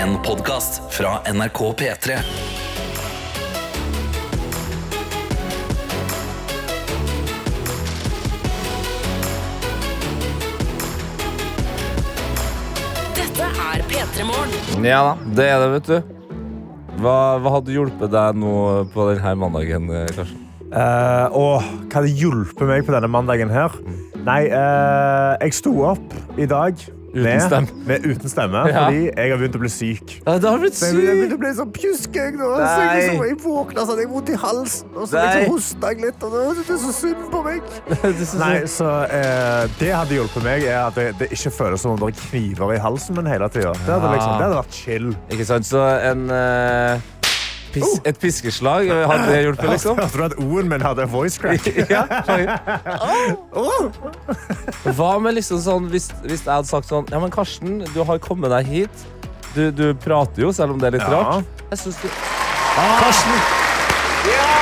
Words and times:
En 0.00 0.14
podkast 0.22 0.94
fra 0.94 1.18
NRK 1.32 1.58
P3. 1.76 2.14
Dette 13.14 13.44
er 13.44 13.84
P3 13.90 14.24
Morgen. 14.24 14.84
Ja 14.84 15.02
da, 15.04 15.16
det 15.36 15.44
er 15.44 15.60
det, 15.60 15.68
vet 15.74 15.90
du. 15.90 15.98
Hva, 17.02 17.36
hva 17.36 17.52
hadde 17.58 17.74
hjulpet 17.74 18.14
deg 18.14 18.38
nå 18.40 18.54
på 18.94 19.10
denne 19.10 19.34
mandagen, 19.42 19.90
eh, 19.92 20.08
Karsten? 20.14 20.46
Uh, 20.70 21.26
og 21.34 21.52
hva 21.60 21.98
hadde 21.98 22.14
hjulpet 22.14 22.64
meg 22.72 22.88
på 22.88 22.96
denne 22.96 23.12
mandagen 23.12 23.52
her? 23.52 23.76
Nei, 24.24 24.46
uh, 24.48 25.36
jeg 25.42 25.60
sto 25.60 25.74
opp 25.92 26.40
i 26.40 26.48
dag 26.48 26.88
Uten 27.10 27.22
med, 27.26 27.42
stemme. 27.42 27.68
med 27.86 28.04
uten 28.06 28.28
stemme 28.30 28.60
Ja. 28.70 28.84
fordi 28.86 29.00
jeg 29.10 29.30
har 29.32 29.38
begynt 29.40 29.56
å 29.58 29.62
bli 29.64 29.68
syk. 29.74 30.14
Ja, 30.26 30.38
det 30.38 30.48
har 30.50 30.58
blitt 30.62 30.74
syk. 30.78 30.94
jeg 30.94 31.16
begynte- 31.16 31.36
å 31.36 31.40
bli 31.42 31.52
sånn 31.58 31.72
pjuskøy 31.74 32.28
nå. 32.38 32.50
Så 32.60 32.80
jeg, 32.80 33.10
så 33.18 33.24
jeg 33.26 33.38
våkna 33.42 33.86
sånn, 33.88 33.98
jeg 33.98 34.08
vondt 34.12 34.28
i 34.30 34.38
halsen, 34.44 34.88
og 34.94 35.08
så 35.08 35.18
liksom 35.18 35.52
hosta 35.54 35.90
jeg 35.90 36.00
litt. 36.06 36.22
Og 36.22 36.30
det 36.32 36.66
det 36.66 36.74
er 36.76 36.82
så 36.86 36.92
synd 36.94 37.24
på 37.32 37.44
meg. 37.44 37.62
Det 38.02 38.34
Nei, 38.38 38.56
så 38.70 38.88
eh, 39.10 39.66
Det 39.78 39.90
hadde 39.94 40.14
hjulpet 40.18 40.42
meg, 40.44 40.62
er 40.64 40.86
at 40.86 40.94
det, 40.94 41.08
det 41.18 41.30
ikke 41.34 41.50
føles 41.50 41.80
som 41.82 41.92
om 41.92 41.98
det 41.98 42.14
er 42.14 42.20
kniver 42.30 42.74
i 42.74 42.78
halsen 42.78 43.16
min 43.16 43.26
hele 43.26 43.48
tida. 43.48 43.72
Det, 43.72 43.90
hadde 43.90 44.12
liksom, 44.14 44.36
det 44.38 44.46
hadde 44.46 44.60
vært 44.62 44.76
chill. 44.84 45.10
Ikke 45.30 45.46
sant, 45.46 45.66
så 45.66 45.82
en 46.10 46.28
eh, 46.30 47.00
pis, 47.74 48.00
Et 48.06 48.18
piskeslag 48.20 48.88
eh, 48.90 49.02
hadde 49.10 49.26
det 49.30 49.38
hjulpet, 49.44 49.68
liksom? 49.74 49.98
Jeg 50.02 50.12
trodde 50.14 50.34
at 50.34 50.42
O-en 50.44 50.68
min 50.70 50.82
hadde 50.84 51.06
voice 51.12 51.38
crack? 51.40 51.66
Ja. 51.90 52.04
Hva 54.96 55.10
med 55.22 55.36
liksom 55.38 55.60
sånn 55.64 55.88
hvis, 55.92 56.10
hvis 56.24 56.44
jeg 56.46 56.50
hadde 56.52 56.68
sagt 56.70 56.88
sånn 56.90 57.08
Ja, 57.12 57.20
men 57.22 57.32
Karsten, 57.34 57.80
du 57.94 58.00
har 58.06 58.20
kommet 58.22 58.52
deg 58.54 58.68
hit. 58.70 59.06
Du, 59.54 59.64
du 59.74 59.86
prater 59.98 60.44
jo, 60.46 60.52
selv 60.54 60.76
om 60.76 60.82
det 60.82 60.92
er 60.92 60.98
litt 60.98 61.06
Ja. 61.08 61.22
rart. 61.40 61.64
Jeg 61.72 61.82
syns 61.84 61.98
du 62.02 62.08
Karsten! 63.00 63.40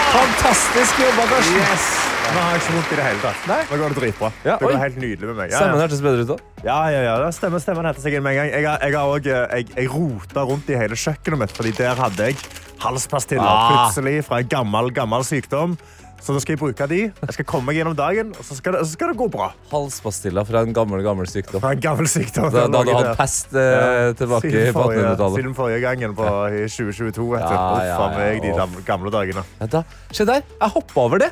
Fantastisk 0.08 1.02
jobba, 1.04 1.26
Karsten! 1.34 2.07
Nå 2.38 2.42
har 2.46 2.52
jeg 2.54 2.60
ikke 2.62 2.74
vondt 2.76 2.90
i 2.92 2.96
det 2.98 3.04
hele 3.08 3.18
tatt. 3.24 3.46
Nei. 3.50 3.56
Nå 3.66 3.76
går 3.80 3.92
det 3.94 3.98
dritbra. 3.98 4.28
Ja, 4.46 4.52
det 4.60 4.68
går 4.68 4.76
helt 4.78 4.98
nydelig 5.02 5.26
med 5.32 5.36
meg. 5.40 5.50
Ja, 5.50 5.58
Stemmen 5.58 5.80
hørtes 5.82 6.02
bedre 6.04 6.22
ut 6.22 6.28
da. 6.30 6.36
Ja, 6.62 6.76
ja, 6.94 7.00
ja. 7.08 7.14
det 7.24 7.32
Stemmer, 7.34 7.62
stemmen 7.64 7.88
heter 7.88 8.04
seg 8.04 8.14
inn 8.14 8.22
med 8.22 8.36
en 8.36 8.38
gang. 8.38 8.50
Jeg, 8.54 8.66
har- 8.68 8.84
jeg, 8.86 8.94
har 8.94 9.14
også, 9.16 9.32
eh, 9.34 9.56
jeg, 9.58 9.70
jeg 9.74 9.90
rota 9.90 10.44
rundt 10.46 10.70
i 10.70 10.76
hele 10.78 10.98
kjøkkenet 11.02 11.40
mitt, 11.42 11.54
fordi 11.56 11.72
der 11.80 11.98
hadde 11.98 12.28
jeg 12.30 12.36
halspastiller 12.84 13.42
Ah. 13.42 13.70
plutselig 13.74 14.22
fra 14.28 14.38
en 14.44 14.52
gammel, 14.54 14.92
gammel 14.94 15.26
sykdom. 15.26 15.74
Så 16.22 16.34
da 16.34 16.40
skal 16.42 16.54
jeg 16.54 16.58
bruke 16.62 16.86
de. 16.90 17.00
Jeg 17.10 17.34
skal 17.34 17.44
komme 17.46 17.66
meg 17.70 17.76
gjennom 17.78 17.94
dagen, 17.98 18.30
og 18.38 18.42
så 18.46 18.54
skal 18.58 18.74
det, 18.74 18.80
så 18.86 18.94
skal 18.94 19.12
det 19.12 19.18
gå 19.18 19.28
bra. 19.30 19.50
Halspastiller 19.70 20.46
fra 20.46 20.62
en 20.66 20.72
gammel, 20.74 21.02
gammel 21.06 21.26
sykdom. 21.30 21.60
Fra 21.62 21.74
en 21.74 21.82
gammel 21.82 22.06
sykdom. 22.10 22.50
Da, 22.54 22.66
da 22.70 22.82
du 22.86 22.90
hadde 22.94 23.16
pest 23.18 23.50
eh, 23.54 24.14
tilbake 24.18 24.46
Siden 24.50 24.74
på 24.74 24.82
forrige- 24.86 25.02
1800-tallet. 25.10 25.42
Siden 25.42 25.54
forrige 25.58 25.82
gangen 25.86 26.14
på, 26.18 26.26
i 26.54 26.64
2022. 26.70 27.28
Vet 27.34 27.46
du. 27.46 27.54
Ja, 27.54 27.66
Uff 27.74 27.84
ja, 27.86 27.98
a 27.98 28.08
meg, 28.18 28.40
de 28.46 28.54
ja, 28.54 28.66
gamle 28.86 29.10
dagene. 29.14 29.42
Ja, 29.62 29.70
da, 29.78 29.84
se 30.14 30.26
der, 30.26 30.42
jeg 30.58 30.74
hoppa 30.78 31.06
over 31.06 31.22
det. 31.26 31.30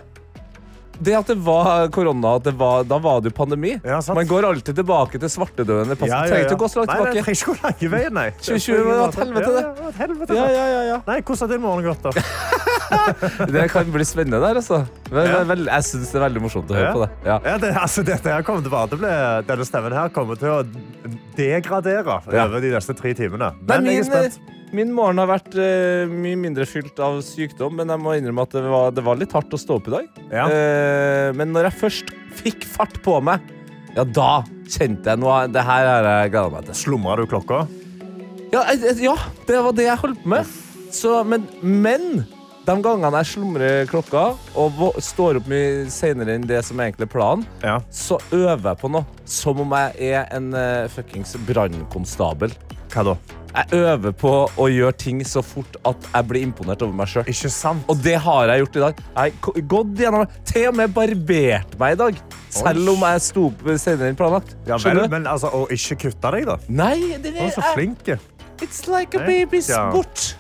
Det 1.01 1.15
at 1.19 1.27
det 1.29 1.37
var 1.45 1.89
korona, 1.93 2.37
at 2.39 2.45
det 2.47 2.55
var, 2.59 2.85
da 2.89 2.97
var 3.03 3.21
det 3.21 3.33
jo 3.33 3.37
pandemi. 3.37 3.75
Ja. 3.85 3.99
Man 4.15 4.27
går 4.27 4.47
alltid 4.49 4.77
tilbake 4.79 5.19
til 5.21 5.29
svartedauden. 5.29 5.93
Ja. 5.93 6.07
Ja, 6.07 6.21
ja, 6.25 6.31
trenger 6.31 6.47
ikke 6.49 6.57
å 6.57 6.63
gå 6.63 6.69
så 6.73 6.79
langt 6.81 6.89
Nei, 6.89 6.97
nei, 6.97 7.05
tilbake. 7.05 7.25
trenger 7.25 7.37
ikke 7.37 7.53
gå 7.53 7.57
lange 7.67 7.91
veien, 7.97 8.15
nei. 8.17 8.29
2020 8.41 8.87
var 8.87 9.03
et 9.09 9.19
helvete, 9.21 9.51
det. 9.57 9.65
Ja, 9.67 9.89
et 9.91 10.01
helvete, 10.05 10.39
Ja, 10.41 10.47
ja, 10.57 10.83
ja. 10.91 10.99
Nei, 11.07 11.19
hvordan 11.21 11.43
har 11.45 11.53
din 11.53 11.65
morgen 11.67 11.85
gått, 11.91 12.03
da? 12.07 12.11
Det 13.57 13.65
kan 13.73 13.89
bli 13.93 14.05
spennende 14.07 14.41
der, 14.41 14.61
altså. 14.63 14.83
Men, 15.11 15.27
Ja. 15.27 15.43
vel, 15.45 15.65
jeg 15.67 15.83
syns 15.91 16.11
det 16.13 16.21
er 16.21 16.25
veldig 16.29 16.43
morsomt 16.47 16.71
å 16.71 16.77
høre 16.79 16.87
Ja. 16.87 16.93
på 16.95 17.03
det. 17.05 17.11
Ja. 17.27 17.39
Ja, 17.45 17.57
det, 17.59 17.73
altså, 17.77 18.05
dette 18.07 18.31
her 18.33 18.43
kommer 18.47 18.63
til 18.63 18.73
å 18.73 19.01
bli, 19.01 19.15
denne 19.49 19.67
stemmen 19.67 19.93
her 19.93 20.09
kommer 20.15 20.39
til 20.39 20.49
å 20.49 20.63
degradere 21.37 22.21
over 22.27 22.61
de 22.61 22.71
neste 22.73 22.95
tre 22.97 23.13
timene. 23.15 23.53
Nei, 23.67 23.79
Men 23.81 23.85
jeg 23.91 24.05
er 24.07 24.09
spent. 24.11 24.39
Min 24.75 24.93
morgen 24.95 25.21
har 25.23 25.29
vært 25.31 25.55
uh, 25.55 26.11
mye 26.11 26.39
mindre 26.41 26.67
fylt 26.69 26.99
av 27.03 27.21
sykdom, 27.25 27.77
men 27.79 27.93
jeg 27.93 28.03
må 28.03 28.17
innrømme 28.19 28.47
at 28.47 28.57
det 28.57 28.65
var, 28.73 28.95
det 28.97 29.05
var 29.07 29.21
litt 29.21 29.35
hardt 29.37 29.55
å 29.55 29.61
stå 29.61 29.79
opp 29.79 29.91
i 29.91 29.95
dag. 29.95 30.23
Ja. 30.31 30.47
Uh, 30.51 31.29
men 31.39 31.55
når 31.55 31.71
jeg 31.71 31.81
først 31.85 32.15
fikk 32.41 32.67
fart 32.69 32.99
på 33.05 33.19
meg, 33.25 33.45
ja, 33.97 34.05
da 34.05 34.31
kjente 34.69 35.13
jeg 35.15 35.23
noe. 35.23 35.47
Det 35.49 35.63
her 35.65 35.87
har 35.89 36.09
jeg 36.11 36.33
gleda 36.35 36.53
meg 36.53 36.67
til. 36.69 36.77
Slumra 36.77 37.17
du 37.17 37.29
klokka? 37.31 37.63
Ja, 38.53 38.63
ja, 39.01 39.15
det 39.49 39.61
var 39.65 39.77
det 39.77 39.87
jeg 39.89 40.01
holdt 40.03 40.23
på 40.23 40.33
med. 40.35 40.57
Så, 40.93 41.19
men, 41.27 41.47
men 41.63 42.25
de 42.67 42.75
gangene 42.83 43.21
jeg 43.23 43.31
slumrer 43.33 43.89
klokka 43.91 44.29
og 44.59 44.99
står 45.03 45.41
opp 45.41 45.49
mye 45.51 45.87
senere 45.93 46.35
enn 46.37 46.47
det 46.49 46.61
som 46.67 46.81
egentlig 46.83 47.07
er 47.09 47.13
planen, 47.13 47.47
Ja. 47.63 47.79
så 47.95 48.19
øver 48.35 48.69
jeg 48.73 48.81
på 48.83 48.91
noe 48.91 49.07
som 49.25 49.61
om 49.63 49.75
jeg 49.77 50.13
er 50.13 50.29
en 50.35 50.53
uh, 50.55 50.87
fuckings 50.93 51.37
brannkonstabel. 51.49 52.55
Hva 52.97 53.03
da? 53.05 53.13
Jeg 53.57 53.77
øver 53.77 54.13
på 54.17 54.31
å 54.57 54.67
gjøre 54.69 54.97
ting 55.01 55.19
så 55.25 55.43
fort 55.45 55.77
at 55.89 56.07
jeg 56.09 56.27
blir 56.29 56.45
imponert 56.45 56.81
over 56.85 56.97
meg 56.97 57.09
sjøl. 57.09 57.29
Og 57.93 57.99
det 58.05 58.15
har 58.25 58.53
jeg 58.53 58.63
gjort 58.63 58.77
i 58.77 58.83
dag. 58.83 59.03
Jeg 59.03 59.35
har 59.47 59.67
gått 59.73 60.01
gjennom 60.01 60.25
Til 60.49 60.69
og 60.71 60.79
med 60.81 60.95
barbert 60.97 61.77
meg 61.81 61.97
i 61.97 61.99
dag. 62.01 62.23
Selv 62.57 62.93
om 62.93 63.05
jeg 63.05 63.25
sto 63.25 63.47
opp 63.51 63.67
senere 63.77 64.13
enn 64.13 64.17
planlagt. 64.17 64.57
Ja, 64.69 64.81
vel, 64.81 65.03
men 65.13 65.29
altså, 65.29 65.53
Og 65.53 65.73
ikke 65.77 66.07
kutte 66.07 66.33
deg, 66.37 66.49
da? 66.49 66.57
Nei, 66.69 67.19
det 67.21 67.35
er 67.37 67.53
så 67.53 67.65
flink. 67.75 68.09
It's 68.63 68.87
like 68.89 69.15
a 69.15 69.19
baby's 69.19 69.47
baby 69.47 69.61
sport. 69.61 70.35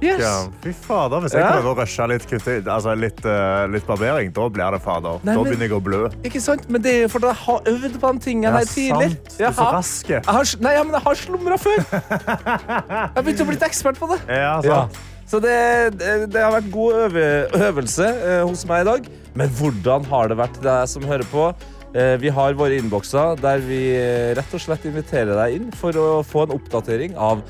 Yes. 0.00 0.48
Fy 0.62 0.72
fader, 0.72 1.18
hvis 1.24 1.32
jeg 1.34 1.42
Ja. 1.42 1.50
prøver 1.56 1.72
å 1.72 1.76
rushe 1.80 2.06
litt, 2.08 2.66
altså, 2.68 2.94
litt, 2.94 3.24
uh, 3.26 3.66
litt 3.66 3.86
barbering, 3.86 4.30
da 4.32 4.48
blir 4.48 4.70
det 4.70 4.82
fader. 4.82 5.18
Nei, 5.24 5.34
da 5.34 5.42
men- 5.42 5.50
begynner 5.52 5.68
jeg 5.68 5.72
å 5.72 5.82
blø. 5.82 6.02
Ikke 6.22 6.40
sant? 6.40 6.68
Men 6.70 6.82
det 6.82 6.94
er 7.04 7.08
fordi 7.08 7.26
jeg 7.26 7.36
har 7.46 7.60
øvd 7.72 7.98
på 8.00 8.12
de 8.12 8.18
tingene 8.28 8.52
her 8.52 8.64
sant. 8.64 9.18
Du 9.38 9.44
er 9.44 9.52
så 9.52 10.08
Jeg 10.08 10.24
har, 10.24 10.44
nei, 10.60 10.72
ja, 10.74 10.82
men 10.84 10.92
jeg 10.92 11.02
har 11.02 11.14
slumra 11.14 11.58
før. 11.58 11.76
Jeg 11.90 13.10
har 13.16 13.22
begynt 13.22 13.40
å 13.42 13.46
bli 13.50 13.56
ekspert 13.56 13.98
på 13.98 14.08
det. 14.14 14.20
Ja, 14.28 14.60
Ja. 14.62 14.88
Så 15.26 15.40
det, 15.42 15.98
det, 15.98 16.30
det 16.30 16.40
har 16.40 16.52
vært 16.54 16.70
god 16.70 16.92
øve, 16.94 17.50
øvelse 17.50 18.06
eh, 18.06 18.42
hos 18.46 18.64
meg 18.64 18.86
i 18.86 18.90
dag. 18.92 19.08
Men 19.34 19.48
hvordan 19.58 20.04
har 20.06 20.28
det 20.28 20.36
vært 20.38 20.54
til 20.54 20.62
deg 20.62 20.86
som 20.88 21.02
hører 21.02 21.26
på? 21.32 21.48
Eh, 21.96 22.16
vi 22.20 22.28
har 22.28 22.56
våre 22.58 22.76
innbokser 22.76 23.38
der 23.40 23.62
vi 23.64 23.80
eh, 23.96 24.34
rett 24.36 24.52
og 24.52 24.60
slett 24.60 24.84
inviterer 24.84 25.32
deg 25.38 25.56
inn 25.56 25.70
for 25.72 25.96
å 25.96 26.10
få 26.26 26.44
en 26.44 26.52
oppdatering 26.58 27.16
av 27.16 27.40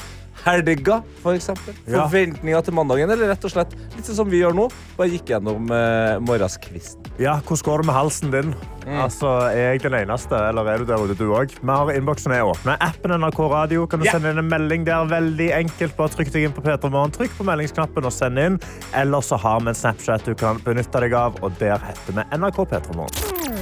helga, 0.47 1.01
for 1.23 1.34
eksempel. 1.34 1.75
Ja. 1.89 2.05
Forventninger 2.05 2.62
til 2.62 2.77
mandagen, 2.77 3.11
eller 3.11 3.33
rett 3.33 3.45
og 3.47 3.51
slett 3.51 3.73
litt 3.97 4.07
som 4.07 4.31
vi 4.31 4.45
gjør 4.45 4.55
nå. 4.55 4.69
Bare 4.95 5.11
gikk 5.11 5.33
gjennom 5.33 5.73
eh, 5.75 6.19
morgenskvisten. 6.23 7.03
Ja, 7.19 7.39
hvordan 7.41 7.65
går 7.67 7.83
det 7.83 7.89
med 7.89 7.97
halsen 7.97 8.31
din? 8.34 8.53
Mm. 8.84 9.01
Altså, 9.03 9.33
er 9.51 9.73
jeg 9.73 9.83
den 9.83 9.97
eneste, 9.99 10.39
eller 10.53 10.71
er 10.71 10.78
du 10.78 10.87
der 10.87 11.03
ute, 11.03 11.17
du 11.19 11.33
òg? 11.34 11.57
Vi 11.59 11.73
har 11.73 11.91
innboksen 11.97 12.37
er 12.37 12.47
åpne. 12.47 12.77
Appen 12.87 13.17
NRK 13.19 13.41
Radio 13.51 13.89
kan 13.91 14.03
du 14.03 14.07
yeah. 14.07 14.15
sende 14.15 14.31
inn 14.37 14.45
en 14.45 14.51
melding 14.53 14.87
der. 14.87 15.09
Veldig 15.11 15.51
enkelt. 15.57 15.97
Bare 15.99 16.15
trykk 16.15 16.31
deg 16.37 16.47
inn 16.47 16.55
på 16.55 16.63
Peter 16.69 16.93
Morgen, 16.93 17.15
trykk 17.17 17.34
på 17.41 17.49
meldingsknappen 17.49 18.07
og 18.07 18.15
send 18.15 18.39
inn. 18.43 18.61
Eller 18.95 19.27
så 19.27 19.41
har 19.43 19.65
vi 19.65 19.73
en 19.73 19.81
Snapchat 19.83 20.28
du 20.28 20.37
kan 20.39 20.63
benytte 20.63 21.03
deg 21.03 21.19
av, 21.19 21.41
og 21.43 21.59
der 21.59 21.81
heter 21.89 22.21
vi 22.21 22.28
NRK 22.37 22.63
Peter 22.71 23.01
Morgen. 23.01 23.56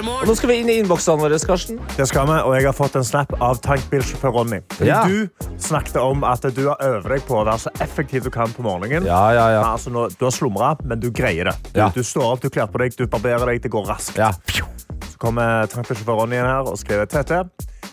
Og 0.00 0.26
nå 0.28 0.34
skal 0.38 0.48
vi 0.48 0.54
inn 0.62 0.70
i 0.72 0.76
innboksene 0.80 1.20
våre, 1.20 1.36
Karsten. 1.44 1.76
Det 1.96 2.06
skal 2.08 2.26
vi, 2.28 2.36
og 2.40 2.54
jeg 2.56 2.64
har 2.68 2.76
fått 2.76 2.94
en 2.96 3.04
snap 3.04 3.32
av 3.42 3.58
tankbilsjåfør 3.64 4.32
Ronny. 4.38 4.60
Ja. 4.86 5.02
Du 5.04 5.28
snakket 5.60 5.98
om 6.00 6.24
at 6.24 6.44
du 6.56 6.62
har 6.70 6.80
øvd 6.86 7.08
deg 7.12 7.24
på 7.28 7.36
å 7.40 7.44
være 7.44 7.58
så 7.66 7.72
effektiv 7.84 8.24
du 8.24 8.30
kan 8.32 8.52
på 8.56 8.64
morgenen. 8.64 9.04
Ja, 9.08 9.20
ja, 9.36 9.46
ja. 9.58 9.62
Altså, 9.74 9.92
nå, 9.92 10.06
du 10.16 10.24
har 10.24 10.32
slumra, 10.34 10.72
men 10.88 11.00
du 11.02 11.10
greier 11.12 11.50
det. 11.50 11.56
Du, 11.74 11.80
Ja. 11.82 11.90
du 11.94 12.00
står 12.02 12.32
opp, 12.32 12.40
du 12.40 12.48
kler 12.50 12.66
på 12.72 12.80
deg, 12.80 12.96
du 12.96 13.06
barberer 13.06 13.44
deg, 13.52 13.60
det 13.62 13.70
går 13.70 13.86
raskt. 13.92 14.16
ja. 14.16 14.32
Så 15.10 15.18
kommer 15.20 15.66
tankbilsjåfør 15.68 16.22
Ronny 16.22 16.36
inn 16.40 16.48
her 16.48 16.64
og 16.64 16.78
skriver 16.80 17.04
TT. 17.06 17.44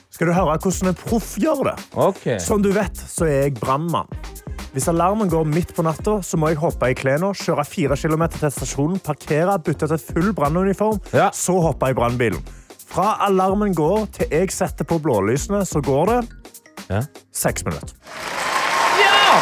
Skal 0.10 0.28
du 0.28 0.34
høre 0.34 0.56
hvordan 0.58 0.88
en 0.94 0.96
proff 0.96 1.36
gjør 1.38 1.64
det? 1.74 1.76
Okay. 1.94 2.40
Som 2.40 2.62
du 2.64 2.72
vet, 2.72 2.96
så 2.96 3.28
er 3.28 3.42
jeg 3.50 3.60
brannmann. 3.60 4.08
Hvis 4.78 4.86
alarmen 4.92 5.26
går 5.26 5.48
midt 5.50 5.72
på 5.74 5.82
natta, 5.82 6.20
så 6.22 6.38
må 6.38 6.52
jeg 6.52 6.60
hoppe 6.62 6.92
i 6.92 6.94
klærne, 6.94 7.32
kjøre 7.34 7.64
4 7.66 7.96
km 7.98 8.28
til 8.36 8.52
stasjonen, 8.54 9.00
parkere, 9.02 9.56
bytte 9.66 9.88
til 9.90 9.98
full 9.98 10.28
brannuniform, 10.38 11.00
Ja. 11.18 11.32
så 11.34 11.56
hoppe 11.64 11.90
i 11.90 11.96
brannbilen. 11.98 12.44
Fra 12.86 13.16
alarmen 13.26 13.74
går 13.74 14.06
til 14.14 14.28
jeg 14.30 14.52
setter 14.54 14.86
på 14.86 15.00
blålysene, 15.02 15.64
så 15.66 15.82
går 15.82 16.06
det 16.12 16.20
Ja. 16.92 17.02
seks 17.34 17.66
minutter. 17.66 17.96
Ja! 19.02 19.42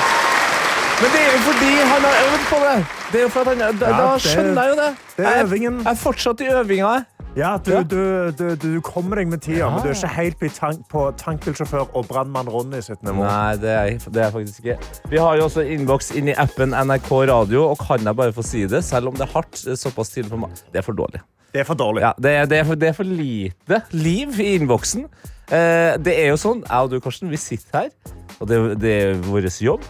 Men 1.01 1.11
det 1.11 1.19
er 1.19 1.31
jo 1.35 1.41
fordi 1.51 1.71
han 1.83 2.01
har 2.07 2.15
øvd 2.23 2.45
på 2.53 2.57
det. 2.63 2.85
Det 3.11 3.19
er 3.19 3.23
jo 3.23 3.29
for 3.29 3.39
at 3.41 3.47
han, 3.47 3.57
da, 3.79 3.85
Ja, 3.91 3.97
da 4.07 4.13
det- 4.13 4.21
skjønner 4.21 4.61
jeg 4.63 4.69
jo 4.71 4.81
det. 4.81 4.95
det 5.17 5.25
er 5.25 5.43
øvingen. 5.43 5.83
Jeg 5.83 5.91
er 5.91 5.95
fortsatt 5.95 6.39
i 6.41 6.47
øvinga. 6.47 7.03
Ja, 7.35 7.57
du. 7.59 7.71
Du, 7.83 8.31
du, 8.31 8.43
du 8.55 8.69
kommer 8.85 9.19
deg 9.19 9.27
med 9.27 9.41
tida, 9.43 9.67
men 9.73 9.83
du 9.83 9.89
er 9.89 9.95
ikke 9.97 10.11
helt 10.15 10.37
på, 10.39 10.49
tank, 10.55 10.85
på 10.91 11.01
tankbilsjåfør 11.19 11.89
og 11.99 12.05
brannmann 12.07 12.47
Ronny 12.47 12.79
sitt 12.85 13.01
nivå. 13.03 13.25
Nei, 13.27 13.57
det 13.59 13.71
er, 13.73 13.89
jeg- 13.89 14.05
det 14.07 14.21
er 14.21 14.29
jeg 14.29 14.33
faktisk 14.37 14.63
ikke. 14.63 14.77
Vi 15.11 15.19
har 15.19 15.35
jo 15.41 15.43
også 15.49 15.65
innboks 15.75 16.13
inn 16.15 16.31
i 16.31 16.35
appen 16.39 16.71
NRK 16.71 17.09
Radio, 17.27 17.65
og 17.73 17.79
kan 17.83 17.99
jeg 18.07 18.15
bare 18.15 18.31
få 18.37 18.45
si 18.47 18.63
det, 18.71 18.83
selv 18.87 19.11
om 19.11 19.17
det 19.19 19.27
er 19.27 19.33
hardt 19.35 19.59
såpass 19.81 20.13
tidlig 20.15 20.31
på 20.31 20.39
ma- 20.45 20.51
Det 20.71 20.79
er 20.79 20.87
for 20.87 20.95
dårlig. 20.95 21.19
Det 21.51 21.59
er 21.61 21.67
for 21.67 21.75
dårlig. 21.79 22.01
Ja, 22.07 22.13
det, 22.19 22.31
er, 22.39 22.45
det, 22.51 22.57
er 22.61 22.63
for, 22.71 22.75
det 22.79 22.87
er 22.89 22.95
for 23.01 23.03
lite 23.11 23.81
liv 23.91 24.39
i 24.39 24.47
innboksen. 24.55 25.05
Eh, 25.51 25.91
det 26.07 26.15
er 26.15 26.31
jo 26.31 26.39
sånn, 26.39 26.63
jeg 26.63 26.87
og 26.87 26.89
du, 26.95 26.99
Karsten, 27.03 27.29
vi 27.31 27.37
sitter 27.39 27.85
her, 27.85 27.93
og 28.39 28.47
det, 28.47 28.61
det 28.79 28.95
er 29.03 29.13
vår 29.27 29.49
jobb. 29.63 29.83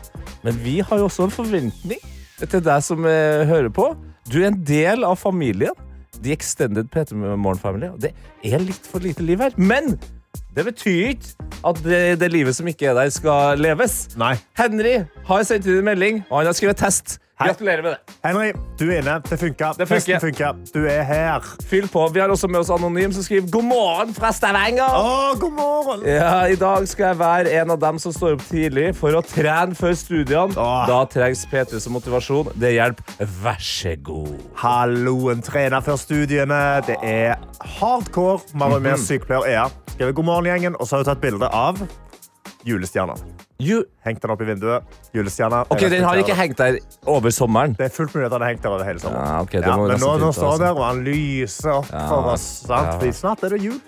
Men 0.44 0.57
vi 0.65 0.80
har 0.81 0.97
jo 0.97 1.06
også 1.12 1.30
en 1.30 1.33
forventning 1.33 2.01
til 2.42 2.62
deg 2.62 2.83
som 2.86 3.06
eh, 3.06 3.45
hører 3.50 3.69
på. 3.74 3.92
Du 4.30 4.42
er 4.42 4.50
en 4.50 4.63
del 4.65 5.06
av 5.06 5.15
familien. 5.21 5.74
The 6.24 6.36
Extended 6.36 6.92
P3 6.94 7.16
Morgen 7.36 7.60
Family. 7.62 7.92
Og 7.94 8.02
det 8.02 8.14
er 8.44 8.64
litt 8.64 8.88
for 8.90 9.04
lite 9.04 9.26
liv 9.26 9.42
her. 9.44 9.56
Men 9.58 9.96
det 10.56 10.66
betyr 10.68 11.12
ikke 11.14 11.52
at 11.68 11.84
det, 11.84 12.02
det 12.22 12.32
livet 12.32 12.56
som 12.56 12.68
ikke 12.68 12.90
er 12.92 12.98
der, 12.98 13.12
skal 13.14 13.60
leves. 13.60 14.16
Nei. 14.20 14.36
Henry 14.58 14.98
har 15.28 15.46
sendt 15.48 15.68
inn 15.68 15.82
en 15.82 15.90
melding, 15.90 16.24
og 16.30 16.42
han 16.42 16.52
har 16.52 16.58
skrevet 16.58 16.80
test. 16.80 17.18
Gratulerer 17.40 17.82
med 17.84 17.92
det. 17.92 18.14
Henry, 18.24 18.52
du 18.80 18.86
er 18.92 19.02
inne. 19.02 19.18
Det 19.30 19.38
funka. 19.40 19.74
Det 19.78 19.88
funker. 19.90 20.20
Funka. 20.24 20.52
Du 20.74 20.86
er 20.88 21.04
her. 21.04 21.44
Fyll 21.68 21.88
på. 21.92 22.08
Vi 22.14 22.20
har 22.24 22.30
også 22.32 22.48
med 22.48 22.60
oss 22.62 22.70
Anonym, 22.72 23.12
som 23.12 23.24
skriver 23.24 23.50
'God 23.52 23.64
morgen 23.64 24.14
fra 24.16 24.30
Stavanger'. 24.32 24.96
Å, 24.96 25.36
god 25.40 25.52
morgen! 25.52 26.06
Ja, 26.08 26.46
I 26.48 26.56
dag 26.56 26.88
skal 26.88 27.06
jeg 27.12 27.20
være 27.20 27.52
en 27.62 27.72
av 27.72 27.80
dem 27.80 28.00
som 28.00 28.14
står 28.14 28.34
opp 28.38 28.42
tidlig 28.50 28.96
for 28.96 29.12
å 29.12 29.22
trene 29.22 29.76
før 29.76 29.94
studiene. 30.00 30.56
Åh. 30.58 30.88
Da 30.88 31.02
trengs 31.12 31.46
P3 31.52 31.80
som 31.80 31.94
motivasjon. 31.94 32.54
Det 32.56 32.72
hjelper. 32.74 33.04
Vær 33.44 33.60
så 33.60 33.96
god. 34.04 34.40
Halloen, 34.56 35.42
trener 35.42 35.81
før 35.81 35.96
studiene. 36.00 36.81
Det 36.88 36.96
er 37.04 37.36
hardcore. 37.62 38.40
Mari 38.54 38.80
Mhm. 38.80 38.81
med 38.84 38.98
sykepleier 39.00 39.46
Ea. 39.48 39.68
skriver 39.88 40.12
god 40.14 40.26
morgen, 40.26 40.46
gjengen, 40.46 40.76
og 40.80 40.88
så 40.88 40.96
har 40.96 41.04
hun 41.04 41.16
tatt 41.16 41.22
bilde 41.22 41.48
av 41.52 41.78
julestjerna. 42.66 43.14
You... 43.63 43.84
Hengt 44.04 44.22
den 44.22 44.31
opp 44.34 44.42
i 44.44 44.46
vinduet. 44.50 44.84
Julestjerna. 45.16 45.62
Ok, 45.72 45.86
Den 45.90 46.04
har 46.04 46.19
ikke 46.19 46.36
hengt 46.36 46.57
der 46.60 46.78
over 47.07 47.31
sommeren. 47.31 47.75
Det 47.80 47.88
er 47.88 47.94
fullt 47.96 48.16
mulig 48.16 48.25
at 48.28 48.34
den 48.36 48.44
har 48.44 48.52
hengt 48.52 48.63
der 48.63 48.74
over 48.75 48.84
hele 48.84 49.00
sommeren. 49.00 49.28
Ja, 49.28 49.42
okay, 49.42 49.62
ja, 49.63 49.78
men 49.80 50.00
nå, 50.02 50.12
nå 50.19 50.31
står 50.36 50.57
den 50.57 50.66
der, 50.68 50.75
og 50.75 50.86
han 50.90 51.04
lyser 51.07 51.78
opp 51.80 51.92
Ja, 51.94 52.07
for 52.12 52.31
oss. 52.34 52.48
Sant? 52.68 53.06
ja. 53.06 53.12
Snart 53.16 53.46
er 53.48 53.56
det 53.56 53.62
jul. 53.63 53.80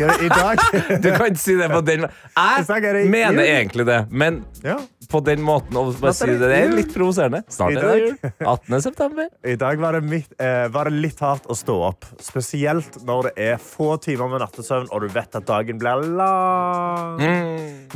I 0.00 0.28
dag 0.30 0.60
Du 1.02 1.08
kan 1.10 1.26
ikke 1.32 1.40
si 1.40 1.56
det 1.58 1.66
på 1.72 1.80
den 1.84 2.04
det 2.06 2.92
Jeg 2.94 3.10
mener 3.10 3.42
egentlig 3.44 3.86
det, 3.88 3.98
men 4.10 4.44
ja. 4.64 4.76
På 5.10 5.20
den 5.26 5.42
måten 5.44 5.76
å 5.76 5.86
bare 5.92 6.14
si 6.16 6.28
det 6.30 6.38
det, 6.42 6.58
er 6.64 6.74
litt 6.74 6.92
provoserende. 6.94 7.42
Snart 7.50 7.76
er 7.76 7.86
det 7.86 7.98
jul. 8.00 8.16
18. 8.54 8.76
september. 8.86 9.28
I 9.46 9.56
dag 9.60 9.80
var 9.82 9.98
det, 9.98 10.02
mitt, 10.10 10.30
eh, 10.40 10.66
var 10.72 10.90
det 10.90 11.00
litt 11.02 11.20
hardt 11.24 11.48
å 11.50 11.56
stå 11.58 11.76
opp. 11.90 12.06
Spesielt 12.22 13.00
når 13.06 13.30
det 13.30 13.48
er 13.50 13.60
få 13.62 13.94
timer 14.02 14.30
med 14.32 14.44
nattesøvn 14.44 14.90
og 14.90 15.04
du 15.04 15.08
vet 15.14 15.36
at 15.38 15.46
dagen 15.48 15.80
blir 15.80 16.04
lang. 16.16 17.20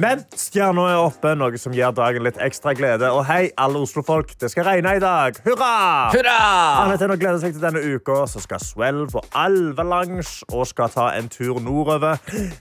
Men 0.01 0.25
stjerna 0.35 0.89
er 0.91 1.01
oppe, 1.05 1.35
noe 1.39 1.59
som 1.61 1.75
gir 1.77 1.95
dagen 1.95 2.25
litt 2.27 2.39
ekstra 2.43 2.75
glede. 2.77 3.11
Og 3.15 3.25
hei, 3.29 3.49
alle 3.61 3.83
Oslo-folk, 3.85 4.35
det 4.41 4.51
skal 4.53 4.67
regne 4.69 4.97
i 4.99 5.03
dag. 5.03 5.39
Hurra! 5.47 5.75
Hurra! 6.15 6.39
Alle 6.83 6.99
til 7.01 7.15
å 7.15 7.19
glede 7.21 7.39
seg 7.43 7.55
til 7.55 7.63
denne 7.63 7.83
uka, 7.95 8.25
så 8.31 8.43
skal 8.43 8.63
Swell 8.65 9.05
på 9.13 9.23
alvelangs 9.39 10.41
og 10.51 10.67
skal 10.71 10.91
ta 10.95 11.11
en 11.19 11.29
tur 11.31 11.61
nordover. 11.63 12.19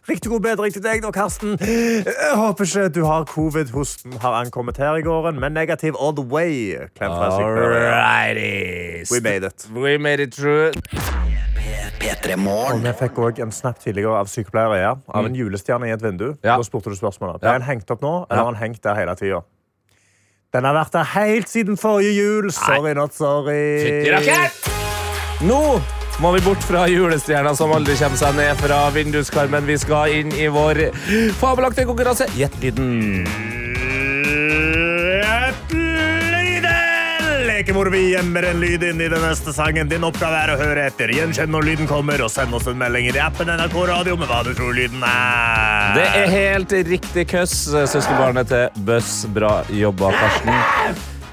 Riktig 0.10 0.30
god 0.34 0.46
bedring 0.46 0.74
til 0.76 0.84
deg, 0.86 1.02
da, 1.06 1.12
Karsten. 1.16 1.56
Jeg 1.64 2.36
håper 2.38 2.68
ikke 2.70 2.88
du 2.94 3.02
har 3.08 3.26
covid. 3.30 3.72
Hosten 3.74 4.18
har 4.22 4.43
ankommet 4.45 4.78
her 4.81 5.00
i 5.00 5.06
gården, 5.06 5.40
men 5.42 5.56
negativ 5.56 5.98
all 6.00 6.16
the 6.16 6.25
way. 6.25 6.75
Klem 6.98 7.16
fra 7.16 7.31
sykepleier. 7.38 7.90
Alrighty. 7.98 9.07
We 9.12 9.24
made 9.24 9.48
it. 9.48 9.68
We 9.74 9.98
made 9.98 10.24
it 10.24 10.36
through. 10.36 10.74
P3 12.04 12.36
Og 12.36 12.84
vi 12.84 12.92
fikk 13.00 13.19
òg 13.24 13.40
en 13.44 13.51
snap 13.56 13.80
tidligere 13.80 14.19
av 14.19 14.28
sykepleiere 14.31 14.80
ja, 14.81 14.94
av 15.07 15.28
en 15.28 15.36
julestjerne 15.38 15.88
i 15.88 15.94
et 15.95 16.04
vindu. 16.04 16.34
Ja. 16.44 16.57
Da 16.57 16.63
spurte 16.68 16.92
du 16.92 17.00
spørsmålet. 17.00 17.44
Ja. 17.44 17.56
han 17.56 17.66
hengt 17.68 17.92
opp 17.92 18.04
nå, 18.04 18.13
eller 18.30 18.44
har 18.44 18.51
han 18.51 18.60
hengt 18.60 18.84
der 18.84 19.00
hele 19.00 19.16
tida? 19.19 19.44
Den 20.54 20.68
har 20.68 20.75
vært 20.78 20.94
der 20.94 21.07
helt 21.16 21.50
siden 21.50 21.80
forrige 21.81 22.13
jul. 22.13 22.51
Sorry, 22.54 22.94
not 22.94 23.16
sorry. 23.18 24.04
Nå 25.44 25.62
må 26.22 26.31
vi 26.36 26.44
bort 26.45 26.62
fra 26.68 26.84
julestjerna 26.92 27.56
som 27.57 27.74
aldri 27.74 27.95
kommer 27.98 28.19
seg 28.22 28.38
ned 28.38 28.62
fra 28.62 28.84
vinduskarmen. 28.94 29.66
Vi 29.66 29.80
skal 29.81 30.19
inn 30.19 30.36
i 30.38 30.45
vår 30.54 30.86
fabelaktige 31.42 31.90
konkurranse. 31.90 32.30
Gjett 32.38 32.62
lyden. 32.62 33.53
Leke 37.63 37.89
vi 37.89 38.10
gjemmer 38.12 38.44
en 38.44 38.60
lyd 38.60 38.83
inn 38.83 39.01
i 39.01 39.06
den 39.07 39.21
neste 39.24 39.54
sangen. 39.56 39.88
Din 39.88 40.04
oppgave 40.04 40.36
er 40.36 40.51
å 40.51 40.57
høre 40.60 40.81
etter. 40.89 41.13
Gjenkjenn 41.15 41.48
når 41.54 41.63
lyden 41.69 41.88
kommer, 41.88 42.19
og 42.19 42.27
send 42.27 42.51
oss 42.51 42.68
en 42.68 42.75
melding 42.75 43.07
i 43.07 43.13
appen 43.24 43.48
NRK 43.48 43.77
Radio 43.88 44.18
med 44.19 44.27
hva 44.27 44.42
du 44.44 44.51
tror 44.51 44.75
lyden 44.75 45.00
er. 45.07 45.95
Det 45.95 46.10
er 46.25 46.27
helt 46.33 46.75
riktig 46.92 47.24
køss, 47.31 47.56
søskenbarnet 47.71 48.51
til 48.51 48.83
Bøss. 48.83 49.15
Bra 49.31 49.62
jobba, 49.71 50.12
Karsten. 50.12 50.51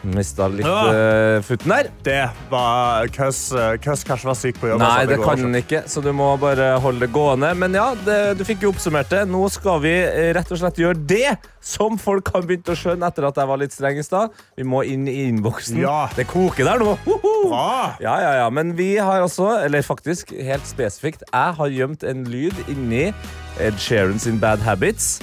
Mista 0.02 0.46
litt 0.48 0.64
Ja. 0.64 1.36
uh, 1.36 1.42
futten 1.44 1.68
der. 1.74 1.90
Det 2.06 2.22
var 2.50 3.06
Køss 3.12 3.40
Køss 3.84 4.04
kanskje 4.08 4.30
var 4.30 4.38
syk 4.38 4.60
på 4.60 4.70
jobb. 4.70 4.80
Nei, 4.80 5.04
det, 5.04 5.14
det 5.14 5.18
går 5.20 5.28
kan 5.28 5.44
han 5.44 5.58
ikke, 5.60 5.82
så 5.90 6.00
du 6.04 6.10
må 6.16 6.30
bare 6.40 6.70
holde 6.80 7.04
det 7.04 7.10
gående. 7.12 7.50
Men 7.58 7.76
ja, 7.76 7.90
det, 8.06 8.18
du 8.40 8.44
fikk 8.48 8.64
jo 8.64 8.72
oppsummert 8.72 9.10
det. 9.12 9.26
Nå 9.28 9.42
skal 9.52 9.80
vi 9.84 9.92
eh, 10.00 10.30
rett 10.36 10.50
og 10.54 10.60
slett 10.62 10.80
gjøre 10.80 11.02
det 11.10 11.34
som 11.60 11.98
folk 12.00 12.30
har 12.32 12.46
begynt 12.48 12.70
å 12.72 12.76
skjønne 12.78 13.10
etter 13.10 13.26
at 13.28 13.36
jeg 13.42 13.50
var 13.50 13.60
litt 13.60 13.74
streng 13.76 14.00
i 14.00 14.04
stad. 14.06 14.32
Vi 14.56 14.64
må 14.64 14.80
inn 14.88 15.04
i 15.10 15.18
innboksen. 15.28 15.80
Ja. 15.82 16.06
Det 16.16 16.24
koker 16.30 16.64
der 16.70 16.80
nå. 16.80 16.96
Bra. 17.04 17.96
Ja, 18.00 18.14
ja, 18.20 18.32
ja, 18.42 18.48
men 18.52 18.72
vi 18.78 18.94
har 19.00 19.20
også, 19.24 19.50
eller 19.64 19.84
faktisk 19.84 20.32
helt 20.36 20.64
spesifikt, 20.68 21.24
jeg 21.28 21.56
har 21.60 21.72
gjemt 21.76 22.04
en 22.08 22.24
lyd 22.28 22.56
inni 22.68 23.10
Ed 23.60 23.76
Sheeran 23.80 24.20
sin 24.22 24.40
Bad 24.40 24.64
Habits. 24.64 25.18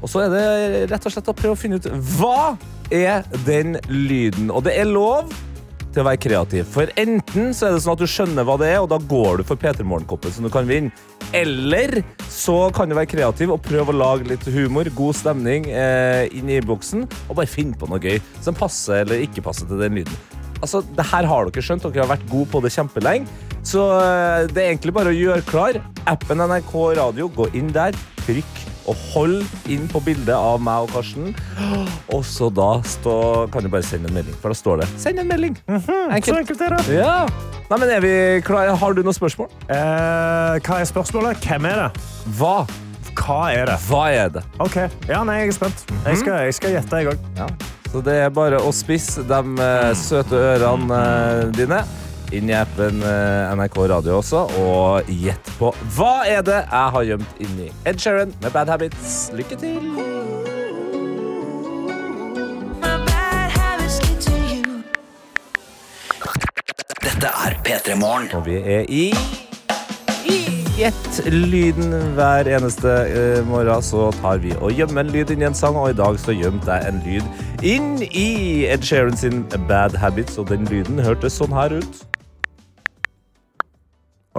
Og 0.00 0.08
så 0.08 0.24
er 0.24 0.32
det 0.32 0.82
rett 0.90 1.06
og 1.06 1.14
slett 1.14 1.30
å 1.30 1.36
prøve 1.36 1.56
å 1.56 1.60
finne 1.60 1.80
ut 1.80 1.88
hva 2.16 2.56
er 2.90 3.24
den 3.46 3.76
lyden. 3.88 4.50
Og 4.52 4.64
det 4.66 4.76
er 4.80 4.88
lov 4.88 5.30
til 5.90 6.02
å 6.02 6.06
være 6.06 6.20
kreativ. 6.22 6.66
For 6.70 6.90
enten 7.00 7.54
så 7.56 7.68
er 7.68 7.74
det 7.74 7.82
sånn 7.84 7.96
at 7.96 8.02
du 8.02 8.10
skjønner 8.10 8.46
hva 8.46 8.56
det 8.60 8.70
er, 8.72 8.80
og 8.82 8.90
da 8.92 9.00
går 9.10 9.40
du 9.40 9.46
for 9.46 9.60
P3 9.60 9.86
Morgenkoppen 9.86 10.34
som 10.34 10.46
du 10.46 10.50
kan 10.52 10.68
vinne. 10.68 10.92
Eller 11.36 12.00
så 12.30 12.70
kan 12.74 12.90
du 12.90 12.96
være 12.98 13.10
kreativ 13.10 13.52
og 13.54 13.62
prøve 13.66 13.92
å 13.92 13.98
lage 13.98 14.28
litt 14.30 14.46
humor, 14.50 14.88
god 14.96 15.18
stemning 15.18 15.68
eh, 15.70 16.26
inn 16.36 16.50
i 16.50 16.60
boksen, 16.64 17.06
og 17.28 17.38
bare 17.38 17.50
finne 17.50 17.78
på 17.78 17.90
noe 17.90 18.02
gøy 18.02 18.18
som 18.42 18.56
passer 18.56 19.04
eller 19.04 19.26
ikke 19.26 19.44
passer 19.46 19.68
til 19.70 19.82
den 19.82 20.00
lyden. 20.00 20.20
Altså, 20.60 20.82
det 20.96 21.06
her 21.08 21.24
har 21.24 21.48
dere 21.48 21.64
skjønt. 21.64 21.86
Dere 21.88 22.04
har 22.04 22.10
vært 22.10 22.26
gode 22.28 22.50
på 22.52 22.60
det 22.60 22.72
kjempelenge. 22.74 23.38
Så 23.66 23.84
eh, 23.96 24.48
det 24.50 24.62
er 24.62 24.72
egentlig 24.74 24.94
bare 24.96 25.12
å 25.12 25.16
gjøre 25.16 25.46
klar. 25.48 25.80
Appen 26.10 26.42
NRK 26.44 26.74
Radio, 27.00 27.30
gå 27.32 27.48
inn 27.56 27.72
der, 27.74 27.96
trykk 28.24 28.59
og 28.88 28.96
hold 29.12 29.38
inn 29.70 29.86
på 29.90 30.00
bildet 30.04 30.34
av 30.34 30.60
meg 30.62 30.86
og 30.86 30.92
Karsten. 30.94 31.34
Og 32.14 32.24
så 32.26 32.48
da 32.54 32.80
stå, 32.86 33.14
kan 33.52 33.62
du 33.64 33.70
bare 33.72 33.86
sende 33.86 34.08
en 34.10 34.14
melding, 34.20 34.36
for 34.42 34.50
da 34.54 34.58
står 34.58 34.80
det 34.82 34.88
'send 34.98 35.18
en 35.20 35.28
melding'. 35.28 35.56
Så 35.86 35.96
Enkelt. 36.10 36.38
enkelt 36.38 36.60
er 36.60 36.76
det. 36.76 36.94
Ja. 36.98 37.26
Nei, 37.70 37.78
men 37.78 37.88
er 37.90 38.00
vi 38.00 38.40
klare? 38.42 38.76
Har 38.76 38.92
du 38.94 39.02
noen 39.02 39.14
spørsmål? 39.14 39.48
Eh, 39.68 40.58
hva 40.58 40.80
er 40.80 40.84
spørsmålet? 40.88 41.36
Hvem 41.46 41.64
er 41.66 41.76
det? 41.82 42.02
Hva? 42.38 42.66
Hva 43.14 43.52
er 43.54 43.66
det? 43.66 43.76
Hva 43.88 44.04
er 44.10 44.28
det? 44.28 44.42
Ok, 44.58 44.76
ja, 45.08 45.22
nei, 45.24 45.40
jeg 45.44 45.48
er 45.48 45.52
spent. 45.52 45.84
Jeg 46.06 46.16
skal, 46.18 46.32
jeg 46.46 46.54
skal 46.54 46.70
gjette, 46.70 46.96
jeg 46.96 47.06
òg. 47.12 47.18
Ja. 47.36 47.46
Så 47.92 48.00
det 48.06 48.14
er 48.22 48.28
bare 48.30 48.58
å 48.62 48.70
spisse 48.72 49.22
de 49.26 49.40
eh, 49.62 49.94
søte 49.98 50.34
ørene 50.38 51.00
eh, 51.00 51.50
dine 51.56 51.84
inn 52.36 52.50
i 52.50 52.54
appen 52.54 53.02
eh, 53.02 53.50
NRK 53.56 53.76
Radio 53.90 54.18
også, 54.20 54.44
og 54.60 55.10
gjett 55.10 55.52
på 55.58 55.72
hva 55.96 56.14
er 56.28 56.44
det 56.46 56.60
jeg 56.60 56.94
har 56.96 57.06
gjemt 57.08 57.42
inni 57.42 57.70
Ed 57.88 57.98
Sheeran 57.98 58.34
med 58.42 58.50
Bad 58.54 58.70
Habits. 58.70 59.30
Lykke 59.34 59.58
til! 59.60 59.90
Dette 67.00 67.30
er 67.44 67.56
P3 67.66 67.98
Morgen. 68.00 68.30
Og 68.38 68.46
vi 68.46 68.60
er 68.60 68.86
i 68.88 69.10
i 70.30 70.38
Gjett 70.80 71.18
lyden 71.26 71.90
hver 72.16 72.48
eneste 72.48 72.88
uh, 72.88 73.40
morgen. 73.48 73.82
Så 73.84 74.06
tar 74.20 74.38
vi 74.40 74.54
og 74.60 74.72
gjemmer 74.72 75.02
en 75.04 75.10
lyd 75.12 75.32
inn 75.34 75.42
i 75.42 75.48
en 75.50 75.56
sang, 75.56 75.76
og 75.76 75.90
i 75.90 75.98
dag 75.98 76.16
så 76.22 76.32
gjemte 76.32 76.72
jeg 76.72 76.88
en 76.88 77.02
lyd 77.04 77.66
inn 77.66 77.90
i 78.06 78.30
Ed 78.70 78.86
Sheeran 78.86 79.18
sin 79.18 79.42
Bad 79.68 79.98
Habits, 80.00 80.38
og 80.40 80.48
den 80.48 80.64
lyden 80.70 81.02
hørtes 81.04 81.36
sånn 81.40 81.52
her 81.52 81.74
ut. 81.76 82.00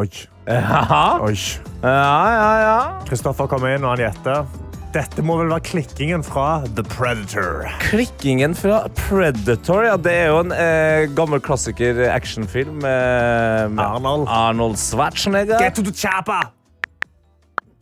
Oi. 0.01 0.09
Ja, 0.47 1.19
Oi. 1.21 1.35
ja, 1.83 1.89
ja. 2.33 2.51
ja. 2.61 2.77
Kristoffer 3.05 3.49
kommer 3.51 3.75
inn 3.75 3.83
og 3.85 3.93
han 3.93 4.01
gjetter. 4.07 4.47
Dette 4.91 5.23
må 5.23 5.37
vel 5.39 5.51
være 5.53 5.63
klikkingen 5.67 6.23
fra 6.25 6.63
The 6.65 6.83
Predator. 6.83 7.67
Klikkingen 7.83 8.55
fra 8.57 8.81
Predator, 8.97 9.85
ja, 9.85 9.93
det 10.01 10.15
er 10.23 10.31
jo 10.33 10.39
en 10.41 10.55
eh, 10.55 11.05
gammel 11.15 11.39
klassiker 11.43 12.01
actionfilm 12.09 12.81
med, 12.81 13.77
med 13.77 13.83
Arnold. 13.85 14.25
Arnold 14.27 14.81
Schwarzenegger. 14.81 15.61
Get 15.61 15.77
to 15.77 15.85
the 15.85 15.93
chopper! 15.93 16.49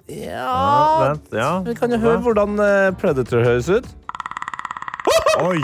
Ja, 0.10 1.06
Vent, 1.06 1.34
ja. 1.34 1.52
vi 1.66 1.78
kan 1.78 1.94
jo 1.94 2.02
høre 2.02 2.20
hvordan 2.26 2.60
eh, 2.66 2.92
Predator 3.00 3.46
høres 3.46 3.70
ut. 3.70 3.90
Oi. 5.40 5.64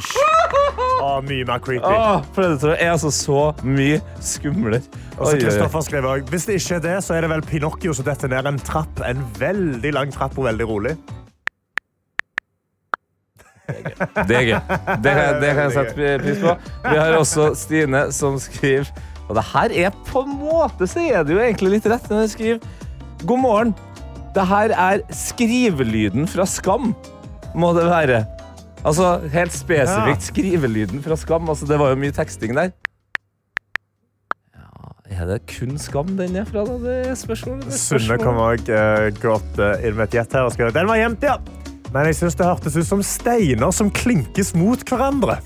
Å, 1.05 1.09
mye 1.21 1.45
mer 1.45 1.59
creepy. 1.61 1.85
Åh, 1.85 2.23
Predator 2.35 2.73
er 2.73 2.93
altså 2.93 3.11
så 3.13 3.41
mye 3.63 3.99
skumlere. 4.23 4.81
Og 5.17 5.27
så. 5.29 5.35
Kristoffer 5.39 5.85
skrev 5.85 6.07
også, 6.09 6.31
Hvis 6.31 6.47
det 6.47 6.57
ikke 6.59 6.79
er 6.79 6.85
det, 6.85 6.95
så 7.05 7.17
er 7.17 7.25
det 7.25 7.29
vel 7.31 7.43
Pinocchio 7.45 7.93
som 7.95 8.07
detter 8.07 8.31
ned 8.31 8.49
en 8.49 8.59
trapp. 8.59 9.03
En 9.05 9.21
veldig 9.39 9.93
lang 9.95 10.13
trapp 10.15 10.37
og 10.39 10.49
veldig 10.49 10.67
rolig. 10.69 10.95
Det 13.65 14.35
er 14.37 14.45
gøy. 14.45 14.57
Det 15.01 15.11
kan, 15.17 15.39
det 15.41 15.51
kan 15.57 15.63
jeg 15.63 15.73
sette 15.73 16.09
pris 16.21 16.41
på. 16.43 16.55
Vi 16.85 16.97
har 16.99 17.15
også 17.17 17.47
Stine 17.57 18.03
som 18.13 18.37
skriver 18.41 18.91
Og 19.25 19.33
det 19.39 19.45
her 19.55 19.73
er 19.87 19.95
på 20.05 20.21
en 20.21 20.35
måte 20.37 20.85
så 20.89 21.01
er 21.01 21.25
det 21.25 21.33
jo 21.33 21.41
egentlig 21.41 21.77
litt 21.77 21.87
rett 21.89 22.05
når 22.11 22.25
hun 22.25 22.29
skriver 22.29 22.59
God 23.25 23.41
morgen. 23.41 23.73
Det 24.35 24.43
her 24.45 24.73
er 24.75 25.01
skrivelyden 25.15 26.27
fra 26.29 26.45
Skam, 26.45 26.91
må 27.55 27.71
det 27.73 27.87
være. 27.87 28.19
Altså 28.85 29.15
helt 29.33 29.53
spesifikt 29.55 30.27
skrivelyden 30.29 31.01
fra 31.03 31.17
Skam. 31.17 31.47
Altså, 31.49 31.65
det 31.69 31.79
var 31.81 31.89
jo 31.93 31.97
mye 32.03 32.13
teksting 32.13 32.53
der. 32.57 32.69
Ja, 34.53 34.91
Er 35.21 35.25
det 35.31 35.39
kun 35.49 35.77
skam 35.81 36.13
den 36.19 36.35
er 36.37 36.45
fra, 36.45 36.63
da? 36.67 36.77
Det 36.83 36.97
er 37.09 37.17
spørsmålet. 37.17 37.65
Det 37.65 37.73
er 37.73 37.81
Sunne 37.81 38.17
kom 38.21 38.37
òg 38.45 38.69
godt 39.23 39.61
eh, 39.63 39.87
inn 39.89 39.97
med 39.97 40.07
et 40.09 40.19
gjett 40.19 40.37
her. 40.37 40.45
og 40.45 40.53
skrev 40.53 40.73
den 40.75 40.89
var 40.91 41.01
gjemt, 41.01 41.25
ja. 41.25 41.39
Men 41.93 42.09
jeg 42.11 42.17
syns 42.19 42.35
det 42.35 42.45
hørtes 42.45 42.75
ut 42.75 42.87
som 42.87 43.01
steiner 43.05 43.71
som 43.71 43.89
klinkes 43.93 44.53
mot 44.57 44.81
hverandre. 44.89 45.39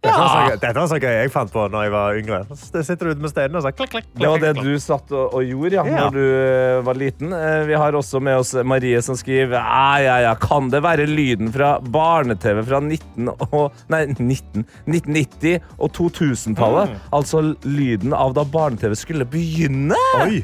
Dette 0.00 0.16
var, 0.16 0.28
så, 0.32 0.54
dette 0.56 0.78
var 0.80 0.86
så 0.88 0.96
gøy 0.96 1.10
jeg 1.12 1.30
fant 1.34 1.50
på 1.52 1.62
når 1.68 1.82
jeg 1.84 1.92
var 1.92 2.14
yngre. 2.16 2.36
Så 2.56 2.80
sitter 2.88 3.10
du 3.10 3.10
ute 3.12 3.20
med 3.20 3.32
steinen 3.34 3.58
og 3.58 3.64
så 3.66 3.72
klikk, 3.76 3.90
klikk, 3.92 4.06
klikk, 4.08 4.22
Det 4.22 4.30
var 4.32 4.40
det 4.40 4.52
du 4.64 4.70
satt 4.80 5.10
og, 5.12 5.34
og 5.36 5.44
gjorde 5.44 5.76
ja, 5.76 5.84
Ja. 5.84 5.98
når 6.06 6.14
du 6.14 6.22
eh, 6.24 6.76
var 6.86 6.96
liten. 6.96 7.34
Eh, 7.36 7.64
Vi 7.68 7.76
har 7.82 7.98
også 7.98 8.20
med 8.24 8.38
oss 8.40 8.54
Marie 8.64 9.02
som 9.04 9.18
skriver 9.20 9.58
ja, 9.58 9.98
ja, 10.00 10.14
ja, 10.24 10.32
Kan 10.40 10.70
det 10.72 10.80
være 10.86 11.04
lyden 11.04 11.52
fra 11.52 11.74
barne-TV 11.84 12.62
fra 12.70 12.80
19 12.80 13.28
og, 13.50 13.76
nei, 13.92 14.06
19, 14.16 14.64
1990 14.88 15.60
og 15.76 15.92
2000-tallet? 16.00 16.96
Altså 17.12 17.44
lyden 17.68 18.16
av 18.16 18.32
da 18.40 18.46
barne-TV 18.48 18.96
skulle 18.96 19.28
begynne? 19.28 20.00
Oi! 20.24 20.40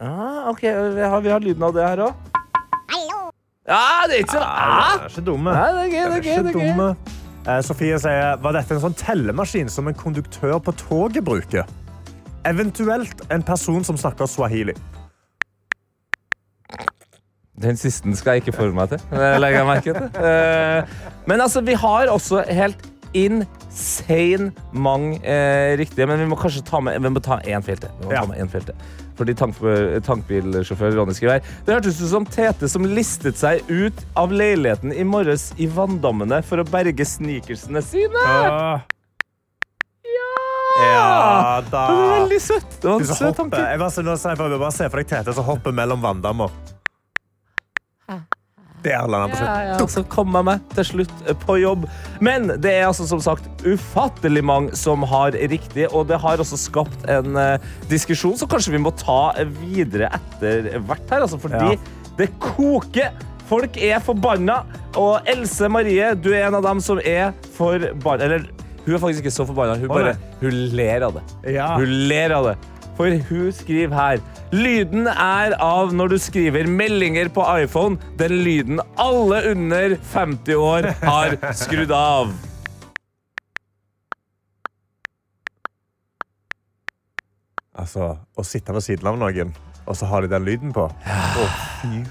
Ah, 0.00 0.48
ok, 0.48 0.62
vi 0.96 1.04
har, 1.04 1.20
vi 1.20 1.30
har 1.36 1.40
lyden 1.44 1.68
av 1.68 1.76
det 1.76 1.84
her 1.84 2.06
òg. 2.08 2.30
Ja, 3.68 3.82
det 4.10 4.16
er 4.16 4.24
ikke 4.24 4.34
så 4.34 4.40
Nei, 4.42 4.94
det 5.04 5.10
ikke 5.12 5.22
dumme. 5.28 5.52
Nei, 5.54 5.68
det 5.76 5.82
er 5.82 5.92
gøy, 5.92 6.06
det 6.16 6.56
er 6.56 6.80
gøy. 6.96 7.20
Eh, 7.42 7.58
Sofie 7.66 7.98
sier 7.98 8.36
var 8.42 8.54
dette 8.54 8.76
en 8.76 8.82
sånn 8.84 8.94
tellemaskin 8.98 9.70
som 9.72 9.88
en 9.90 9.96
konduktør 9.98 10.60
på 10.62 10.74
toget 10.78 11.24
bruker. 11.26 11.66
Eventuelt 12.46 13.24
en 13.34 13.42
person 13.46 13.82
som 13.86 13.98
snakker 13.98 14.30
swahili. 14.30 14.74
Den 17.62 17.76
siste 17.78 18.10
skal 18.18 18.38
jeg 18.38 18.46
ikke 18.46 18.56
forme 18.56 18.78
meg 18.80 18.94
til. 18.94 19.02
Legger 19.42 19.60
jeg 19.60 19.68
merke 19.68 19.94
til. 19.98 20.22
Eh, 20.22 20.96
Men 21.26 21.40
altså, 21.44 21.60
vi 21.62 21.74
har 21.78 22.10
også 22.10 22.42
helt 22.50 22.88
insane 23.14 24.52
mange 24.72 25.18
eh, 25.22 25.76
riktige, 25.78 26.06
men 26.08 26.18
vi 26.18 26.26
må 26.30 26.38
kanskje 26.40 26.62
ta 26.64 26.80
med 26.80 26.96
Vi 27.04 27.10
må 27.12 27.20
ta 27.22 27.36
én 27.44 27.62
feil 27.62 27.76
til. 27.78 27.90
Vi 28.00 28.06
må 28.08 28.14
ta 28.16 28.24
med 28.30 28.40
en 28.40 28.48
feil 28.50 28.64
til. 28.70 28.74
Fordi 29.18 29.34
tank, 29.36 29.58
tankbilsjåfør 30.06 30.94
Ronny 30.96 31.12
skriver 31.14 31.38
her 31.40 31.50
Det 31.66 31.74
hørtes 31.76 31.98
ut 32.00 32.08
som 32.14 32.24
Tete 32.26 32.68
som 32.72 32.86
listet 32.88 33.36
seg 33.36 33.60
ut 33.68 33.98
av 34.16 34.32
leiligheten 34.32 34.92
i 34.96 35.04
morges 35.04 35.50
i 35.60 35.66
vanndammene 35.68 36.40
for 36.46 36.62
å 36.62 36.64
berge 36.68 37.04
sneakersene 37.06 37.82
sine. 37.84 38.24
Ja 40.82 41.60
da. 41.68 41.82
Det 41.86 41.96
var 41.98 42.12
veldig 42.22 42.40
søtt. 42.40 42.78
Det 42.80 42.88
var 42.88 43.00
en 43.02 43.06
søt 43.12 43.36
tanke. 43.36 43.58
Jeg 43.60 43.78
bare, 43.78 43.90
ser- 43.92 44.58
bare 44.58 44.72
se 44.72 44.88
for 44.88 45.02
deg 45.02 45.08
Tete 45.12 45.34
som 45.36 45.44
hopper 45.44 45.72
mellom 45.76 46.00
vanndammer. 46.02 46.50
Der 48.82 49.06
lander 49.06 49.20
han 49.20 49.30
på 49.30 49.38
slutt. 49.38 49.48
Ja, 49.48 49.76
ja, 49.78 49.86
så 49.94 50.02
kom 50.10 50.34
jeg 50.34 50.46
meg 50.48 50.62
til 50.74 50.86
slutt 50.88 51.12
på 51.46 51.56
jobb. 51.60 51.84
Men 52.24 52.48
det 52.62 52.72
er 52.80 52.86
altså 52.88 53.06
som 53.06 53.20
sagt 53.22 53.62
ufattelig 53.66 54.42
mange 54.44 54.74
som 54.78 55.04
har 55.06 55.36
riktig, 55.52 55.86
og 55.94 56.08
det 56.10 56.18
har 56.22 56.42
også 56.42 56.58
skapt 56.58 57.04
en 57.10 57.36
uh, 57.38 57.68
diskusjon 57.90 58.34
som 58.40 58.50
kanskje 58.50 58.74
vi 58.74 58.80
må 58.82 58.90
ta 58.98 59.20
videre 59.60 60.10
etter 60.18 60.72
hvert 60.88 61.14
her, 61.14 61.26
altså 61.28 61.38
fordi 61.42 61.76
Ja. 61.76 62.08
det 62.18 62.30
koker. 62.42 63.12
Folk 63.52 63.76
er 63.76 64.00
forbanna, 64.00 64.62
og 64.96 65.26
Else 65.28 65.68
Marie, 65.68 66.14
du 66.16 66.30
er 66.32 66.46
en 66.48 66.54
av 66.56 66.62
dem 66.64 66.80
som 66.80 66.98
er 67.04 67.34
forbanna. 67.58 68.24
Eller 68.24 68.46
hun 68.86 68.94
er 68.96 69.02
faktisk 69.02 69.22
ikke 69.26 69.34
så 69.34 69.44
forbanna, 69.46 69.76
hun 69.78 69.90
bare 69.92 70.14
hun 70.40 70.54
ler 70.74 71.04
av 71.06 71.18
det. 71.18 71.24
Ja. 71.54 71.74
Hun 71.78 71.90
ler 72.08 72.32
av 72.38 72.48
det. 72.50 72.56
For 72.96 73.08
hun 73.28 73.52
skriver 73.56 73.94
her 73.96 74.20
Lyden 74.52 75.08
er 75.08 75.54
av 75.64 75.94
når 75.96 76.12
du 76.12 76.18
skriver 76.20 76.68
meldinger 76.68 77.30
på 77.32 77.44
iPhone. 77.62 77.96
Den 78.20 78.34
lyden 78.44 78.82
alle 79.00 79.40
under 79.54 79.96
50 80.12 80.58
år 80.60 80.90
har 81.00 81.38
skrudd 81.56 81.94
av. 81.96 82.34
Altså, 87.72 88.12
å 88.36 88.44
sitte 88.44 88.74
ved 88.76 88.84
siden 88.84 89.08
av 89.08 89.16
noen, 89.18 89.54
og 89.86 89.96
så 89.98 90.06
har 90.06 90.22
de 90.22 90.28
den 90.28 90.44
lyden 90.46 90.72
på. 90.72 90.84
Å, 90.88 91.46
fy 91.82 92.02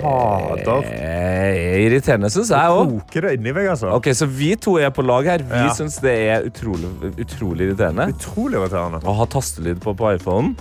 fader. 0.00 0.82
Det 0.84 1.00
er 1.00 1.80
irriterende, 1.86 2.30
syns 2.32 2.50
jeg 2.54 2.74
òg. 2.76 2.92
Koker 3.00 3.26
det 3.28 3.32
inni 3.38 3.52
meg, 3.56 3.68
altså. 3.74 3.90
Ok, 3.96 4.10
Så 4.16 4.26
vi 4.28 4.54
to 4.56 4.76
er 4.80 4.90
på 4.94 5.04
lag 5.06 5.24
her. 5.28 5.38
Vi 5.44 5.54
Ja. 5.66 5.72
syns 5.76 6.00
det 6.00 6.14
er 6.30 6.46
utrolig, 6.48 6.90
utrolig 7.20 7.68
irriterende 7.70 8.08
Utrolig 8.14 8.56
irriterende. 8.60 9.02
å 9.04 9.14
ha 9.16 9.26
tastelyd 9.26 9.80
på 9.80 9.94
på 9.96 10.14
iPhonen. 10.16 10.56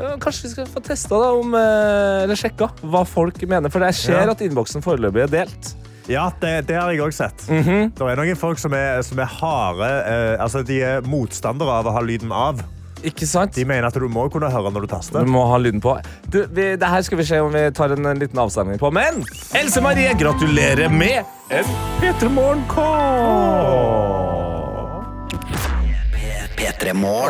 Eh, 0.00 0.16
Kanskje 0.18 0.42
vi 0.44 0.48
skal 0.48 0.66
få 0.66 0.82
testa 0.82 1.08
da, 1.20 1.32
om, 1.32 1.54
eh, 1.54 2.22
eller 2.24 2.34
sjekka 2.34 2.70
hva 2.82 3.04
folk 3.06 3.40
mener. 3.46 3.70
For 3.70 3.80
jeg 3.80 3.94
ser 3.94 4.24
Ja. 4.24 4.30
at 4.30 4.38
innboksen 4.40 4.82
foreløpig 4.82 5.22
er 5.24 5.26
delt. 5.28 5.74
Ja, 6.08 6.30
det, 6.40 6.66
det 6.66 6.76
har 6.76 6.90
jeg 6.90 7.00
òg 7.00 7.12
sett. 7.14 7.36
Mhm. 7.48 7.94
Det 7.94 8.00
er 8.02 8.16
noen 8.16 8.36
folk 8.36 8.58
som 8.58 8.72
er, 8.74 9.02
som 9.02 9.18
er 9.20 9.24
harde 9.26 9.82
eh, 10.06 10.36
Altså, 10.42 10.64
de 10.66 10.80
er 10.82 11.00
motstandere 11.02 11.68
av 11.68 11.86
å 11.86 11.92
ha 11.92 12.00
lyden 12.00 12.32
av. 12.32 12.60
Ikke 13.08 13.26
sant? 13.26 13.54
De 13.56 13.64
mener 13.68 13.88
at 13.88 13.96
du 13.98 14.08
må 14.12 14.28
kunne 14.32 14.50
høre 14.52 14.70
når 14.72 14.86
du 14.86 14.90
taster. 14.94 15.24
Du 15.24 15.32
må 15.32 15.44
ha 15.50 15.58
lyden 15.60 15.82
på. 15.82 15.96
Du, 16.28 16.42
vi, 16.50 16.76
det 16.78 16.88
her 16.88 17.02
skal 17.06 17.18
vi 17.20 17.26
se 17.28 17.40
om 17.42 17.52
vi 17.54 17.66
tar 17.74 17.94
en, 17.96 18.06
en 18.12 18.22
liten 18.22 18.38
avstemning 18.38 18.78
på. 18.82 18.90
Men 18.94 19.24
Else 19.58 19.82
Marie, 19.84 20.14
gratulerer 20.18 20.92
med 20.92 21.24
en 21.52 21.64
P3 22.00 22.30
Morgen-kål! 22.32 24.22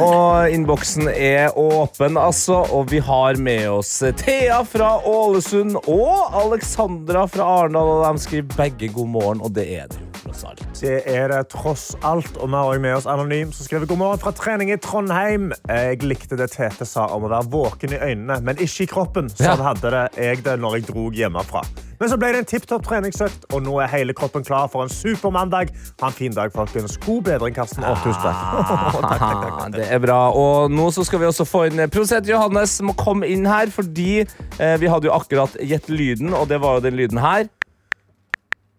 Og 0.03 0.51
innboksen 0.53 1.09
er 1.13 1.59
åpen, 1.59 2.17
altså. 2.17 2.63
Og 2.73 2.91
vi 2.93 3.01
har 3.05 3.37
med 3.41 3.69
oss 3.71 3.91
Thea 4.21 4.63
fra 4.69 4.95
Ålesund 5.09 5.77
og 5.83 6.37
Alexandra 6.45 7.27
fra 7.29 7.49
Arendal. 7.61 7.93
Og 7.99 8.05
de 8.07 8.25
skriver 8.25 8.57
begge 8.57 8.93
god 8.97 9.13
morgen, 9.13 9.45
og 9.45 9.53
det 9.57 9.69
er 9.77 9.93
det 9.93 10.01
jo 10.01 10.09
tross 10.23 10.45
alt. 10.49 10.65
Det 10.83 10.97
er 11.07 11.29
det 11.31 11.45
tross 11.53 11.93
alt. 12.03 12.35
Og 12.43 12.49
vi 12.51 12.57
har 12.59 12.67
også 12.73 12.83
med 12.83 12.95
oss 12.97 13.05
Anonym, 13.07 13.53
som 13.55 13.67
skriver 13.69 13.87
god 13.87 14.01
morgen 14.01 14.19
fra 14.19 14.33
trening 14.35 14.73
i 14.75 14.79
Trondheim. 14.83 15.53
Jeg 15.71 16.01
likte 16.03 16.35
det 16.41 16.49
Tete 16.57 16.87
sa 16.89 17.05
om 17.15 17.29
å 17.29 17.31
være 17.31 17.47
våken 17.53 17.95
i 17.95 18.01
øynene, 18.03 18.41
men 18.43 18.59
ikke 18.59 18.83
i 18.83 18.91
kroppen. 18.91 19.31
Sånn 19.31 19.47
Ja. 19.47 19.55
hadde 19.63 19.93
det 19.95 20.03
jeg 20.19 20.43
det 20.43 20.57
når 20.59 20.75
jeg 20.81 20.87
drog 20.91 21.15
hjemmefra. 21.15 21.63
Men 22.01 22.11
så 22.11 22.17
ble 22.19 22.33
det 22.35 22.39
en 22.41 22.49
tipp 22.51 22.67
topp 22.67 22.83
treningsøkt, 22.83 23.45
og 23.55 23.63
nå 23.63 23.77
er 23.81 23.87
hele 23.87 24.13
kroppen 24.13 24.43
klar 24.43 24.67
for 24.69 24.83
en 24.83 24.89
supermandag. 24.91 25.71
Ha 26.01 26.07
en 26.09 26.13
fin 26.19 26.33
dag, 26.35 26.51
folkens. 26.53 26.97
God 26.99 27.23
bedring, 27.31 27.55
Karsten. 27.55 27.85
Og 27.87 27.97
tusen 28.03 28.23
takk. 28.27 29.07
takk. 29.07 29.73
Det 29.77 29.87
er 29.87 30.03
bra. 30.03 30.33
Og 30.35 30.69
nå 30.75 30.91
så 30.91 31.05
skal 31.07 31.23
vi 31.23 31.27
også 31.31 31.47
få 31.47 31.69
inn 31.71 31.79
Prosent 31.95 32.27
Johannes 32.27 32.81
må 32.83 32.97
komme 32.99 33.31
inn 33.31 33.47
her, 33.47 33.71
fordi 33.71 34.25
eh, 34.59 34.77
vi 34.83 34.91
hadde 34.91 35.07
jo 35.07 35.15
akkurat 35.15 35.55
gitt 35.63 35.87
lyden, 35.95 36.35
og 36.35 36.49
det 36.51 36.59
var 36.61 36.81
jo 36.81 36.89
den 36.91 36.99
lyden 36.99 37.23
her. 37.23 37.47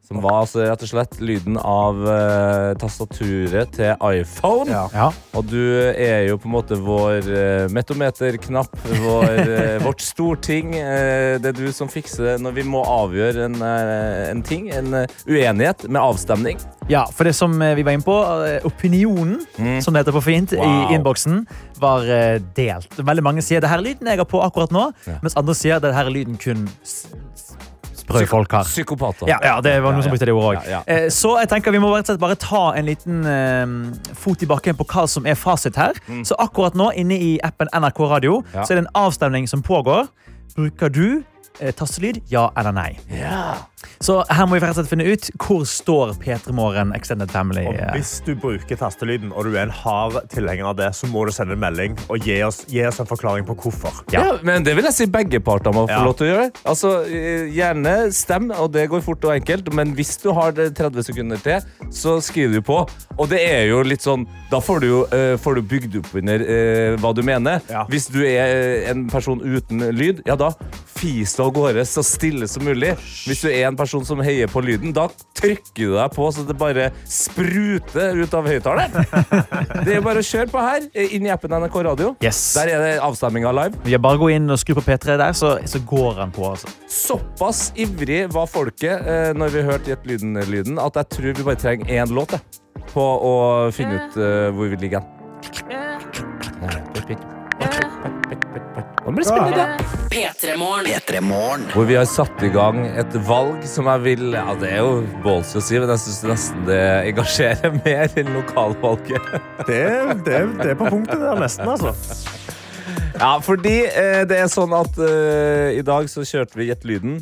Som 0.03 0.19
var 0.19 0.41
altså 0.43 0.65
rett 0.67 0.81
og 0.83 0.89
slett 0.91 1.13
lyden 1.23 1.55
av 1.57 2.01
eh, 2.11 2.73
tastaturet 2.81 3.71
til 3.77 3.93
iPhone. 4.03 4.67
Ja. 4.69 4.81
Ja. 4.91 5.05
Og 5.39 5.45
du 5.47 5.61
er 5.95 6.25
jo 6.27 6.35
på 6.43 6.49
en 6.49 6.53
måte 6.57 6.75
vår 6.75 7.23
uh, 7.23 7.71
metometerknapp, 7.71 8.75
vår, 8.99 9.39
eh, 9.39 9.77
vårt 9.85 10.03
storting. 10.03 10.73
Eh, 10.75 11.39
det 11.39 11.53
er 11.53 11.57
du 11.57 11.71
som 11.73 11.87
fikser 11.89 12.27
det 12.33 12.35
når 12.43 12.57
vi 12.59 12.65
må 12.67 12.83
avgjøre 12.83 13.47
en, 13.47 13.55
eh, 13.63 14.27
en 14.33 14.43
ting, 14.45 14.67
en 14.75 14.91
eh, 15.05 15.15
uenighet, 15.25 15.87
med 15.87 16.01
avstemning. 16.03 16.59
ja, 16.91 17.05
for 17.15 17.23
det 17.23 17.33
som 17.39 17.55
eh, 17.63 17.71
vi 17.79 17.87
var 17.87 17.95
inne 17.95 18.03
på, 18.05 18.19
eh, 18.47 18.59
opinionen, 18.67 19.39
som 19.81 19.95
det 19.95 20.03
heter 20.03 20.17
på 20.19 20.25
fint, 20.27 20.51
Wow. 20.53 20.67
i 20.91 20.95
innboksen, 20.97 21.45
var 21.81 22.03
eh, 22.11 22.37
delt. 22.59 22.91
Veldig 22.99 23.23
mange 23.25 23.41
sier 23.41 23.63
det 23.63 23.71
her 23.71 23.79
er 23.79 23.87
lyden 23.87 24.11
jeg 24.11 24.19
har 24.19 24.27
på 24.29 24.43
akkurat 24.43 24.71
nå, 24.75 24.89
Ja. 25.07 25.15
mens 25.23 25.39
andre 25.39 25.55
sier 25.57 25.79
det 25.81 25.95
her 25.95 26.11
er 26.11 26.13
lyden 26.19 26.35
kun 26.37 26.67
s- 26.83 27.07
sprø 28.13 28.29
folk 28.31 28.51
her. 28.57 28.63
Psykopater. 28.69 29.27
Ja, 29.31 29.37
ja, 29.43 29.55
det 29.65 29.73
var 29.83 29.91
noen 29.95 30.03
som 30.05 30.13
brukte 30.13 30.25
det 30.29 30.33
ordet 30.37 30.61
òg. 30.61 30.69
Ja, 30.69 30.81
ja. 30.87 31.09
Så 31.09 31.33
jeg 31.39 31.49
tenker 31.49 31.71
vi 31.75 31.81
må 31.83 31.89
rett 31.95 32.05
og 32.07 32.13
slett 32.13 32.21
bare 32.23 32.35
ta 32.39 32.63
en 32.77 32.85
liten 32.85 33.25
eh, 33.25 34.13
fot 34.15 34.41
i 34.43 34.49
bakken 34.49 34.75
på 34.79 34.85
hva 34.93 35.07
som 35.09 35.25
er 35.25 35.35
fasit 35.35 35.75
her. 35.79 35.97
Så 36.23 36.35
akkurat 36.39 36.75
nå, 36.77 36.91
inne 36.95 37.17
i 37.17 37.33
appen 37.43 37.67
NRK 37.73 37.99
Radio, 38.11 38.39
Mm. 38.43 38.53
Ja. 38.55 38.63
så 38.65 38.73
er 38.73 38.81
det 38.81 38.85
en 38.87 38.93
avstemning 38.95 39.47
som 39.49 39.61
pågår. 39.63 40.07
Bruker 40.55 40.89
du 40.93 41.05
eh, 41.17 41.21
tastelyd, 41.77 42.21
ja 42.31 42.49
eller 42.57 42.75
nei? 42.75 42.89
Yeah. 43.11 43.61
Så 44.03 44.17
her 44.31 44.47
må 44.47 44.57
vi 44.57 44.61
rett 44.63 44.73
og 44.73 44.81
slett 44.81 44.91
finne 44.91 45.05
ut 45.07 45.29
hvor 45.39 45.63
står 45.67 46.13
P3 46.21 46.53
Morgen 46.55 46.93
Extended 46.95 47.31
Family. 47.31 47.63
Og 47.69 47.77
eh, 47.77 47.91
hvis 47.95 48.15
du 48.25 48.33
bruker 48.39 48.79
tastelyden, 48.79 49.31
og 49.31 49.47
du 49.47 49.55
er 49.55 49.65
en 49.67 49.75
hard 49.75 50.19
tilhenger 50.31 50.71
av 50.71 50.77
det, 50.79 50.89
så 50.97 51.07
må 51.11 51.25
du 51.27 51.33
sende 51.35 51.55
en 51.57 51.63
melding 51.63 51.97
og 52.09 52.27
gi 52.27 52.39
oss, 52.45 52.63
gi 52.71 52.83
oss 52.87 52.99
en 53.03 53.09
forklaring 53.09 53.47
på 53.47 53.55
hvorfor. 53.63 54.03
Ja. 54.13 54.25
men 54.45 54.65
det 54.65 54.75
vil 54.77 54.87
jeg 54.89 54.97
si 54.97 55.07
begge 55.11 55.39
parter 55.43 55.73
må 55.75 55.85
få 55.87 55.93
Ja. 55.93 56.03
lov 56.05 56.17
til 56.19 56.27
å 56.27 56.31
gjøre. 56.33 56.49
Altså, 56.65 56.93
eh, 57.07 57.51
Gjerne 57.53 58.11
stem, 58.15 58.51
og 58.51 58.71
det 58.73 58.87
går 58.89 59.03
fort 59.05 59.23
og 59.25 59.35
enkelt, 59.35 59.71
men 59.73 59.93
hvis 59.95 60.15
du 60.21 60.31
har 60.33 60.51
det 60.51 60.73
30 60.75 61.03
sekunder 61.03 61.37
til, 61.43 61.61
så 61.91 62.17
skriver 62.23 62.53
du 62.59 62.61
på. 62.61 62.79
Og 63.17 63.29
det 63.29 63.41
er 63.45 63.67
jo 63.69 63.83
litt 63.85 64.01
sånn 64.01 64.25
Da 64.49 64.59
får 64.61 64.81
du 64.81 64.87
jo 64.87 65.01
eh, 65.11 65.35
får 65.37 65.55
du 65.55 65.61
bygd 65.61 65.95
opp 65.99 66.11
under 66.15 66.41
uh, 66.41 66.97
hva 67.01 67.13
du 67.15 67.21
mener. 67.25 67.61
Ja. 67.69 67.85
Hvis 67.89 68.07
du 68.11 68.19
er 68.21 68.53
eh, 68.53 68.89
en 68.91 69.07
person 69.09 69.41
uten 69.41 69.81
lyd, 69.93 70.21
ja 70.27 70.35
da 70.35 70.51
fis 70.93 71.33
det 71.35 71.42
av 71.43 71.51
gårde 71.55 71.83
så 71.87 72.03
stille 72.05 72.47
som 72.49 72.63
mulig. 72.65 72.93
Hvis 73.27 73.43
du 73.43 73.49
er 73.51 73.67
en 73.67 73.77
person 73.79 74.05
som 74.07 74.21
heier 74.23 74.49
på 74.51 74.63
lyden, 74.63 74.93
da 74.95 75.07
trykker 75.37 75.93
du 75.93 75.95
deg 75.97 76.15
på 76.15 76.29
så 76.33 76.45
det 76.47 76.55
bare 76.59 76.89
spruter 77.09 78.17
ut 78.23 78.33
av 78.37 78.47
høyttaleren. 78.49 78.91
Det 79.83 79.97
er 79.97 80.03
bare 80.05 80.21
å 80.23 80.25
kjøre 80.25 80.49
på 80.51 80.63
her, 80.63 80.87
eh, 80.95 81.15
inn 81.17 81.27
i 81.27 81.31
appen 81.33 81.51
NRK 81.53 81.77
Radio. 81.89 82.13
Yes. 82.23 82.39
Der 82.57 82.71
er 82.73 82.83
det 82.83 82.93
avstemminga 83.03 83.51
live. 83.55 83.79
Vi 83.85 83.97
bare 84.01 84.21
gå 84.21 84.29
inn 84.35 84.49
og 84.53 84.59
skru 84.61 84.75
på 84.79 84.85
P3 84.85 85.17
der, 85.19 85.33
så, 85.37 85.55
så 85.69 85.81
går 85.89 86.21
han 86.23 86.33
på. 86.35 86.47
altså. 86.53 86.71
Såpass 86.87 87.71
ivrig 87.79 88.25
var 88.33 88.47
folket 88.51 89.07
eh, 89.07 89.31
når 89.37 89.53
vi 89.53 89.65
hørte 89.67 89.91
Gjett 89.93 90.05
lyden-lyden, 90.07 90.79
at 90.79 90.95
jeg 91.01 91.09
tror 91.17 91.33
vi 91.37 91.43
bare 91.43 91.59
trenger 91.59 91.91
én 91.91 92.13
låt. 92.15 92.31
jeg. 92.37 92.61
på 92.93 93.03
å 93.03 93.33
finne 93.73 93.99
ut 93.99 94.17
eh, 94.17 94.49
hvor 94.53 94.67
vi 94.71 94.77
ligger. 94.87 95.01
Blir 98.73 99.25
spennende. 99.27 99.77
P3morgen. 100.09 100.85
P3 100.87 101.21
Morgen. 101.21 101.65
Hvor 101.73 101.85
vi 101.85 101.95
har 101.97 102.05
satt 102.09 102.41
i 102.45 102.49
gang 102.53 102.79
et 102.97 103.15
valg 103.27 103.65
som 103.69 103.85
jeg 103.91 104.01
vil 104.05 104.23
Ja, 104.33 104.53
det 104.59 104.71
er 104.73 104.79
jo 104.81 105.03
ballsy 105.23 105.59
å 105.59 105.63
si, 105.63 105.77
men 105.81 105.91
jeg 105.93 106.01
syns 106.05 106.21
nesten 106.31 106.63
det 106.69 106.79
engasjerer 107.11 107.75
mer 107.85 108.15
enn 108.21 108.31
lokalvalget. 108.37 109.29
Det, 109.67 109.83
det, 110.25 110.39
det 110.59 110.71
er 110.73 110.79
på 110.79 110.89
punktet 110.91 111.21
der, 111.21 111.37
nesten, 111.39 111.69
altså. 111.69 111.93
Ja, 113.15 113.37
fordi 113.45 113.75
eh, 113.87 114.23
det 114.27 114.39
er 114.43 114.49
sånn 114.51 114.73
at 114.75 114.97
eh, 114.99 115.77
i 115.77 115.83
dag 115.85 116.09
så 116.11 116.25
kjørte 116.27 116.57
vi 116.59 116.67
Gjett 116.71 116.83
lyden. 116.89 117.21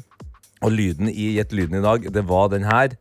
Og 0.66 0.74
lyden 0.74 1.10
i 1.12 1.34
Gjett 1.36 1.54
lyden 1.54 1.78
i 1.78 1.84
dag, 1.84 2.08
det 2.16 2.24
var 2.30 2.50
den 2.54 2.66
her. 2.66 2.96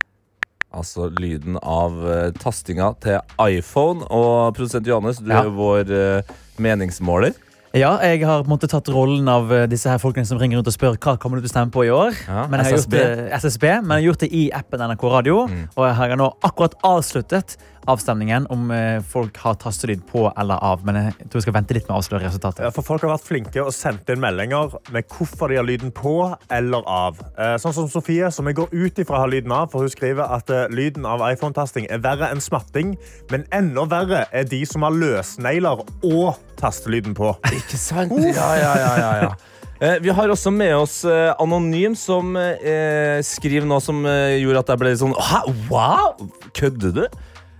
Altså 0.75 1.07
lyden 1.17 1.57
av 1.63 1.97
eh, 2.05 2.27
tastinga 2.37 2.91
til 3.03 3.17
iPhone. 3.47 4.05
Og 4.13 4.51
produsent 4.59 4.87
Johannes, 4.91 5.23
du 5.23 5.31
Ja. 5.31 5.41
er 5.41 5.49
jo 5.49 5.55
vår 5.57 5.95
eh, 5.97 6.35
meningsmåler. 6.61 7.33
Ja, 7.71 7.93
jeg 8.03 8.25
har 8.27 8.41
på 8.43 8.49
en 8.49 8.51
måte 8.51 8.67
tatt 8.67 8.89
rollen 8.91 9.29
av 9.31 9.51
eh, 9.55 9.63
disse 9.71 9.87
her 9.87 9.99
folkene 10.01 10.27
som 10.27 10.39
ringer 10.41 10.59
rundt 10.59 10.67
og 10.67 10.75
spør 10.75 10.97
hva 10.99 11.13
kommer 11.21 11.39
du 11.39 11.45
til 11.45 11.51
å 11.51 11.53
stemme 11.53 11.71
på 11.71 11.85
i 11.87 11.91
år. 11.95 12.17
Ja, 12.27 12.43
men 12.51 12.59
jeg 12.59 12.67
har 12.67 12.81
SSB. 12.81 12.97
Gjort 12.97 13.21
det, 13.21 13.27
SSB. 13.37 13.67
Men 13.69 13.93
jeg 13.93 13.95
har 13.95 14.07
gjort 14.09 14.25
det 14.25 14.29
i 14.35 14.41
appen 14.57 14.83
NRK 14.91 15.05
Radio. 15.13 15.37
Og 15.77 15.85
jeg 15.87 15.95
har 16.01 16.15
nå 16.19 16.27
akkurat 16.43 16.75
avsluttet 16.89 17.55
avstemningen 17.89 18.45
om 18.53 18.69
eh, 18.71 18.99
folk 19.01 19.37
har 19.41 19.55
tastelyd 19.61 20.03
på 20.09 20.27
eller 20.37 20.59
av. 20.61 20.83
Men 20.85 20.99
jeg 20.99 21.13
tror 21.31 21.39
vi 21.39 21.45
skal 21.47 21.55
vente 21.55 21.73
litt 21.77 21.87
med 21.89 21.95
å 21.95 21.99
avsløre 22.01 22.27
resultatet. 22.27 22.63
Ja, 22.67 22.71
For 22.75 22.85
folk 22.85 23.01
har 23.05 23.13
vært 23.15 23.25
flinke 23.25 23.63
og 23.63 23.71
sendt 23.73 24.09
inn 24.13 24.21
meldinger 24.21 24.75
med 24.93 25.07
hvorfor 25.09 25.49
de 25.49 25.57
har 25.57 25.65
lyden 25.67 25.93
på 25.95 26.13
eller 26.53 26.85
av. 26.85 27.21
Eh, 27.37 27.55
Sånn 27.61 27.73
som 27.77 27.89
Sofie, 27.91 28.29
som 28.33 28.45
jeg 28.49 28.59
går 28.59 28.69
ut 28.75 29.01
ifra 29.01 29.23
har 29.23 29.31
lyden 29.31 29.53
av, 29.55 29.71
for 29.73 29.85
hun 29.85 29.93
skriver 29.93 30.29
at 30.37 30.49
eh, 30.53 30.67
lyden 30.73 31.07
av 31.09 31.23
iPhone-tasting 31.31 31.87
er 31.89 32.03
verre 32.03 32.29
enn 32.33 32.43
smatting, 32.43 32.93
men 33.33 33.47
enda 33.55 33.87
verre 33.89 34.25
er 34.31 34.45
de 34.49 34.61
som 34.69 34.85
har 34.85 34.93
løsnegler 34.93 35.81
og 36.05 36.37
tastelyden 36.61 37.17
på. 37.17 37.33
Ikke 37.61 37.79
sant? 37.81 38.13
Ja, 38.21 38.51
ja, 38.61 38.75
ja, 38.77 38.93
ja, 39.01 39.11
ja. 39.25 39.31
Eh, 39.81 39.97
Vi 40.05 40.13
har 40.13 40.29
også 40.29 40.51
med 40.53 40.75
oss 40.77 40.99
Anonym, 41.41 41.95
som 41.97 42.35
eh, 42.37 43.17
skriver 43.25 43.65
noe 43.65 43.81
som 43.81 44.03
gjorde 44.05 44.61
at 44.61 44.69
jeg 44.75 44.81
ble 44.83 44.91
litt 44.93 45.01
sånn 45.01 45.15
Hæ? 45.17 45.39
Wow! 45.71 46.27
Kødder 46.53 46.93
du? 46.99 47.03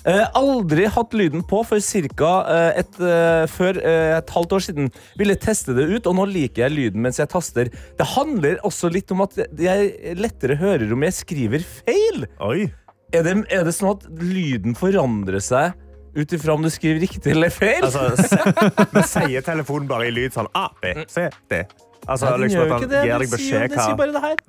Eh, 0.02 0.24
aldri 0.34 0.88
hatt 0.90 1.14
lyden 1.14 1.44
på 1.46 1.60
før 1.68 1.82
ca. 2.18 2.32
Eh, 2.50 2.80
et, 2.82 2.96
eh, 3.00 3.46
før, 3.46 3.78
eh, 3.78 4.18
et 4.18 4.30
halvt 4.34 4.56
år 4.58 4.64
siden. 4.66 4.90
Ville 5.18 5.36
teste 5.36 5.76
det 5.78 5.86
ut, 5.90 6.08
og 6.08 6.16
nå 6.16 6.26
liker 6.26 6.66
jeg 6.66 6.72
lyden 6.72 7.02
mens 7.02 7.20
jeg 7.22 7.30
taster. 7.30 7.70
Det 7.70 8.08
handler 8.16 8.58
også 8.66 8.92
litt 8.92 9.12
om 9.12 9.22
at 9.22 9.38
jeg 9.38 10.16
lettere 10.18 10.58
hører 10.58 10.92
om 10.92 11.06
jeg 11.06 11.14
skriver 11.14 11.62
feil. 11.62 12.26
Er 13.14 13.24
det, 13.24 13.46
er 13.52 13.64
det 13.68 13.76
sånn 13.76 13.94
at 13.94 14.08
lyden 14.24 14.74
forandrer 14.74 15.42
seg 15.44 15.74
ut 16.16 16.34
ifra 16.34 16.56
om 16.56 16.64
du 16.64 16.70
skriver 16.72 17.04
riktig 17.04 17.36
eller 17.36 17.54
feil? 17.54 17.84
Altså, 17.86 18.10
men 18.94 19.04
sier 19.04 19.46
telefonen 19.46 19.88
bare 19.88 20.10
i 20.10 20.16
lyd 20.16 20.34
sånn 20.34 20.50
A, 20.56 20.70
B, 20.82 20.96
C, 21.12 21.30
D? 21.52 21.62
Altså, 22.08 22.26
Nei, 22.26 22.32
den 22.32 22.42
liksom 22.48 22.58
gjør 22.58 22.72
jo 22.72 22.80
ikke 22.80 22.90
det. 22.90 23.04
Den 23.06 23.38
sier, 23.38 23.68
den 23.68 23.84
sier 23.86 24.00
bare 24.00 24.16
det 24.16 24.24
her. 24.26 24.42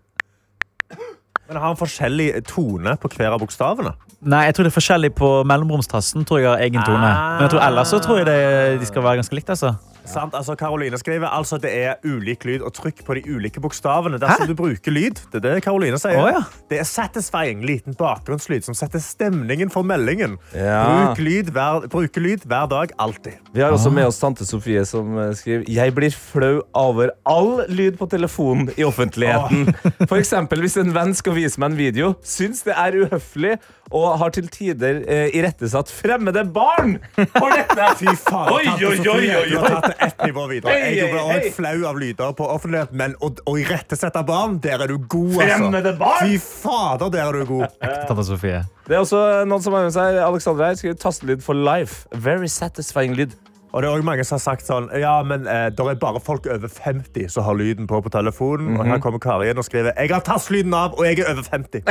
Men 1.53 1.61
har 1.61 1.75
han 1.75 1.77
forskjellig 1.77 2.27
tone 2.49 2.95
på 2.97 3.11
hver 3.13 3.35
av 3.35 3.43
bokstavene? 3.43 3.91
Nei, 4.25 4.47
jeg 4.49 4.55
tror 4.57 4.65
det 4.65 4.71
er 4.71 4.77
forskjellig 4.79 5.11
på 5.19 5.29
mellomromstassen. 5.51 6.25
tror 6.25 6.41
jeg 6.41 6.49
har 6.49 6.63
egen 6.65 6.81
tone. 6.87 7.11
Men 7.11 7.45
jeg 7.45 7.53
tror 7.53 7.65
ellers 7.67 7.93
så 7.93 7.99
tror 8.01 8.23
jeg 8.23 8.29
det, 8.31 8.37
de 8.81 8.89
skal 8.89 9.05
være 9.05 9.21
ganske 9.21 9.37
likt. 9.37 9.51
altså. 9.53 9.75
Sant? 10.09 10.35
Altså, 10.35 10.57
Karoline 10.59 10.99
skriver 10.99 11.31
altså 11.31 11.59
det 11.63 11.71
er 11.73 12.01
ulik 12.05 12.45
lyd 12.49 12.65
og 12.67 12.73
trykk 12.77 13.03
på 13.07 13.17
de 13.19 13.23
ulike 13.31 13.63
bokstavene 13.63 14.19
dersom 14.23 14.49
du 14.51 14.55
bruker 14.59 14.95
lyd. 14.95 15.21
Det 15.33 15.41
er 15.41 15.47
det 15.47 15.65
Karoline 15.65 15.99
sier. 16.01 16.19
Å, 16.19 16.31
ja. 16.33 16.43
Det 16.71 16.81
er 16.83 16.89
satisfying, 16.89 17.63
liten 17.67 17.97
bakgrunnslyd 17.99 18.67
som 18.67 18.77
setter 18.79 19.03
stemningen 19.03 19.73
for 19.73 19.87
meldingen. 19.87 20.39
Ja. 20.57 20.83
Bruk 20.89 21.23
lyd 21.23 21.53
hver, 21.55 21.87
bruke 21.93 22.23
lyd 22.23 22.47
hver 22.49 22.69
dag, 22.73 22.95
alltid. 23.03 23.39
Vi 23.55 23.65
har 23.65 23.75
også 23.75 23.93
med 23.95 24.09
oss 24.11 24.21
tante 24.23 24.47
Sofie 24.49 24.85
som 24.89 25.15
eh, 25.19 25.33
skriver 25.39 25.69
Jeg 25.71 25.95
blir 25.97 26.15
flau 26.17 26.63
over 26.79 27.15
all 27.29 27.63
lyd 27.71 27.99
på 28.01 28.09
telefonen 28.11 28.73
i 28.77 28.87
offentligheten. 28.87 29.71
For 30.09 30.19
eksempel 30.19 30.65
hvis 30.65 30.79
en 30.81 30.93
venn 30.95 31.15
skal 31.17 31.37
vise 31.39 31.61
meg 31.63 31.73
en 31.73 31.79
video, 31.79 32.13
syns 32.27 32.65
det 32.67 32.77
er 32.79 32.99
uhøflig 33.05 33.57
og 33.93 34.19
har 34.21 34.33
til 34.35 34.49
tider 34.53 35.03
eh, 35.05 35.29
irettesatt 35.39 35.91
fremmede 35.93 36.45
barn 36.55 36.97
for 37.17 37.53
dette. 37.53 37.89
Fy 38.01 38.15
faen, 38.19 38.51
Oi, 38.57 38.65
oi, 38.73 38.97
oi, 38.99 39.29
oi, 39.37 39.45
du 39.53 39.57
har 39.61 39.77
tatt 39.77 39.89
det 39.93 40.09
ett 40.09 40.25
nivå 40.27 40.47
videre. 40.51 40.75
Hei, 40.75 40.95
Jeg 40.99 41.13
blir 41.13 41.29
hei, 41.29 41.39
også 41.39 41.55
flau 41.61 41.75
av 41.93 42.01
lyder 42.03 42.35
på 42.39 42.49
offentlighet, 42.57 42.97
men 43.03 43.17
å, 43.21 43.33
å 43.49 43.57
irettesette 43.61 44.25
barn, 44.29 44.59
der 44.65 44.83
er 44.87 44.93
du 44.93 44.99
god, 44.99 45.37
altså. 45.37 45.47
Fremmede 45.53 45.95
barn? 46.01 46.27
Fy 46.27 46.41
fader, 46.43 47.13
der 47.15 47.25
er 47.29 47.41
du 47.43 47.49
god. 47.53 47.79
Tante 48.09 48.27
Sofie. 48.29 48.65
Det 48.89 48.99
er 48.99 49.05
også 49.05 49.23
noen 49.47 49.63
som 49.63 49.77
har 49.77 49.87
med 49.87 49.95
seg 49.95 50.19
Alexandra 50.25 50.73
her 50.73 50.79
skriver 50.81 50.99
tastelyd 51.01 51.45
for 51.45 51.55
life. 51.59 52.03
Very 52.13 52.51
satisfying 52.51 53.15
lyd. 53.19 53.37
Og 53.73 53.81
det 53.81 53.89
er 53.89 53.95
også 53.97 54.05
mange 54.05 54.25
som 54.29 54.37
har 54.37 54.43
sagt 54.45 54.67
sånn 54.69 54.89
Ja, 55.01 55.15
men 55.27 55.47
eh, 55.49 55.69
det 55.73 55.81
er 55.81 55.99
bare 56.01 56.21
folk 56.23 56.47
over 56.51 56.69
50 56.69 57.31
som 57.33 57.47
har 57.47 57.57
lyden 57.57 57.89
på 57.89 58.03
på 58.05 58.13
telefonen. 58.13 58.77
Og 58.77 58.85
her 58.89 59.01
kommer 59.03 59.23
Kari 59.23 59.51
inn 59.53 59.61
og 59.61 59.67
skriver 59.67 59.97
Jeg 59.97 60.13
har 60.13 60.25
tastelyden 60.27 60.75
av, 60.77 60.97
og 60.99 61.07
jeg 61.09 61.23
er 61.23 61.33
over 61.33 61.47
50. 61.49 61.83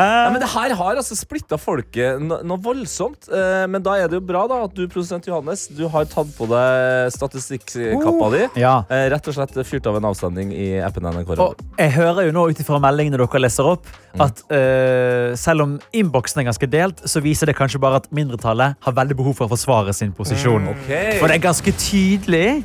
Ja, 0.00 0.28
men 0.32 0.40
det 0.42 0.48
her 0.52 0.72
har 0.76 0.98
altså 1.00 1.16
splitta 1.18 1.56
folket 1.60 2.20
no 2.22 2.38
noe 2.46 2.60
voldsomt. 2.62 3.28
Eh, 3.32 3.64
men 3.70 3.82
da 3.84 3.96
er 4.00 4.10
det 4.10 4.18
jo 4.18 4.24
bra 4.26 4.44
da 4.50 4.60
at 4.66 4.74
du, 4.76 4.84
produsent 4.90 5.26
Johannes, 5.28 5.66
du 5.74 5.84
har 5.92 6.06
tatt 6.10 6.30
på 6.36 6.48
deg 6.50 7.10
statistikkappa 7.14 8.30
di. 8.34 8.42
Ja. 8.60 8.74
Eh, 8.90 9.06
rett 9.12 9.30
og 9.30 9.36
slett 9.36 9.56
fyrt 9.68 9.88
av 9.90 9.98
en 9.98 10.08
avstemning 10.10 10.52
i 10.54 10.68
appen 10.84 11.06
NRK. 11.06 11.34
Radio. 11.34 11.50
Og 11.50 11.80
jeg 11.82 11.94
hører 11.96 12.28
jo 12.28 12.36
nå 12.36 12.46
ut 12.50 12.62
ifra 12.62 12.80
meldingene 12.82 13.20
dere 13.20 13.42
leser 13.42 13.68
opp, 13.72 13.88
at 14.20 14.42
eh, 14.54 15.36
selv 15.38 15.66
om 15.66 15.76
innboksen 15.96 16.42
er 16.42 16.50
ganske 16.50 16.70
delt, 16.70 17.02
så 17.08 17.22
viser 17.24 17.50
det 17.50 17.56
kanskje 17.58 17.82
bare 17.82 18.02
at 18.02 18.10
mindretallet 18.14 18.78
har 18.86 18.96
veldig 19.00 19.18
behov 19.20 19.38
for 19.38 19.48
å 19.48 19.54
forsvare 19.54 19.94
sin 19.96 20.09
posisjon. 20.16 20.68
Okay. 20.74 21.18
For 21.20 21.30
det 21.30 21.38
er 21.38 21.48
ganske 21.48 21.74
tydelig 21.78 22.62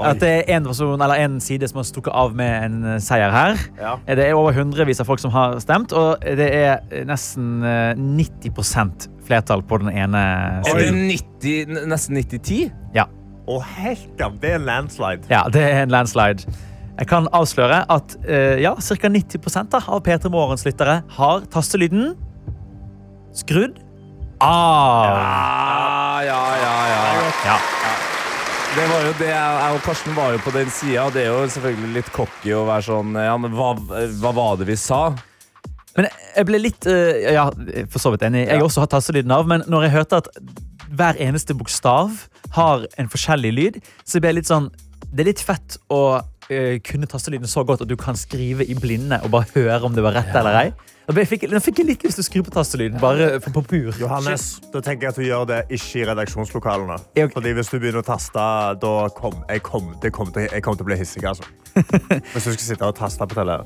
at 0.00 0.20
det 0.22 0.30
er 0.30 0.56
en, 0.56 0.64
person, 0.64 1.02
eller 1.02 1.20
en 1.20 1.36
side 1.44 1.68
som 1.68 1.80
har 1.80 1.86
stukket 1.88 2.14
av 2.16 2.34
med 2.36 2.64
en 2.64 2.76
eh, 2.94 3.00
seier 3.04 3.32
her. 3.34 3.58
Ja. 3.80 3.94
Det 4.08 4.26
er 4.30 4.38
over 4.38 4.54
hundrevis 4.56 5.02
av 5.02 5.08
folk 5.10 5.20
som 5.22 5.32
har 5.34 5.58
stemt, 5.60 5.92
og 5.96 6.22
det 6.24 6.48
er 6.56 7.04
nesten 7.08 7.64
eh, 7.66 7.92
90% 7.98 9.10
flertall 9.28 9.62
på 9.66 9.80
den 9.82 9.92
ene 9.92 10.22
Er 10.64 10.80
det 10.80 10.88
90, 10.94 11.84
nesten 11.90 12.16
90-10? 12.16 12.70
Ja. 12.96 13.06
Og 13.50 13.62
helkam, 13.76 14.38
det 14.40 14.56
er 14.56 14.64
landslide. 14.64 15.28
ja, 15.30 15.44
det 15.52 15.62
er 15.66 15.84
en 15.84 15.92
landslide. 15.92 16.48
Jeg 17.00 17.08
kan 17.08 17.28
avsløre 17.32 17.84
at 17.92 18.16
eh, 18.28 18.60
ja, 18.60 18.74
ca. 18.76 19.08
90 19.08 19.70
da, 19.72 19.80
av 19.88 20.02
P3 20.04 20.32
Morgens 20.32 20.66
lyttere 20.66 21.00
har 21.16 21.46
tastelyden 21.52 22.12
skrudd 23.36 23.78
av. 24.40 25.16
Ah, 25.16 26.20
ja, 26.24 26.40
ja, 26.60 26.76
ja. 26.90 27.30
Ja. 27.46 27.58
Det 28.70 28.84
var 28.86 29.02
jo 29.02 29.14
det, 29.18 29.30
Jeg 29.32 29.74
og 29.74 29.80
Karsten 29.82 30.14
var 30.14 30.30
jo 30.30 30.42
på 30.44 30.52
den 30.54 30.68
sida, 30.70 31.08
og 31.08 31.16
det 31.16 31.24
er 31.24 31.32
jo 31.32 31.48
selvfølgelig 31.50 31.96
litt 31.96 32.10
cocky 32.14 32.52
å 32.54 32.62
være 32.68 32.86
sånn 32.86 33.16
Ja, 33.18 33.32
men 33.40 33.56
hva, 33.58 33.72
hva 34.22 34.30
var 34.36 34.60
det 34.60 34.68
vi 34.68 34.76
sa? 34.78 35.08
Men 35.96 36.06
jeg 36.06 36.46
ble 36.46 36.60
litt 36.62 36.86
uh, 36.86 37.16
Ja, 37.34 37.48
for 37.90 38.02
så 38.02 38.12
vidt 38.14 38.22
enig. 38.28 38.44
Jeg 38.46 38.60
har 38.60 38.66
også 38.68 38.84
hatt 38.84 38.94
tasselyden 38.94 39.34
av, 39.34 39.48
men 39.50 39.64
når 39.66 39.88
jeg 39.88 39.94
hørte 39.96 40.20
at 40.22 40.30
hver 40.90 41.18
eneste 41.22 41.54
bokstav 41.58 42.14
har 42.54 42.86
en 42.98 43.10
forskjellig 43.10 43.52
lyd, 43.56 43.80
så 44.06 44.22
ble 44.22 44.30
jeg 44.30 44.40
litt 44.40 44.50
sånn 44.50 44.70
Det 45.10 45.24
er 45.24 45.30
litt 45.32 45.42
fett 45.42 45.80
å 45.90 46.02
uh, 46.22 46.76
kunne 46.86 47.10
tasselyden 47.10 47.50
så 47.50 47.66
godt 47.66 47.82
at 47.82 47.90
du 47.90 47.98
kan 47.98 48.18
skrive 48.18 48.62
i 48.62 48.78
blinde 48.78 49.18
og 49.24 49.34
bare 49.34 49.50
høre 49.56 49.82
om 49.90 49.98
det 49.98 50.06
var 50.06 50.14
rett 50.20 50.30
eller 50.30 50.62
ei. 50.62 50.68
Da 51.10 51.14
ble 51.16 51.24
jeg 51.24 51.30
fikk, 51.32 51.44
da 51.50 51.58
fikk 51.58 51.80
jeg 51.80 51.86
litt 51.88 52.04
lyst 52.06 52.20
til 52.20 52.22
å 52.22 52.26
skru 52.28 52.40
på 52.46 52.52
tastelyden, 52.54 53.00
bare 53.02 53.40
for, 53.42 53.50
på 53.56 53.62
pur. 53.66 53.96
Johannes, 53.98 54.44
da 54.70 54.78
tenker 54.78 55.08
jeg 55.08 55.10
at 55.10 55.18
du 55.18 55.24
gjør 55.24 55.48
det 55.50 55.56
ikke 55.74 55.98
i 55.98 56.04
redaksjonslokalene. 56.06 56.98
Okay. 57.16 57.26
Fordi 57.34 57.54
Hvis 57.56 57.72
du 57.72 57.74
begynner 57.80 58.04
å 58.04 58.06
taste, 58.06 58.44
da 58.84 58.92
kom 59.16 59.34
jeg, 59.48 59.64
kom, 59.66 59.88
det 60.04 60.12
kom 60.14 60.30
til, 60.30 60.46
jeg 60.46 60.62
kom 60.62 60.78
til 60.78 60.86
å 60.86 60.90
bli 60.92 61.00
hissig. 61.00 61.24
Altså. 61.26 61.50
Hvis 62.30 62.46
du 62.46 62.52
skal 62.52 62.62
sitte 62.62 62.92
og 62.92 62.94
taste 63.00 63.26
på 63.26 63.40
tele. 63.40 63.58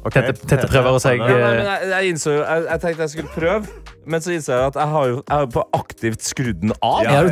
Okay. 0.00 0.26
Tette, 0.26 0.42
tette, 0.42 0.66
prøver 0.74 0.98
Ja, 1.22 1.54
jeg, 1.54 1.88
jeg 1.92 2.10
innså 2.16 2.34
jo 2.34 2.42
jeg, 2.42 2.66
jeg 2.66 2.82
tenkte 2.82 3.06
jeg 3.06 3.14
skulle 3.14 3.34
prøve, 3.36 3.80
men 4.02 4.24
så 4.24 4.34
innså 4.34 4.56
jeg 4.56 4.72
at 4.72 4.82
jeg 4.82 4.94
har 4.96 5.10
jo 5.12 5.16
jeg 5.20 5.34
har 5.36 5.50
på 5.54 5.68
aktivt 5.78 6.26
skrudd 6.26 6.62
den 6.66 6.74
av. 6.82 7.04
Ja, 7.06 7.20
ja, 7.20 7.26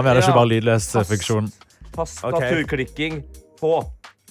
av. 0.00 0.06
Vi 0.08 0.14
hadde 0.14 0.24
ikke 0.24 0.38
bare 0.40 0.52
lydløs 0.56 0.94
funksjon. 1.12 1.52
Tastaturklikking 1.92 3.20
på. 3.60 3.82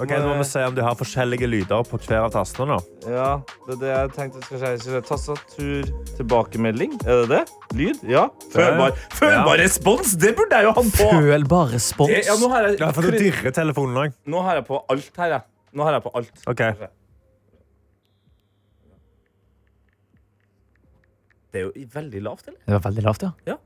Ok, 0.01 0.09
Nå 0.17 0.31
må 0.31 0.37
vi 0.39 0.45
se 0.49 0.61
om 0.65 0.73
de 0.73 0.81
har 0.81 0.95
forskjellige 0.97 1.45
lyder 1.45 1.83
på 1.85 1.97
hver 2.01 2.23
av 2.25 2.31
tastene. 2.33 2.73
nå. 2.73 2.77
Ja, 3.11 3.27
det 3.67 3.75
er 3.75 3.79
det 3.81 3.89
jeg 3.91 4.13
tenkte 4.15 4.41
skal 4.47 4.61
skje. 4.63 5.01
Tastatur, 5.05 5.91
tilbakemelding. 6.17 6.95
Er 7.05 7.21
det 7.21 7.27
det? 7.29 7.41
Lyd? 7.77 7.99
Ja. 8.09 8.23
Følbar, 8.53 8.95
følbar 9.19 9.61
respons! 9.61 10.15
Det 10.17 10.33
burde 10.39 10.57
jeg 10.57 10.65
jo 10.65 10.71
ha 10.73 10.81
på! 10.81 11.09
Følbar 11.21 11.69
respons. 11.75 12.09
Det- 12.15 12.25
Ja, 12.25 12.35
nå 12.41 12.49
har 12.49 12.67
jeg, 12.69 12.79
Ja, 12.79 12.89
for 12.91 13.01
da 13.05 13.11
dirrer 13.11 13.51
telefonen 13.53 13.95
òg. 14.07 14.13
nå 14.25 14.41
har 14.41 14.55
jeg 14.55 14.65
på 14.71 14.81
alt 14.89 15.11
her, 15.17 15.29
jeg. 15.37 15.41
Nå 15.73 15.83
har 15.83 15.93
jeg 15.93 16.03
på 16.03 16.11
alt. 16.15 16.31
Okay. 16.47 16.73
Det 21.51 21.59
er 21.61 21.65
jo 21.67 21.71
veldig 21.93 22.21
lavt, 22.23 22.47
eller? 22.47 22.59
Det 22.65 22.73
var 22.77 22.83
veldig 22.91 23.03
lavt, 23.03 23.23
ja. 23.45 23.57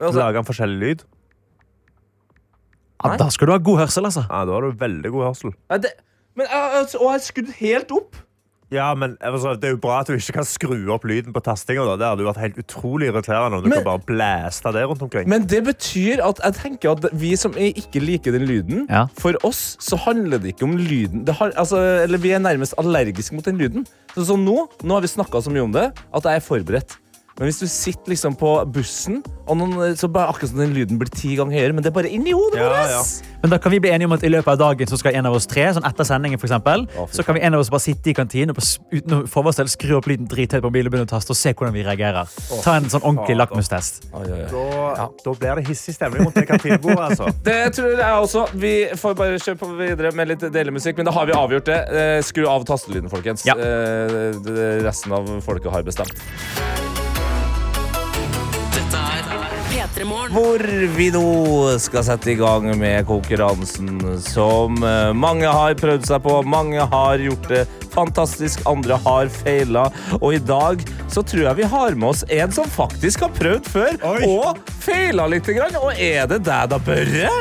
Altså, 0.00 0.18
Lager 0.20 0.38
han 0.42 0.44
forskjellig 0.46 0.78
lyd? 0.82 1.04
Ja. 3.04 3.16
Da 3.16 3.28
skal 3.30 3.46
du 3.46 3.52
ha 3.52 3.58
god 3.58 3.78
hørsel, 3.86 4.04
altså. 4.10 4.24
Ja, 4.28 4.44
Da 4.44 4.52
har 4.52 4.60
du 4.60 4.72
veldig 4.72 5.10
god 5.14 5.24
hørsel. 5.30 5.52
Nei, 5.70 5.78
det, 5.78 5.92
men 6.36 6.46
jeg, 6.46 6.72
jeg, 6.74 7.00
og 7.00 7.04
jeg 7.06 7.12
har 7.12 7.18
skrudd 7.28 7.52
helt 7.60 7.92
opp. 7.92 8.16
Ja, 8.70 8.90
men 8.94 9.14
altså, 9.24 9.54
Det 9.56 9.64
er 9.64 9.70
jo 9.72 9.78
bra 9.80 10.00
at 10.02 10.08
du 10.10 10.12
ikke 10.12 10.32
kan 10.36 10.44
skru 10.44 10.74
opp 10.92 11.04
lyden 11.08 11.32
på 11.32 11.40
tastinga. 11.40 11.86
Det 11.96 12.04
hadde 12.04 12.20
jo 12.20 12.28
vært 12.28 12.42
helt 12.42 12.58
utrolig 12.60 13.08
irriterende 13.08 13.56
om 13.56 13.62
du 13.64 13.68
Men- 13.70 13.78
kan 13.78 13.84
bare 13.86 14.02
blæste 14.04 14.72
det 14.76 14.82
rundt 14.90 15.00
omkring. 15.06 15.26
Men 15.26 15.46
det 15.46 15.62
betyr 15.64 16.20
at 16.20 16.38
jeg 16.44 16.54
tenker 16.58 16.90
at 16.92 17.06
vi 17.16 17.34
som 17.36 17.52
ikke 17.56 17.98
liker 18.04 18.32
den 18.36 18.44
lyden, 18.44 18.86
Ja. 18.90 19.06
for 19.16 19.32
oss 19.42 19.78
så 19.80 19.96
handler 19.96 20.36
det 20.38 20.52
ikke 20.52 20.64
om 20.68 20.76
lyden. 20.76 21.24
Det 21.24 21.34
har, 21.36 21.50
altså, 21.56 21.78
eller 22.04 22.18
vi 22.18 22.32
er 22.32 22.40
nærmest 22.40 22.74
allergiske 22.76 23.32
mot 23.34 23.44
den 23.44 23.56
lyden. 23.56 23.86
Så, 24.14 24.26
så 24.26 24.36
nå, 24.36 24.68
nå 24.82 24.94
har 24.94 25.00
vi 25.00 25.08
snakka 25.08 25.40
så 25.40 25.50
mye 25.50 25.62
om 25.64 25.72
det 25.72 25.86
at 26.12 26.22
jeg 26.24 26.36
er 26.36 26.40
forberedt. 26.44 26.98
Men 27.38 27.46
hvis 27.46 27.60
du 27.62 27.68
sitter 27.70 28.10
liksom 28.10 28.34
på 28.34 28.50
bussen, 28.74 29.20
og 29.48 29.56
noen, 29.60 29.94
så 29.96 30.08
bare 30.10 30.32
akkurat 30.32 30.50
som 30.50 30.58
den 30.58 30.72
lyden 30.74 30.98
blir 30.98 31.08
ti 31.14 31.36
ganger 31.38 31.54
høyere, 31.54 31.72
men 31.76 31.84
det 31.84 31.92
er 31.92 31.94
bare 31.94 32.10
inni 32.10 32.32
hodet 32.34 32.58
Ja, 32.58 32.68
vårt! 32.72 32.90
ja. 32.90 33.02
Men 33.38 33.52
da 33.52 33.58
kan 33.62 33.70
vi 33.70 33.78
bli 33.78 33.92
enige 33.94 34.08
om 34.10 34.14
at 34.16 34.24
i 34.26 34.30
løpet 34.32 34.50
av 34.50 34.58
dagen 34.58 34.88
så 34.90 34.96
skal 34.98 35.14
en 35.14 35.28
av 35.30 35.36
oss 35.38 35.46
tre, 35.46 35.68
sånn 35.76 35.84
etter 35.86 36.02
sendingen 36.08 36.40
for 36.42 36.48
eksempel, 36.50 36.82
Å, 36.98 37.04
så 37.14 37.22
kan 37.22 37.36
vi 37.38 37.44
en 37.46 37.54
av 37.54 37.62
oss 37.62 37.70
bare 37.70 37.84
sitte 37.84 38.10
i 38.10 38.14
kantinen 38.18 38.50
og 38.50 38.58
uten 38.90 39.14
å 39.14 39.20
forvarsel 39.30 39.70
skru 39.70 39.94
opp 40.00 40.08
lyden 40.10 40.26
drithøyt 40.26 40.64
på 40.64 40.72
mobilen 40.72 41.04
og 41.04 41.06
taste 41.12 41.30
og 41.30 41.38
se 41.38 41.52
hvordan 41.54 41.76
vi 41.78 41.84
reagerer. 41.86 42.26
Ta 42.66 42.74
en 42.80 42.90
sånn 42.90 43.06
ordentlig 43.06 43.36
fader. 43.36 43.40
lakmustest. 43.44 44.02
Oi. 44.18 44.26
Da, 44.50 45.06
da 45.22 45.36
blir 45.38 45.62
det 45.62 45.68
hissig 45.70 45.94
stemning 45.94 46.26
mot 46.26 46.34
det 46.34 46.48
kantinebordet. 46.50 47.06
altså. 47.12 47.30
Det 47.48 47.58
tror 47.78 47.94
jeg 47.94 48.26
også. 48.26 48.44
Vi 48.58 48.74
får 48.98 49.14
bare 49.22 49.38
kjøre 49.38 49.60
på 49.62 49.70
videre 49.78 50.10
med 50.18 50.32
litt 50.34 50.42
delemusikk, 50.58 50.98
men 50.98 51.06
da 51.06 51.14
har 51.14 51.30
vi 51.30 51.38
avgjort 51.38 51.70
det. 51.70 51.78
Eh, 51.94 52.18
Skru 52.26 52.42
av 52.50 52.66
tastelyden, 52.68 53.06
folkens. 53.14 53.46
Ja. 53.46 53.54
Eh, 53.54 54.82
Resten 54.82 55.14
av 55.14 55.30
folket 55.46 55.70
har 55.78 55.86
bestemt. 55.86 56.18
Hvor 59.98 60.62
vi 60.94 61.08
nå 61.10 61.22
skal 61.82 62.04
sette 62.06 62.30
i 62.30 62.36
gang 62.38 62.68
med 62.78 63.06
konkurransen 63.08 63.96
som 64.22 64.76
eh, 64.86 65.10
mange 65.10 65.48
har 65.50 65.74
prøvd 65.74 66.04
seg 66.06 66.22
på. 66.22 66.36
Mange 66.46 66.84
har 66.92 67.18
gjort 67.18 67.48
det 67.50 67.64
fantastisk, 67.90 68.62
andre 68.70 68.94
har 69.02 69.30
feila. 69.40 69.88
Og 70.20 70.36
i 70.36 70.38
dag 70.38 70.84
så 71.10 71.24
tror 71.26 71.48
jeg 71.48 71.58
vi 71.58 71.70
har 71.72 71.98
med 71.98 72.12
oss 72.12 72.22
en 72.30 72.54
som 72.54 72.70
faktisk 72.70 73.26
har 73.26 73.34
prøvd 73.40 73.72
før 73.72 73.98
Oi. 74.12 74.28
og 74.28 74.70
feila 74.84 75.26
litt. 75.32 75.50
Og 75.82 75.90
er 75.96 76.30
det 76.30 76.44
deg 76.46 76.70
da, 76.70 76.78
Børre? 76.78 77.34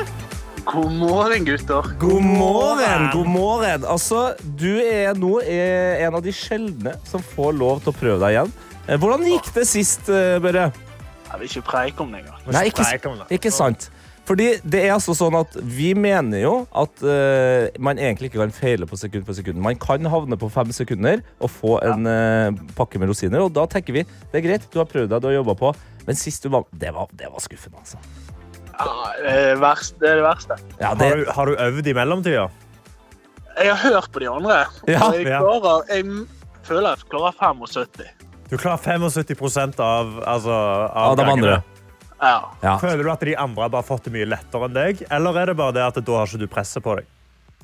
God 0.66 0.98
morgen, 0.98 1.46
gutter. 1.46 1.94
God 2.02 2.26
morgen! 2.26 3.08
God 3.14 3.32
morgen. 3.38 3.86
Altså, 3.86 4.32
du 4.58 4.82
er 4.82 5.14
nå 5.14 5.38
eh, 5.46 6.02
en 6.08 6.18
av 6.18 6.26
de 6.26 6.34
sjeldne 6.34 6.98
som 7.06 7.22
får 7.36 7.54
lov 7.62 7.86
til 7.86 7.94
å 7.94 7.98
prøve 8.02 8.20
deg 8.26 8.40
igjen. 8.40 8.52
Eh, 8.88 8.98
Hvordan 8.98 9.30
gikk 9.30 9.54
det 9.62 9.70
sist, 9.70 10.10
Børre? 10.42 10.72
Jeg 11.28 11.40
vil 11.40 11.50
ikke 11.50 11.66
preike 11.68 12.04
om 12.04 12.12
det 12.14 12.24
engang. 12.24 12.44
Nei, 12.56 12.68
ikke, 12.72 12.86
ikke 13.36 13.52
sant. 13.52 13.90
Fordi 14.28 14.48
det 14.68 14.82
er 14.84 14.92
altså 14.92 15.14
sånn 15.16 15.38
at 15.40 15.54
Vi 15.64 15.94
mener 15.96 16.42
jo 16.42 16.54
at 16.76 17.04
uh, 17.06 17.68
man 17.80 18.00
egentlig 18.02 18.28
ikke 18.30 18.42
kan 18.42 18.54
feile 18.56 18.88
på 18.90 19.00
sekund 19.00 19.28
for 19.28 19.38
sekund. 19.38 19.62
Man 19.64 19.80
kan 19.80 20.04
havne 20.12 20.40
på 20.40 20.50
fem 20.52 20.74
sekunder 20.76 21.24
og 21.40 21.52
få 21.54 21.78
en 21.88 22.08
uh, 22.10 22.66
pakke 22.76 23.00
med 23.00 23.12
rosiner. 23.12 23.44
Og 23.46 23.54
da 23.56 23.64
tenker 23.72 23.96
vi 23.96 24.04
det 24.04 24.42
er 24.42 24.46
greit, 24.50 24.68
du 24.74 24.82
har 24.82 24.90
prøvd 24.90 25.14
deg, 25.14 25.24
du 25.24 25.30
har 25.32 25.38
jobba 25.40 25.56
på. 25.64 25.74
Men 26.08 26.20
sist 26.20 26.44
du 26.44 26.52
var 26.52 26.68
Det 26.72 26.92
var, 26.96 27.12
det 27.20 27.32
var 27.32 27.44
skuffende, 27.44 27.80
altså. 27.84 28.02
Ja, 28.78 28.92
er 29.26 29.56
det 29.58 30.10
er 30.12 30.20
det 30.20 30.24
verste. 30.28 30.58
Ja, 30.78 30.92
det, 30.94 31.08
Har 31.08 31.18
du, 31.18 31.26
har 31.34 31.50
du 31.50 31.56
øvd 31.56 31.88
i 31.88 31.94
mellomtida? 31.98 32.48
Jeg 33.58 33.74
har 33.74 33.80
hørt 33.90 34.12
på 34.14 34.22
de 34.22 34.30
andre. 34.30 34.60
Ja, 34.86 35.08
jeg, 35.16 35.26
klarer, 35.26 35.88
jeg 35.90 36.06
føler 36.68 36.94
jeg 36.94 37.10
klarer 37.10 37.40
75. 37.40 38.27
Du 38.50 38.56
klarer 38.58 38.78
75% 38.80 39.80
av, 39.84 40.14
altså, 40.24 40.54
av, 40.54 41.12
av 41.12 41.18
de 41.20 41.26
gangene. 41.28 41.58
andre. 41.58 41.64
Ja. 42.64 42.78
Føler 42.82 43.04
du 43.06 43.12
at 43.14 43.22
de 43.28 43.36
andre 43.38 43.68
har 43.68 43.70
bare 43.76 43.86
fått 43.86 44.08
det 44.08 44.14
mye 44.16 44.26
lettere 44.30 44.66
enn 44.70 44.74
deg, 44.74 45.04
eller 45.14 45.38
er 45.44 45.52
det 45.52 45.58
bare 45.60 45.76
det 45.78 45.84
at 45.86 46.00
da 46.02 46.16
har 46.18 46.26
ikke 46.32 46.40
du 46.42 46.48
presset 46.50 46.82
på 46.86 46.96
deg? 46.98 47.06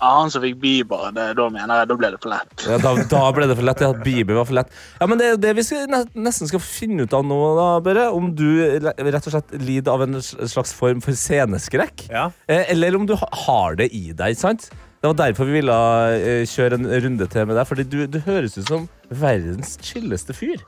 Ja, 0.02 0.10
Han 0.20 0.32
som 0.34 0.42
fikk 0.44 0.58
Bieber, 0.60 1.12
det, 1.16 1.26
da 1.38 1.46
mener 1.54 1.80
jeg 1.84 1.88
da 1.92 1.96
ble 1.96 2.10
det 2.16 2.20
for 2.22 2.34
lett. 2.34 2.54
Ja, 2.66 2.78
da, 2.82 2.92
da 3.08 3.22
ble 3.34 3.46
det 3.48 3.56
for 3.60 3.66
lett. 3.70 3.82
Ja, 3.86 3.92
Bieber 4.04 4.40
var 4.40 4.48
for 4.50 4.58
lett. 4.58 4.72
Ja, 5.00 5.08
men 5.08 5.20
Det 5.22 5.26
er 5.28 5.36
jo 5.36 5.42
det 5.46 5.52
vi 5.60 5.64
skal, 5.68 5.94
nesten 6.18 6.50
skal 6.50 6.64
finne 6.66 7.06
ut 7.06 7.14
av 7.16 7.24
nå, 7.30 7.38
da, 7.60 7.68
Børre. 7.86 8.08
Om 8.18 8.32
du 8.36 8.48
rett 8.82 9.30
og 9.30 9.36
slett 9.36 9.54
lider 9.62 9.94
av 9.94 10.04
en 10.08 10.18
slags 10.20 10.74
form 10.76 11.00
for 11.06 11.14
sceneskrekk. 11.18 12.08
Ja. 12.10 12.26
Eh, 12.50 12.66
Eller 12.74 12.98
om 12.98 13.06
du 13.08 13.14
har 13.16 13.78
det 13.80 13.92
i 13.94 14.10
deg. 14.18 14.36
sant? 14.42 14.68
Det 15.04 15.12
var 15.12 15.18
derfor 15.20 15.46
vi 15.50 15.60
ville 15.62 15.78
eh, 16.18 16.44
kjøre 16.50 16.78
en 16.82 16.90
runde 17.06 17.30
til 17.30 17.46
med 17.50 17.58
deg. 17.62 17.70
Fordi 17.70 17.86
du, 17.94 18.00
du 18.10 18.20
høres 18.26 18.58
ut 18.58 18.68
som 18.74 18.90
verdens 19.22 19.78
chilleste 19.82 20.36
fyr. 20.38 20.62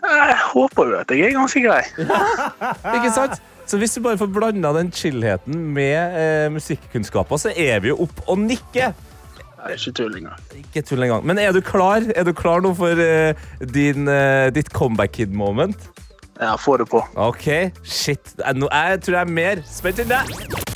Jeg 0.00 0.36
håper 0.54 0.90
jo 0.90 0.98
at 1.02 1.12
jeg 1.12 1.28
er 1.28 1.36
ganske 1.36 1.62
grei. 1.64 1.82
Ikke 2.96 3.12
sant? 3.14 3.40
Så 3.70 3.78
hvis 3.78 3.92
du 3.94 4.00
bare 4.02 4.18
får 4.18 4.30
blanda 4.34 4.72
den 4.74 4.88
chillheten 4.90 5.60
med 5.76 6.16
eh, 6.18 6.48
musikkunnskaper, 6.50 7.38
så 7.38 7.52
er 7.54 7.78
vi 7.84 7.92
jo 7.92 8.00
opp 8.02 8.24
og 8.26 8.40
nikker. 8.42 8.96
Er 9.60 9.76
ikke 9.76 9.92
tull 9.92 10.16
engang. 10.16 10.40
Ikke 10.56 10.82
tull 10.88 11.04
engang. 11.04 11.26
Men 11.26 11.38
er 11.38 11.52
du 11.52 11.60
klar 11.60 12.00
Er 12.16 12.24
du 12.24 12.32
klar 12.32 12.64
nå 12.64 12.72
for 12.74 12.96
eh, 13.04 13.36
din, 13.60 14.08
eh, 14.08 14.48
ditt 14.56 14.72
comeback 14.72 15.12
kid-moment? 15.12 15.90
Ja, 16.40 16.56
få 16.56 16.78
det 16.80 16.88
på. 16.88 17.04
OK, 17.14 17.46
shit. 17.84 18.34
Jeg, 18.40 18.56
Nå, 18.56 18.68
jeg 18.72 19.02
tror 19.04 19.18
jeg 19.18 19.28
er 19.28 19.32
mer 19.36 19.64
spent 19.68 20.00
enn 20.00 20.14
deg. 20.16 20.69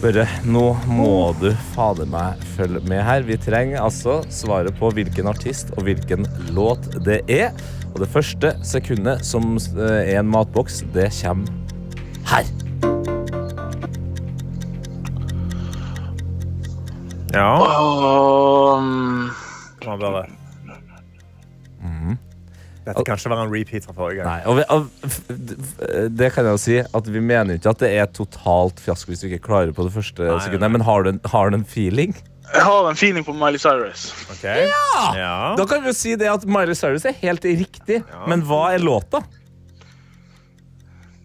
Børre, 0.00 0.22
nå 0.48 0.62
må 0.88 1.34
du 1.36 1.50
fader 1.74 2.06
meg 2.08 2.40
følge 2.54 2.80
med 2.88 3.02
her. 3.04 3.20
Vi 3.28 3.36
trenger 3.36 3.82
altså 3.84 4.14
svaret 4.32 4.72
på 4.78 4.88
hvilken 4.96 5.28
artist 5.28 5.74
og 5.74 5.84
hvilken 5.84 6.24
låt 6.56 6.88
det 7.04 7.18
er. 7.28 7.52
Og 7.92 8.00
det 8.00 8.08
første 8.08 8.54
sekundet 8.64 9.20
som 9.28 9.58
eh, 9.58 10.14
er 10.14 10.22
en 10.22 10.32
matboks, 10.32 10.80
det 10.96 11.10
kommer 11.20 11.52
her. 12.32 12.48
Ja. 17.36 17.52
Um, 18.80 19.28
var 19.84 20.00
bra 20.00 20.16
det. 20.22 20.28
Dette 22.90 23.06
kan 23.06 23.20
ikke 23.20 23.32
være 23.32 23.46
en 23.46 23.52
repeat 23.54 23.86
fra 23.86 23.94
forrige 23.96 24.20
gang. 24.20 24.28
Nei, 24.28 24.40
og 24.50 24.58
vi, 24.58 24.64
og, 24.70 26.10
det 26.20 26.32
kan 26.34 26.46
jeg 26.46 26.56
jo 26.56 26.60
si 26.60 26.76
at 26.82 27.10
Vi 27.14 27.22
mener 27.22 27.56
ikke 27.56 27.72
at 27.72 27.82
det 27.82 27.90
er 27.96 28.10
totalt 28.10 28.82
fiasko 28.82 29.12
hvis 29.12 29.22
du 29.22 29.30
ikke 29.30 29.44
klarer 29.46 29.72
på 29.76 29.86
det 29.86 29.94
første 29.94 30.26
nei, 30.26 30.36
sekundet. 30.42 30.66
nei. 30.66 30.74
Men 30.78 30.86
har 30.88 31.06
du, 31.06 31.14
en, 31.14 31.22
har 31.32 31.50
du 31.50 31.60
en 31.60 31.66
feeling? 31.68 32.16
jeg 32.50 32.62
har 32.66 32.88
en 32.90 32.96
feeling 32.96 33.24
på 33.26 33.32
Miley 33.32 33.58
Cyrus. 33.62 34.10
Okay. 34.30 34.66
Ja. 35.16 35.54
Da 35.58 35.66
kan 35.70 35.82
vi 35.84 35.90
jo 35.92 35.94
si 35.94 36.16
det 36.18 36.30
at 36.30 36.46
Miley 36.46 36.74
Cyrus 36.74 37.06
er 37.06 37.14
helt 37.22 37.44
riktig. 37.46 38.00
Men 38.28 38.42
hva 38.46 38.72
er 38.74 38.82
låta? 38.82 39.22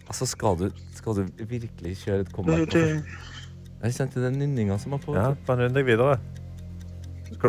Altså, 0.06 0.28
skal 0.30 0.60
du, 0.60 0.67
skal 0.95 1.17
du 1.17 1.45
virkelig 1.49 1.97
kjøre 2.04 2.28
et 2.28 2.34
comeback? 2.34 2.69
på 2.71 3.86
Jeg 3.86 3.97
kjente 3.97 4.21
den 4.21 4.38
nynninga 4.39 4.78
som 4.82 4.93
var 4.95 5.01
på. 5.01 5.15
Ja, 5.17 5.32
bare 5.47 5.65
nynn 5.65 5.75
deg 5.75 5.89
videre. 5.89 6.19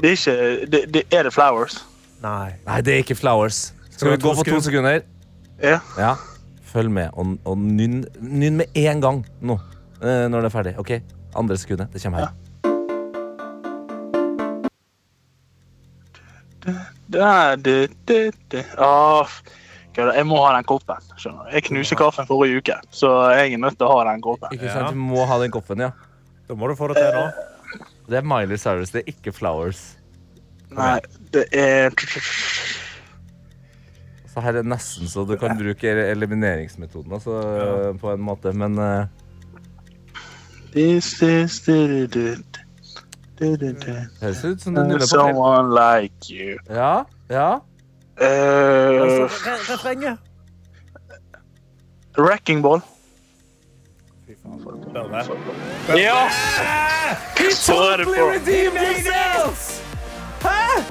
det 0.00 0.08
er 0.08 0.16
ikke 0.16 0.66
det, 0.72 0.82
det, 0.94 1.02
Er 1.12 1.28
det 1.28 1.32
Flowers? 1.36 1.84
Nei. 2.22 2.56
Nei, 2.66 2.80
det 2.80 2.94
er 2.94 3.04
ikke 3.04 3.14
Flowers. 3.14 3.74
Skal 3.96 4.10
vi 4.12 4.16
gå 4.22 4.34
for 4.36 4.44
to 4.44 4.60
sekunder? 4.60 5.00
Ja. 5.62 5.78
Ja. 5.98 6.14
Følg 6.66 6.90
med, 6.92 7.10
og, 7.16 7.36
og 7.48 7.56
nynn, 7.58 8.02
nynn 8.20 8.58
med 8.60 8.76
en 8.76 9.00
gang 9.00 9.22
nå. 9.40 9.56
eh, 10.02 10.26
Når 10.28 10.44
det 10.44 10.50
er 10.50 10.54
ferdig. 10.56 10.74
OK? 10.82 10.90
Andre 11.36 11.56
sekundet. 11.56 11.92
Det 11.94 12.02
kommer 12.02 12.26
her. 12.26 12.34
Gud, 19.96 20.10
jeg 20.12 20.26
må 20.28 20.38
ha 20.44 20.50
den 20.56 20.66
koppen. 20.68 21.00
skjønner 21.16 21.46
du. 21.46 21.52
Jeg 21.56 21.64
knuste 21.70 21.96
kaffen 21.96 22.26
forrige 22.28 22.60
uke, 22.60 22.74
så 22.92 23.12
jeg 23.32 23.54
er 23.56 23.62
nødt 23.62 23.78
til 23.80 23.86
å 23.88 23.94
ha 23.96 24.02
den 24.10 24.20
koppen. 24.24 24.52
Ikke 24.52 24.72
sant? 24.74 24.92
Du 24.92 25.00
må 25.00 25.24
ha 25.28 25.38
den 25.40 25.54
koppen, 25.54 25.80
ja. 25.86 25.92
Da 26.46 26.56
må 26.58 26.68
du 26.68 26.74
få 26.78 26.90
det 26.92 26.98
til 27.00 27.14
nå. 27.16 27.22
Det 28.06 28.20
er 28.20 28.26
Miley 28.28 28.58
Cyrus, 28.60 28.92
det 28.94 29.02
er 29.02 29.08
ikke 29.14 29.32
Flowers. 29.34 29.80
Nei, 30.76 30.98
det 31.32 31.46
er 31.56 31.94
Så 34.36 34.42
her 34.44 34.52
er 34.52 34.60
det 34.60 34.68
nesten 34.68 35.08
så 35.08 35.22
du 35.24 35.32
kan 35.40 35.56
bruke 35.56 35.88
elimineringsmetoden 35.88 37.12
altså, 37.16 37.36
på 37.96 38.10
en 38.12 38.20
måte, 38.20 38.52
men 38.52 38.76
eh, 38.76 39.06
This 40.74 41.22
is 41.22 41.56
høres 44.20 44.44
ut 44.44 44.60
som 44.60 44.74
du 44.74 44.82
nuller 44.82 44.98
på. 45.00 45.06
Someone 45.06 45.72
like 45.72 46.28
you. 46.28 46.58
Ja, 46.68 47.04
ja. 47.32 47.54
Uh, 48.20 49.24
Refrenget. 49.24 50.18
wrecking 52.18 52.62
ball. 52.62 52.80
Ja! 55.96 56.28
He 57.38 57.48
totally 57.66 58.04
det 58.04 58.04
på. 58.04 58.30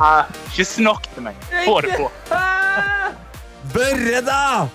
Hæ? 0.01 0.23
Ikke 0.49 0.65
snakk 0.65 1.13
til 1.13 1.23
meg. 1.29 1.35
Få 1.65 1.81
det 1.81 1.93
på. 1.97 2.09
Børre, 3.73 4.21
da! 4.25 4.67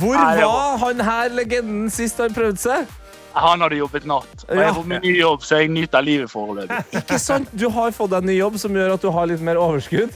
Hvor 0.00 0.14
Nei, 0.14 0.38
var 0.44 0.76
han 0.84 1.00
her 1.02 1.32
legenden 1.34 1.90
sist 1.90 2.20
han 2.22 2.34
prøvde 2.34 2.60
seg? 2.62 2.86
Han 3.34 3.62
hadde 3.62 3.78
jobbet 3.78 4.06
natt. 4.10 4.44
Og 4.48 4.56
jeg 4.56 4.66
har 4.66 4.74
fått 4.74 4.88
meg 4.90 5.04
ny 5.06 5.12
jobb, 5.18 5.42
så 5.46 5.58
jeg 5.60 5.70
nyter 5.74 6.02
livet 6.06 6.30
foreløpig. 6.30 6.78
Ikke 7.02 7.18
sant? 7.22 7.50
Du 7.52 7.68
har 7.74 7.92
fått 7.94 8.10
deg 8.14 8.24
en 8.24 8.30
ny 8.30 8.36
jobb 8.38 8.58
som 8.62 8.74
gjør 8.74 8.94
at 8.96 9.04
du 9.04 9.10
har 9.14 9.30
litt 9.30 9.42
mer 9.46 9.58
overskudd. 9.60 10.14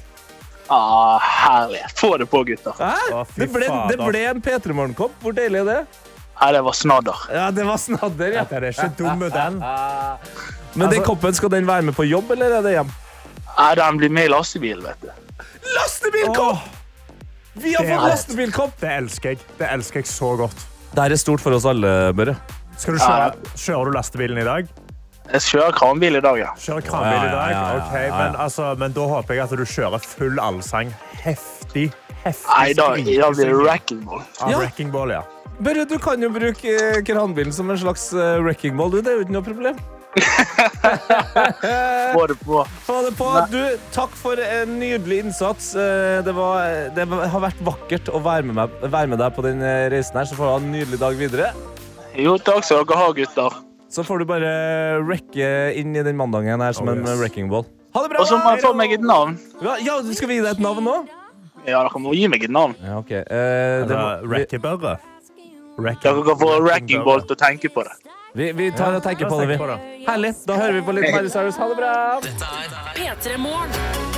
Ah, 0.72 1.18
herlig. 1.20 1.82
Få 1.98 2.14
det 2.18 2.26
på, 2.30 2.40
gutter. 2.48 2.72
Å, 2.80 3.24
Det 3.36 3.50
ble, 3.52 3.68
det 3.90 3.98
ble 4.00 4.22
en 4.30 4.40
P3 4.42 4.74
Morgenkopp. 4.74 5.14
Hvor 5.22 5.34
deilig 5.36 5.60
er 5.62 5.68
det? 5.68 5.78
Nei, 6.40 6.48
det 6.56 6.62
var 6.66 6.74
snadder. 6.74 7.26
Ja, 7.30 7.48
det 7.54 7.66
var 7.68 7.78
snadder, 7.78 8.38
ja. 8.40 8.44
Den 8.50 8.64
er 8.64 8.72
ikke 8.72 8.88
dum, 8.98 9.26
den. 9.30 9.58
Men 10.74 10.88
den 10.88 10.98
Altså- 10.98 11.04
koppen, 11.06 11.34
skal 11.38 11.52
den 11.52 11.66
være 11.68 11.82
med 11.90 11.94
på 11.94 12.06
jobb, 12.08 12.32
eller 12.34 12.56
er 12.58 12.64
det 12.66 12.72
hjem? 12.78 12.94
Nei, 13.54 13.68
den 13.78 14.00
blir 14.00 14.10
med 14.10 14.26
i 14.26 14.32
lastebil, 14.32 14.80
vet 14.82 15.04
du. 15.04 15.12
Lastebilkopp! 15.76 16.64
Vi 17.54 17.74
har 17.74 17.86
fått 17.86 18.08
lastebilkopp! 18.10 18.78
Det 18.80 18.90
elsker 18.90 19.34
jeg. 19.34 19.44
Det 19.58 19.68
elsker 19.70 20.02
jeg 20.02 20.10
så 20.10 20.34
godt. 20.38 20.64
Det 20.94 21.04
er 21.06 21.16
stort 21.18 21.42
for 21.42 21.54
oss 21.54 21.66
alle, 21.66 21.90
Børre. 22.14 22.34
Skal 22.78 22.96
du 22.96 23.02
kjøre, 23.02 23.52
kjører 23.54 23.90
du 23.90 23.96
lastebilen 23.96 24.40
i 24.42 24.46
dag? 24.46 24.70
Jeg 25.24 25.40
kjører 25.46 25.76
kranbil 25.78 26.18
i 26.18 26.22
dag, 26.24 26.38
ja. 26.42 26.50
Kjører 26.60 26.84
kranbil 26.84 27.16
i 27.16 27.30
dag? 27.32 27.52
Ok. 27.78 27.94
Men, 27.94 28.34
altså, 28.44 28.72
men 28.78 28.94
da 28.96 29.06
håper 29.08 29.38
jeg 29.38 29.44
at 29.46 29.54
du 29.56 29.64
kjører 29.64 30.02
full 30.04 30.40
allsang. 30.42 30.90
Heftig, 31.22 31.86
heftig 32.24 32.50
Nei, 32.50 32.74
da, 32.76 32.90
blir 32.98 33.52
det 33.52 33.56
wrecking 33.56 34.02
ball. 34.04 34.24
Ja, 34.42 34.58
wrecking 34.58 34.92
ball, 34.94 35.14
ja. 35.14 35.22
Børre, 35.62 35.86
du 35.88 35.96
kan 36.02 36.22
jo 36.22 36.28
bruke 36.34 36.74
eh, 36.74 37.00
kranbilen 37.06 37.54
som 37.54 37.70
en 37.70 37.78
slags 37.78 38.08
eh, 38.12 38.40
wrecking 38.42 38.74
ball. 38.76 38.90
Du, 38.90 38.98
det 38.98 39.12
er 39.12 39.20
jo 39.20 39.26
ikke 39.28 39.36
noe 39.38 39.46
problem. 39.46 39.78
Få 42.14 42.26
det 42.30 42.36
på. 42.44 42.64
Få 42.86 42.96
det 43.06 43.12
på. 43.18 43.28
Du, 43.50 43.60
takk 43.94 44.14
for 44.18 44.38
en 44.40 44.76
nydelig 44.80 45.18
innsats. 45.24 45.72
Eh, 45.74 46.22
Det, 46.24 46.32
var, 46.36 46.90
det 46.94 47.06
har 47.10 47.42
vært 47.42 47.60
vakkert 47.66 48.10
å 48.14 48.20
være 48.24 48.46
med, 48.48 48.54
meg, 48.60 48.68
være 48.92 49.10
med 49.14 49.18
deg 49.22 49.34
på 49.36 49.44
den 49.46 49.62
eh, 49.64 49.88
reisen 49.92 50.18
her. 50.20 50.28
Så 50.30 50.38
får 50.38 50.44
du 50.46 50.52
ha 50.52 50.58
en 50.62 50.70
nydelig 50.74 51.00
dag 51.02 51.18
videre. 51.18 51.50
Jo, 52.14 52.36
takk 52.38 52.62
skal 52.66 52.84
dere 52.86 53.00
ha, 53.00 53.08
gutter. 53.16 53.56
Så 53.94 54.02
får 54.06 54.22
du 54.22 54.26
bare 54.30 54.52
wrecke 55.06 55.48
inn 55.78 55.94
i 55.94 56.02
den 56.06 56.16
mandagen 56.18 56.62
her 56.62 56.74
som 56.74 56.88
Oh, 56.88 56.94
en 56.94 57.02
yes. 57.04 57.10
en 57.14 57.20
wrecking 57.20 57.50
ball. 57.50 57.66
Ha 57.94 58.02
det 58.02 58.10
bra! 58.10 58.22
Og 58.24 58.26
så 58.26 58.38
må 58.42 58.54
jeg 58.56 58.64
få 58.64 58.72
meg 58.74 58.92
et 58.96 59.04
navn. 59.06 59.36
Ja, 59.62 59.76
ja, 59.82 59.98
skal 60.14 60.30
vi 60.30 60.40
gi 60.40 60.42
deg 60.46 60.56
et 60.56 60.62
navn 60.64 60.82
nå? 60.86 60.96
Ja, 61.64 61.78
dere 61.86 62.00
må 62.02 62.10
gi 62.14 62.26
meg 62.28 62.42
et 62.44 62.50
navn. 62.54 62.74
Ja, 62.82 62.98
ok. 63.00 63.12
Eh, 63.22 63.84
det 63.86 63.94
må, 63.98 64.08
Rackebørre. 64.34 64.96
Dere 65.78 65.94
kan 66.26 66.38
få 66.38 66.50
wrecking 66.62 67.02
ball 67.06 67.22
til 67.26 67.34
å 67.36 67.40
tenke 67.40 67.70
på 67.74 67.82
det. 67.86 67.94
Vi, 68.34 68.52
vi 68.52 68.72
tar 68.72 68.96
og 68.98 69.02
tenker 69.02 69.30
på 69.30 69.38
det, 69.40 69.46
vi. 69.54 70.04
Herlig. 70.08 70.34
Da 70.46 70.58
hører 70.58 70.80
vi 70.80 70.82
på 70.88 70.96
litt 70.98 71.08
Miley 71.14 71.30
Cyrus. 71.30 71.56
Ha 71.56 71.68
det 71.70 71.78
bra! 71.78 71.94
P3 72.98 73.38
Morgen. 73.38 74.13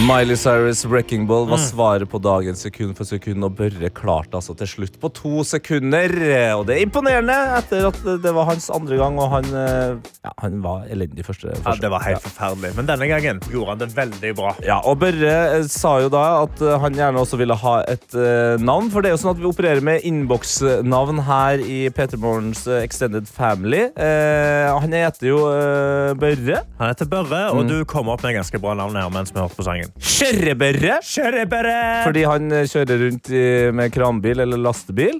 Miley 0.00 0.34
Cyrus' 0.34 0.86
Wrecking 0.88 1.26
Ball 1.26 1.48
var 1.48 1.58
svaret 1.60 2.08
på 2.10 2.18
dagens 2.18 2.62
sekund 2.64 2.94
for 2.96 3.04
sekund, 3.04 3.44
og 3.44 3.52
Børre 3.58 3.90
klarte 3.92 4.38
altså 4.38 4.54
til 4.56 4.68
slutt 4.70 4.94
på 5.02 5.10
to 5.12 5.42
sekunder. 5.44 6.14
Og 6.56 6.62
det 6.68 6.76
er 6.78 6.84
imponerende 6.86 7.34
etter 7.58 7.88
at 7.90 7.98
det 8.24 8.32
var 8.32 8.48
hans 8.48 8.70
andre 8.72 8.96
gang, 8.96 9.18
og 9.20 9.28
han, 9.34 9.48
eh, 9.50 9.98
ja, 10.24 10.32
han 10.40 10.56
var 10.64 10.86
elendig 10.88 11.26
første 11.26 11.52
Ja, 11.52 11.74
det 11.76 11.90
var 11.92 12.04
helt 12.06 12.24
forferdelig. 12.24 12.70
Men 12.78 12.88
denne 12.88 13.10
gangen 13.10 13.42
gjorde 13.52 13.74
han 13.74 13.82
det 13.82 13.90
veldig 13.98 14.32
bra. 14.38 14.54
Ja, 14.64 14.78
og 14.88 15.02
Børre 15.02 15.34
eh, 15.58 15.68
sa 15.68 15.98
jo 16.00 16.08
da 16.12 16.24
at 16.46 16.64
eh, 16.64 16.78
han 16.80 16.96
gjerne 16.96 17.20
også 17.20 17.40
ville 17.42 17.58
ha 17.60 17.76
et 17.84 18.16
navn. 18.64 18.88
For 18.94 19.04
det 19.04 19.12
er 19.12 19.16
jo 19.18 19.20
sånn 19.26 19.34
at 19.34 19.42
vi 19.42 19.50
opererer 19.50 19.84
med 19.84 20.08
innboksnavn 20.08 21.24
her 21.28 21.60
i 21.60 21.82
P3 21.92 22.16
Morgens 22.24 22.64
Extended 22.80 23.28
Family. 23.28 23.90
Eh, 23.92 24.70
han 24.72 24.96
heter 24.96 25.28
jo 25.28 25.44
eh, 25.52 26.16
Børre. 26.16 26.64
Han 26.80 26.94
heter 26.94 27.10
Børre, 27.10 27.44
og 27.52 27.68
du 27.68 27.82
kom 27.84 28.08
opp 28.08 28.24
med 28.24 28.38
ganske 28.40 28.64
bra 28.64 28.72
navn 28.80 28.96
her 28.96 29.12
mens 29.12 29.34
vi 29.34 29.42
hørte 29.42 29.60
på 29.60 29.68
sangen. 29.68 29.89
Kjørrebørre. 29.98 30.98
Kjørebørre! 31.06 31.76
Fordi 32.06 32.24
han 32.28 32.52
eh, 32.52 32.66
kjører 32.70 33.02
rundt 33.06 33.30
i, 33.32 33.44
med 33.76 33.94
kranbil 33.94 34.44
eller 34.44 34.60
lastebil. 34.60 35.18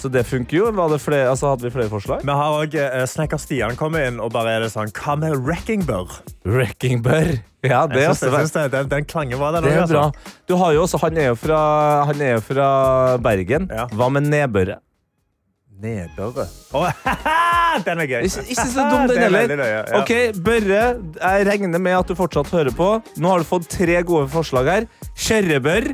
Så 0.00 0.10
det 0.12 0.24
funker 0.28 0.60
jo. 0.60 0.70
Flere, 1.02 1.28
altså, 1.32 1.52
hadde 1.52 1.66
vi 1.66 1.72
flere 1.74 1.90
forslag? 1.92 2.22
Vi 2.26 2.36
har 2.40 2.56
òg 2.62 2.76
Snekker 3.10 3.40
Stian 3.42 3.76
kommet 3.78 4.08
inn, 4.10 4.20
og 4.22 4.32
bare 4.34 4.56
er 4.56 4.64
det 4.66 4.72
sånn 4.74 4.92
Hva 4.96 5.16
med 5.20 5.36
wreckingbør? 5.46 6.16
Wreckingbør? 6.46 7.36
Ja, 7.66 7.84
det 7.90 8.02
Jeg 8.04 8.14
synes, 8.14 8.22
jeg 8.22 8.46
synes 8.46 8.52
det, 8.54 8.64
den, 8.76 8.88
den 8.92 9.06
klangen 9.10 9.40
var 9.40 9.56
der. 9.56 9.64
det 9.66 9.72
er 9.74 9.86
bra. 9.90 10.08
altså. 10.10 10.34
Du 10.46 10.56
har 10.60 10.74
jo 10.76 10.84
også, 10.86 11.00
han 11.02 11.16
er 11.18 11.30
jo 11.32 11.38
fra, 11.40 11.60
han 12.06 12.20
er 12.22 12.36
jo 12.36 12.42
fra 12.46 12.68
Bergen. 13.22 13.66
Ja. 13.72 13.88
Hva 13.92 14.10
med 14.14 14.28
nedbørre? 14.30 14.78
Nedbørre. 15.82 16.46
Oh, 16.72 16.88
den 17.86 18.00
er 18.00 18.08
gøy. 18.08 18.22
Ikke, 18.24 18.44
ikke 18.48 18.64
så 18.72 18.84
dum, 18.88 19.02
den 19.10 19.18
er 19.20 19.28
heller. 19.28 19.64
ja. 19.68 19.82
Ok, 19.98 20.12
Børre, 20.44 20.84
jeg 21.20 21.46
regner 21.50 21.82
med 21.82 21.98
at 21.98 22.08
du 22.08 22.16
fortsatt 22.16 22.48
hører 22.54 22.72
på. 22.76 22.88
Nå 23.20 23.32
har 23.34 23.44
du 23.44 23.48
fått 23.48 23.68
tre 23.74 23.98
gode 24.08 24.30
forslag 24.32 24.70
her. 24.72 24.86
Kjørrebør, 25.16 25.86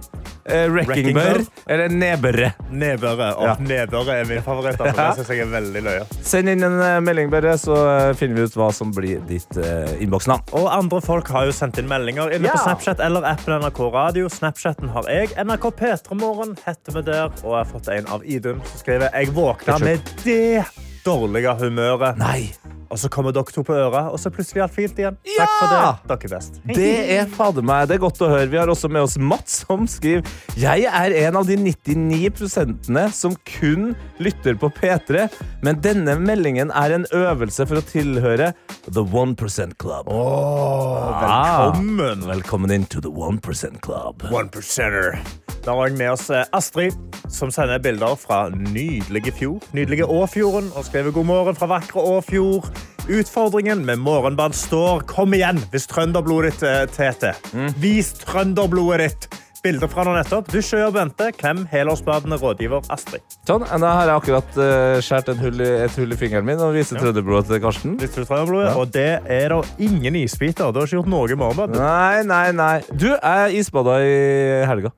eh, 0.51 0.67
wreckingbør 0.73 1.39
Wreckingbør. 1.39 1.45
eller 1.71 1.89
nedbørre. 1.95 2.49
Nedbørre. 2.71 3.29
Og 3.39 3.45
Ja. 3.47 3.55
Nedbørre 3.61 4.17
er 4.21 4.25
min 4.27 4.43
favoritt. 4.43 4.81
Altså. 4.81 5.01
Ja. 5.01 5.09
Det 5.09 5.15
synes 5.15 5.29
jeg 5.29 5.39
er 5.47 5.53
veldig 5.53 5.83
løye. 5.87 6.07
Send 6.23 6.49
inn 6.49 6.63
en 6.67 6.81
eh, 6.83 6.99
melding, 7.01 7.31
Børre, 7.31 7.55
så 7.59 7.77
eh, 8.11 8.15
finner 8.19 8.35
vi 8.41 8.43
ut 8.51 8.57
hva 8.59 8.73
som 8.75 8.93
blir 8.93 9.23
ditt 9.29 9.57
uh, 9.57 9.95
innboksnavn. 10.03 10.43
Og 10.59 10.67
andre 10.75 11.01
folk 11.01 11.29
har 11.31 11.47
jo 11.47 11.53
sendt 11.55 11.79
inn 11.79 11.89
meldinger 11.89 12.35
inne 12.35 12.51
Ja. 12.51 12.57
på 12.59 12.65
Snapchat 12.67 13.01
eller 13.01 13.23
appen 13.25 13.55
NRK 13.63 13.81
Radio. 13.95 14.29
Snapchatten 14.29 14.91
har 14.91 15.07
jeg. 15.09 15.31
NRK 15.39 15.71
P3morgen 15.79 16.57
heter 16.67 16.93
vi 16.99 17.03
der. 17.03 17.31
Og 17.45 17.53
jeg 17.55 17.59
har 17.63 17.71
fått 17.73 17.89
en 17.89 18.07
av 18.09 18.25
Idun 18.25 18.61
som 18.67 18.79
skriver 18.83 19.11
Jeg 19.15 19.33
våkna 19.39 19.79
med 19.79 20.01
det 20.25 20.65
dårlige 21.07 21.55
humøret. 21.61 22.19
Nei. 22.21 22.53
Og 22.93 22.99
så 23.01 23.09
kommer 23.09 23.33
dere 23.33 23.49
to 23.49 23.63
på 23.65 23.73
øret, 23.73 24.11
og 24.13 24.19
så 24.21 24.29
er 24.29 24.35
plutselig 24.37 24.61
alt 24.67 24.75
fint 24.75 24.99
igjen. 25.01 25.15
Ja! 25.25 25.47
Takk 25.47 25.53
for 25.57 25.71
det. 25.73 25.79
Dere 26.11 26.29
er 26.29 26.33
best. 26.35 26.59
Det 26.77 26.91
er 27.15 27.31
fader 27.33 27.65
meg, 27.65 27.87
det 27.89 27.97
er 27.97 28.03
godt 28.03 28.21
å 28.21 28.29
høre. 28.29 28.51
Vi 28.53 28.59
har 28.61 28.69
også 28.69 28.91
med 28.93 29.07
oss 29.07 29.17
Mats, 29.17 29.63
som 29.65 29.87
skriver 29.89 30.29
Jeg 30.61 30.85
er 30.91 31.15
en 31.23 31.39
av 31.41 31.49
de 31.49 31.57
99% 31.57 32.93
som 33.17 33.33
kun 33.49 33.95
lytter 34.21 34.61
på 34.61 34.69
P3, 34.77 35.25
men 35.65 35.81
denne 35.81 36.19
meldingen 36.21 36.69
er 36.77 36.93
en 36.99 37.09
øvelse 37.17 37.65
for 37.71 37.81
å 37.81 37.87
tilhøre 37.89 38.53
The 38.91 39.07
1% 39.09 39.79
Club. 39.81 40.13
Velkommen. 40.13 42.29
Velkommen 42.29 42.77
inn 42.77 42.85
to 42.93 43.01
The 43.01 43.09
1% 43.09 43.81
Club. 43.81 44.29
One 44.29 44.53
percenter. 44.53 45.17
Vi 45.63 45.71
har 45.71 45.79
også 45.79 45.95
med 45.95 46.11
oss 46.11 46.31
eh, 46.35 46.47
Astrid, 46.59 46.95
som 47.31 47.51
sender 47.55 47.79
bilder 47.79 48.17
fra 48.19 48.49
nydelige 48.51 49.31
fjord. 49.37 49.63
Nydelige 49.73 50.09
Åfjorden, 50.11 50.73
og 50.75 50.85
skriver 50.89 51.15
god 51.15 51.25
morgen 51.25 51.55
fra 51.55 51.69
vakre 51.71 52.03
Åfjord. 52.03 52.67
Utfordringen 53.07 53.85
med 53.87 54.01
morgenbad 54.03 54.57
står 54.59 55.05
Kom 55.07 55.35
igjen, 55.35 55.61
hvis 55.71 55.87
trønderblodet 55.87 56.51
ditt 56.51 56.65
Tete. 56.67 56.91
teter. 56.97 57.79
Vis 57.79 58.11
trønderblodet 58.25 59.07
ditt. 59.07 59.39
Bilder 59.63 59.87
fra 59.87 60.03
nå 60.03 60.17
nettopp. 60.17 60.49
Dusj 60.51 60.81
og 60.83 60.97
Bente. 60.97 61.29
Klem 61.39 61.61
helårsbadende 61.71 62.41
rådgiver 62.43 62.83
Astrid. 62.91 63.23
Sånn, 63.47 63.63
da 63.63 63.93
har 64.01 64.11
jeg 64.11 64.19
akkurat 64.19 64.59
uh, 64.59 64.99
i, 64.99 65.69
et 65.85 65.99
hull 66.01 66.17
i 66.17 66.19
fingeren 66.19 66.49
min 66.49 66.59
og 66.59 66.75
viser 66.75 66.99
trønderblodet 66.99 67.53
til 67.53 67.63
Karsten. 67.63 67.95
Du? 68.03 68.57
Ja. 68.59 68.73
Og 68.75 68.91
det 68.91 69.21
er 69.31 69.55
da 69.55 69.61
ingen 69.79 70.19
isbiter. 70.25 70.75
Du 70.75 70.83
har 70.83 70.91
ikke 70.91 70.99
gjort 70.99 71.13
noe 71.15 71.39
morgenbad. 71.39 71.79
Nei, 71.79 72.27
nei, 72.27 72.49
nei. 72.51 72.75
Du, 72.91 73.13
jeg 73.15 73.63
isbada 73.63 74.01
i 74.03 74.19
helga. 74.67 74.91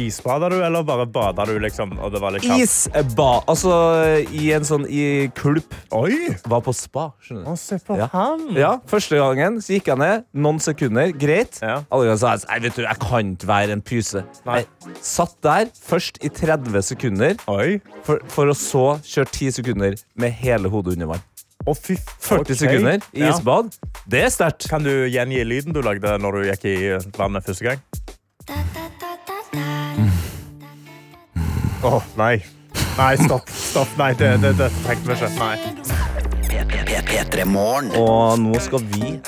Isbada 0.00 0.48
du, 0.50 0.56
eller 0.64 0.82
bare 0.86 1.04
bada 1.06 1.44
du, 1.46 1.52
liksom? 1.62 1.92
Og 2.02 2.10
det 2.14 2.20
var 2.22 2.34
litt 2.34 2.42
kaldt? 2.42 2.64
Isba, 2.64 3.28
altså 3.50 3.74
i 4.34 4.48
en 4.56 4.64
sånn 4.66 4.86
i 4.90 5.28
kulp. 5.38 5.74
Oi! 5.94 6.32
Var 6.50 6.62
på 6.66 6.74
spa, 6.74 7.08
skjønner 7.22 7.44
du. 7.44 7.50
Å, 7.52 7.58
se 7.60 7.78
på 7.86 7.98
Ja. 8.00 8.08
han. 8.12 8.42
Ja, 8.58 8.72
Første 8.90 9.16
gangen 9.20 9.60
så 9.62 9.76
gikk 9.76 9.86
jeg 9.92 9.98
ned. 10.02 10.24
Noen 10.34 10.58
sekunder. 10.60 11.12
Greit. 11.14 11.60
Ja. 11.62 11.82
Alle 11.90 12.08
ganger 12.10 12.18
sa 12.24 12.32
jeg 12.34 12.46
«Nei, 12.50 12.58
vet 12.66 12.74
du, 12.80 12.82
jeg 12.82 12.98
kan 13.04 13.30
ikke 13.36 13.50
være 13.52 13.76
en 13.78 13.82
pyse. 13.82 14.24
Nei. 14.46 14.58
Jeg 14.64 14.96
satt 15.00 15.36
der 15.46 15.70
først 15.78 16.18
i 16.24 16.28
30 16.28 16.82
sekunder, 16.82 17.36
Oi. 17.48 17.78
for, 18.02 18.18
for 18.28 18.50
å 18.50 18.56
så 18.58 18.86
kjøre 19.04 19.30
10 19.30 19.50
sekunder 19.60 19.94
med 20.18 20.32
hele 20.42 20.68
hodet 20.72 20.96
under 20.98 21.14
vann. 21.14 21.22
Å, 21.64 21.72
fy 21.78 21.94
40 21.96 22.40
ok. 22.42 22.54
sekunder 22.60 22.98
i 23.14 23.22
Ja. 23.22 23.30
isbad. 23.32 23.70
Det 24.10 24.24
er 24.26 24.28
sterkt. 24.34 24.68
Kan 24.68 24.82
du 24.84 24.90
gjengi 25.08 25.44
lyden 25.46 25.72
du 25.72 25.80
lagde 25.80 26.18
når 26.20 26.32
du 26.42 26.50
gikk 26.50 26.64
i 26.68 26.76
vannet 27.16 27.46
første 27.46 27.70
gang? 27.70 28.83
Åh, 31.84 32.02
nei. 32.16 32.38
Nei, 32.98 33.16
stopp. 33.20 33.50
stopp. 33.50 33.90
Nei, 34.00 34.14
det, 34.16 34.30
det, 34.40 34.54
det 34.56 34.70
trengte 34.84 35.10
vi 35.10 35.16
ikke. 35.18 35.28
Nei. 35.38 36.14
P3 37.04 37.44
Og 38.00 38.38
nå 38.40 38.60
skal 38.62 38.82
vi 38.94 39.18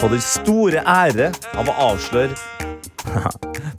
få 0.00 0.10
den 0.12 0.20
store 0.24 0.82
ære 0.84 1.30
av 1.56 1.70
å 1.70 1.76
avsløre 1.88 2.36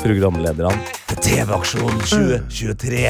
programlederne 0.01 0.73
til 1.11 1.21
TV-aksjonen 1.27 2.01
2023. 2.09 3.05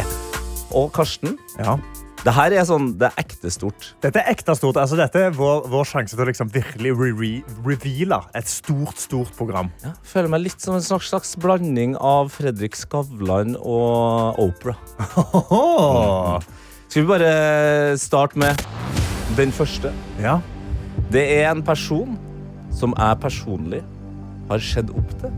Og 0.74 0.92
Karsten, 0.96 1.38
Ja. 1.62 1.78
Det 2.24 2.32
her 2.32 2.54
er 2.56 2.64
sånn, 2.68 2.94
det 3.00 3.10
er 3.10 3.18
ekte 3.20 3.50
stort. 3.52 3.90
Dette 4.04 4.22
er 4.22 4.30
ekte 4.32 4.54
stort. 4.56 4.78
Altså, 4.80 4.96
dette 4.96 5.20
er 5.28 5.34
vår, 5.36 5.66
vår 5.72 5.88
sjanse 5.90 6.16
til 6.16 6.24
å 6.24 6.28
liksom 6.30 6.52
virkelig 6.54 6.94
re 6.96 7.10
re 7.20 7.32
reveale 7.66 8.20
et 8.40 8.48
stort, 8.48 8.96
stort 9.02 9.34
program. 9.36 9.72
Ja, 9.84 9.92
føler 10.08 10.32
meg 10.32 10.46
litt 10.46 10.64
som 10.64 10.78
en 10.78 10.86
slags, 10.86 11.10
slags 11.12 11.34
blanding 11.44 11.98
av 12.00 12.32
Fredrik 12.32 12.78
Skavlan 12.80 13.58
og 13.60 14.40
Opera. 14.40 14.78
Skal 16.88 17.04
vi 17.04 17.10
bare 17.10 17.34
starte 18.00 18.40
med 18.40 18.64
den 19.36 19.52
første? 19.52 19.92
Ja. 20.24 20.38
Det 21.12 21.26
er 21.42 21.50
en 21.52 21.64
person 21.66 22.16
som 22.74 22.96
jeg 22.96 23.20
personlig 23.20 23.84
har 24.48 24.64
sett 24.64 24.96
opp 24.96 25.12
til. 25.20 25.36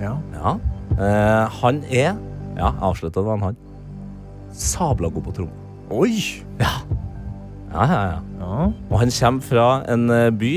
Ja. 0.00 0.14
Ja. 0.32 0.56
Eh, 0.96 1.60
han 1.60 1.84
er 1.90 2.16
Ja, 2.56 2.70
avslutta 2.80 3.20
det 3.20 3.26
var 3.28 3.40
han. 3.42 3.56
Sabla 4.56 5.10
god 5.12 5.26
på 5.26 5.32
tromme. 5.36 5.65
Oi. 5.90 6.42
Ja, 6.58 6.66
ja, 7.72 7.84
ja. 7.86 8.18
Ja. 8.40 8.72
Og 8.90 8.98
han 8.98 9.10
kommer 9.20 9.42
fra 9.42 9.66
en 9.92 10.10
eh, 10.10 10.30
by 10.34 10.52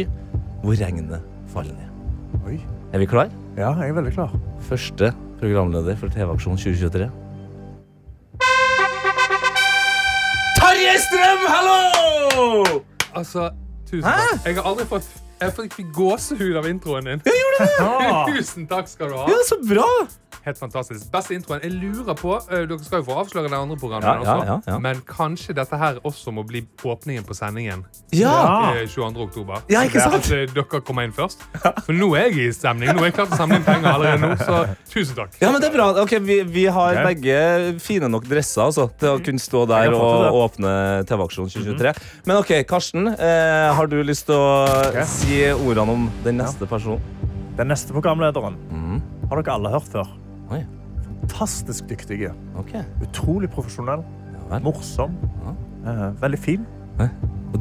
hvor 0.63 0.73
regnet 0.79 1.21
faller 1.53 1.75
ned. 1.77 2.39
Oi. 2.47 2.55
Er 2.93 2.99
vi 3.03 3.05
klar? 3.05 3.29
Ja, 3.57 3.75
jeg 3.77 3.89
er 3.89 3.93
veldig 3.93 4.13
klar. 4.15 4.33
Første 4.65 5.11
programleder 5.39 5.95
for 6.01 6.09
TV-aksjon 6.09 6.57
2023. 6.57 7.09
Tarjei 10.57 10.97
Strøm, 11.05 11.45
hallo! 11.53 12.81
Altså, 13.15 13.51
tusen 13.85 14.09
takk. 14.09 14.45
Jeg 14.45 14.57
har 14.57 14.69
aldri 14.71 14.87
fått 14.89 15.11
Jeg 15.39 15.53
fikk 15.55 15.93
gåsehud 15.95 16.57
av 16.59 16.65
introen 16.67 17.05
din. 17.05 17.21
Jeg 17.25 17.37
gjorde 17.43 17.69
det! 17.69 18.09
Tusen 18.33 18.65
takk 18.67 18.89
skal 18.91 19.13
du 19.13 19.19
ha. 19.21 19.29
Ja, 19.29 19.37
så 19.47 19.61
bra! 19.61 19.87
Helt 20.45 20.57
fantastisk. 20.57 21.09
Beste 21.11 21.33
introen. 21.35 21.59
Jeg 21.63 21.71
lurer 21.75 22.15
på, 22.15 22.35
eh, 22.51 22.65
Dere 22.69 22.79
skal 22.83 23.01
jo 23.01 23.05
få 23.09 23.17
avsløre 23.23 23.49
det 23.49 23.57
andre 23.57 23.75
programmet, 23.77 24.07
Ja, 24.07 24.13
ja, 24.13 24.19
også, 24.21 24.45
ja, 24.45 24.59
ja. 24.73 24.77
men 24.79 25.01
kanskje 25.07 25.53
dette 25.57 25.77
her 25.77 25.99
også 26.07 26.31
må 26.33 26.43
bli 26.47 26.61
åpningen 26.85 27.23
på 27.27 27.35
sendingen 27.35 27.85
Ja! 28.15 28.73
eh, 28.75 28.85
22. 28.87 29.21
oktober. 29.27 29.61
Ja, 29.69 29.81
ikke 29.83 29.99
sant? 30.01 30.15
At 30.15 30.31
eh, 30.31 30.45
dere 30.53 30.81
kommer 30.81 31.03
inn 31.03 31.11
først. 31.13 31.43
For 31.85 31.93
nå 31.93 32.11
er 32.15 32.29
jeg 32.29 32.37
i 32.47 32.51
stemning. 32.55 32.93
Nå 32.95 33.03
er 33.03 33.09
jeg 33.11 33.17
klar 33.19 33.27
til 33.29 33.35
å 33.35 33.41
samle 33.41 33.59
inn 33.59 33.65
penger 33.67 33.91
allerede 33.91 34.21
nå, 34.23 34.31
så 34.39 34.61
tusen 34.93 35.15
takk. 35.19 35.35
Ja, 35.41 35.51
men 35.51 35.61
det 35.61 35.69
er 35.69 35.75
bra. 35.75 35.89
Ok, 36.03 36.15
vi, 36.23 36.39
vi 36.43 36.65
har 36.71 36.93
okay. 36.95 37.13
begge 37.13 37.79
fine 37.83 38.09
nok 38.09 38.25
dresser 38.29 38.63
altså, 38.69 38.87
til 38.99 39.15
å 39.17 39.19
kunne 39.23 39.39
stå 39.43 39.65
der 39.69 39.93
og 39.97 40.39
åpne 40.45 40.73
TV-aksjonen 41.09 41.51
2023. 41.51 41.93
Men 42.29 42.39
ok, 42.41 42.55
Karsten, 42.69 43.07
eh, 43.11 43.73
har 43.75 43.87
du 43.91 43.99
lyst 44.03 44.25
til 44.29 44.35
å 44.39 44.63
okay. 44.89 45.05
si 45.09 45.41
ordene 45.53 45.97
om 45.97 46.07
den 46.23 46.39
neste 46.39 46.65
personen? 46.69 47.03
Den 47.59 47.67
neste 47.67 47.91
programlederen 47.91 48.55
Mhm. 48.71 49.01
har 49.29 49.41
dere 49.41 49.53
alle 49.53 49.69
hørt 49.73 49.89
før. 49.91 50.07
Fantastisk 51.29 51.89
dyktige. 51.89 52.31
Okay. 52.57 52.81
Utrolig 53.01 53.49
profesjonell. 53.49 54.03
Ja, 54.51 54.59
Morsom. 54.59 55.11
Eh, 55.87 56.21
veldig 56.21 56.39
fin. 56.39 56.65
Hæ? 56.99 57.07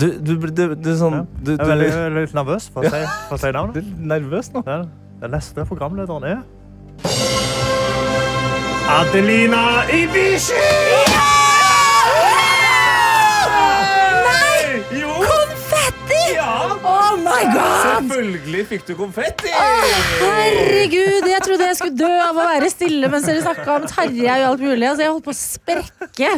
Du, 0.01 0.07
du, 0.27 0.35
du, 0.51 0.75
du, 0.75 0.91
er 0.91 0.97
sånn, 0.97 1.15
Ja. 1.15 1.25
du, 1.45 1.51
Jeg 1.53 1.61
er 1.61 1.67
veldig, 1.67 1.89
veldig 1.93 2.21
litt 2.27 2.35
nervøs 2.35 2.69
for 2.73 2.85
å 2.85 2.91
si, 2.93 3.01
for 3.29 3.37
å 3.37 3.41
si 3.41 3.53
du 3.53 3.81
er 3.81 3.89
nervøs 4.13 4.53
nå. 4.53 4.63
Den, 4.67 4.91
den 5.23 5.31
neste 5.33 5.65
programlederen 5.65 6.25
er 6.25 6.43
Adelina 8.89 9.65
Ibishi! 9.93 11.28
My 17.29 17.45
god! 17.53 17.77
Selvfølgelig 17.85 18.65
fikk 18.73 18.87
du 18.89 18.95
konfetti! 18.99 19.53
Herregud, 19.53 21.29
jeg 21.29 21.45
trodde 21.45 21.69
jeg 21.69 21.79
skulle 21.79 21.99
dø 21.99 22.11
av 22.25 22.37
å 22.37 22.47
være 22.49 22.71
stille 22.73 23.11
mens 23.13 23.29
dere 23.29 23.45
snakka 23.45 23.77
om 23.77 23.87
Tarjei 23.91 24.39
og 24.43 24.49
alt 24.53 24.65
mulig. 24.65 24.89
Altså, 24.89 25.05
jeg 25.05 25.13
holdt 25.15 25.29
på 25.29 25.35
å 25.35 25.39
sprekke. 25.39 26.33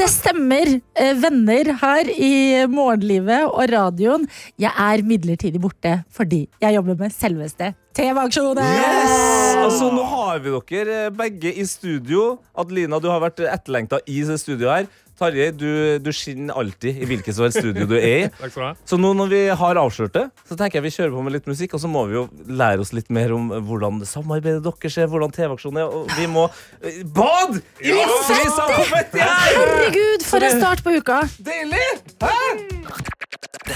Det 0.00 0.08
stemmer, 0.12 0.72
eh, 0.94 1.12
venner 1.20 1.72
her 1.82 2.10
i 2.14 2.32
morgenlivet 2.70 3.50
og 3.50 3.62
radioen. 3.72 4.26
Jeg 4.60 4.72
er 4.72 5.06
midlertidig 5.06 5.62
borte 5.62 6.00
fordi 6.14 6.46
jeg 6.62 6.78
jobber 6.78 6.98
med 7.00 7.14
selveste 7.14 7.74
TV-aksjonen. 7.96 8.64
Yes! 8.64 9.56
Altså, 9.60 9.90
nå 9.92 10.04
har 10.06 10.40
vi 10.44 10.54
dere 10.70 10.98
eh, 11.06 11.12
begge 11.14 11.52
i 11.52 11.66
studio. 11.68 12.38
Adelina, 12.58 13.00
du 13.02 13.10
har 13.10 13.22
vært 13.22 13.42
etterlengta 13.44 14.00
i 14.06 14.22
det 14.26 14.38
studioet 14.42 14.72
her. 14.76 14.90
Tarjei, 15.20 15.50
du, 15.52 15.68
du 16.00 16.10
skinner 16.16 16.56
alltid 16.56 17.02
i 17.02 17.08
hvilket 17.08 17.36
som 17.36 17.44
helst 17.46 17.60
studio 17.60 17.84
du 17.90 17.96
er 17.98 18.06
i. 18.08 18.22
Takk 18.40 18.54
skal 18.54 18.62
du 18.62 18.66
ha. 18.70 18.72
Så 18.88 18.98
nå 19.00 19.12
når 19.18 19.32
vi 19.34 19.42
har 19.62 19.80
avslørt 19.82 20.16
det, 20.16 20.26
så 20.48 20.56
tenker 20.56 20.80
jeg 20.80 20.88
vi 20.88 20.94
kjører 20.96 21.14
på 21.16 21.26
med 21.26 21.36
litt 21.36 21.50
musikk. 21.50 21.76
Og 21.76 21.84
så 21.84 21.90
må 21.92 22.06
vi 22.08 22.18
jo 22.18 22.24
lære 22.48 22.84
oss 22.84 22.94
litt 22.96 23.12
mer 23.12 23.36
om 23.36 23.52
hvordan 23.68 24.00
samarbeidet 24.08 24.64
deres 24.64 24.98
er, 24.98 25.10
hvordan 25.12 25.36
TV-aksjonen 25.36 25.84
er. 25.84 25.94
Og 26.00 26.10
vi 26.16 26.28
må 26.30 26.48
eh, 26.80 27.02
Bad! 27.04 27.60
I 27.84 27.92
ja! 27.92 28.10
Herregud, 29.20 30.26
for 30.26 30.44
en 30.46 30.60
start 30.60 30.84
på 30.86 30.96
uka. 31.00 31.22
Deilig! 31.44 31.86
Hæ? 32.24 32.69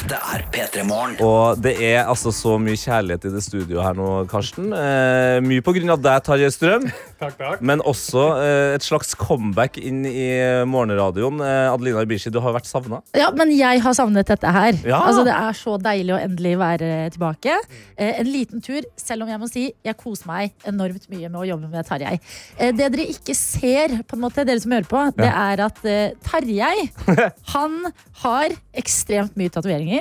Dette 0.04 0.18
er 0.36 0.42
P3 0.52 0.82
Morgen. 0.84 1.14
Og 1.24 1.60
det 1.64 1.72
er 1.80 2.02
altså 2.04 2.28
så 2.34 2.58
mye 2.60 2.76
kjærlighet 2.76 3.22
i 3.24 3.30
det 3.32 3.40
studioet 3.40 3.80
her 3.86 3.94
nå, 3.96 4.08
Karsten. 4.28 4.66
Eh, 4.76 5.38
mye 5.40 5.62
på 5.64 5.72
grunn 5.72 5.92
av 5.94 6.02
deg, 6.04 6.18
Tarjei 6.26 6.50
Strøm, 6.52 6.84
Takk, 7.22 7.38
takk. 7.38 7.62
men 7.64 7.80
også 7.88 8.24
eh, 8.36 8.74
et 8.76 8.84
slags 8.84 9.14
comeback 9.16 9.78
inn 9.80 10.02
i 10.04 10.26
morgenradioen. 10.68 11.40
Eh, 11.40 11.70
Adelina 11.72 12.02
Ibishi, 12.04 12.28
du 12.34 12.36
har 12.44 12.52
vært 12.52 12.68
savna. 12.68 12.98
Ja, 13.16 13.30
men 13.32 13.54
jeg 13.56 13.80
har 13.80 13.96
savnet 13.96 14.28
dette 14.28 14.52
her. 14.52 14.76
Ja. 14.84 14.98
Altså, 15.08 15.24
det 15.24 15.38
er 15.38 15.56
så 15.56 15.78
deilig 15.80 16.12
å 16.12 16.20
endelig 16.20 16.52
være 16.60 16.90
tilbake. 17.16 17.56
Eh, 17.96 18.20
en 18.20 18.28
liten 18.28 18.60
tur, 18.66 18.84
selv 19.00 19.24
om 19.24 19.32
jeg 19.32 19.40
må 19.40 19.48
si 19.48 19.64
jeg 19.72 19.98
koser 20.04 20.28
meg 20.28 20.52
enormt 20.68 21.08
mye 21.14 21.32
med 21.32 21.40
å 21.40 21.46
jobbe 21.54 21.72
med 21.72 21.88
Tarjei. 21.88 22.18
Eh, 22.58 22.74
det 22.76 22.90
dere 22.92 23.08
ikke 23.16 23.38
ser, 23.40 23.96
på 24.04 24.20
en 24.20 24.26
måte, 24.28 24.44
dere 24.44 24.60
som 24.60 24.76
hører 24.76 24.92
på, 24.92 25.06
det 25.16 25.32
er 25.32 25.64
at 25.70 25.80
eh, 25.88 26.12
Tarjei 26.28 26.90
han 27.56 27.80
har 28.20 28.52
ekstremt 28.76 29.32
mye 29.40 29.48
tatoveringer. 29.54 29.92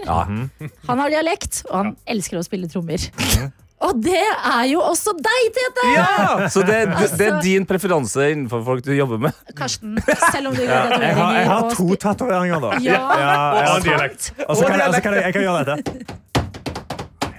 Han 0.88 1.00
har 1.04 1.10
dialekt, 1.14 1.64
og 1.70 1.76
han 1.82 1.92
elsker 2.10 2.40
å 2.40 2.46
spille 2.46 2.70
trommer. 2.72 2.98
Og 3.84 3.98
det 4.00 4.16
er 4.16 4.62
jo 4.70 4.80
også 4.80 5.12
deg, 5.20 5.48
Tete! 5.58 5.88
Ja! 5.92 6.46
Så 6.48 6.62
det, 6.64 6.78
det, 6.88 7.08
det 7.20 7.26
er 7.26 7.34
Altså- 7.34 7.42
din 7.44 7.66
preferanse 7.68 8.30
innenfor 8.32 8.62
folk 8.64 8.86
du 8.86 8.94
jobber 8.96 9.20
med? 9.26 9.36
Karsten, 9.60 9.98
selv 10.32 10.54
om 10.54 10.56
du 10.56 10.62
gjør 10.64 10.94
Jeg 11.04 11.18
har, 11.18 11.34
jeg 11.36 11.50
har 11.50 11.66
og 11.66 11.74
to 11.76 11.90
tatoveringer, 12.00 12.64
da. 12.64 12.70
Ja, 12.80 13.02
Ja, 13.20 13.34
Og 13.50 13.60
ja. 13.60 13.74
dialekt. 13.90 14.30
Og 14.48 14.56
så 14.56 14.70
kan 14.70 14.80
jeg, 14.80 14.88
og 14.88 15.02
kan 15.04 15.18
jeg, 15.18 15.26
jeg 15.28 15.36
kan 15.36 15.44
gjøre 15.50 15.66
dette. 15.68 16.16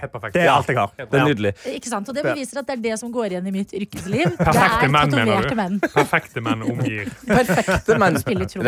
Helt 0.05 0.13
perfekt. 0.13 0.35
Det 0.37 0.43
er 0.45 0.51
alt 0.53 0.69
jeg 0.69 0.77
har. 0.77 0.91
Det 1.01 1.17
er 1.19 1.25
nydelig. 1.25 1.51
Ikke 1.73 1.89
sant? 1.89 2.09
Og 2.11 2.17
det 2.17 2.23
beviser 2.25 2.61
at 2.61 2.69
det 2.69 2.75
er 2.77 2.81
det 2.83 2.95
som 3.01 3.11
går 3.13 3.33
igjen 3.33 3.49
i 3.49 3.53
mitt 3.55 3.73
yrkesliv. 3.75 4.35
Det 4.39 4.45
Perfekte 4.45 4.85
er 4.85 4.91
menn, 4.93 5.13
mener 5.15 5.49
du? 5.49 5.55
menn. 5.57 5.79
Perfekte 5.81 6.43
menn 6.45 6.63
omgir. 6.67 7.09
Perfekte 7.29 7.97
menn, 8.01 8.19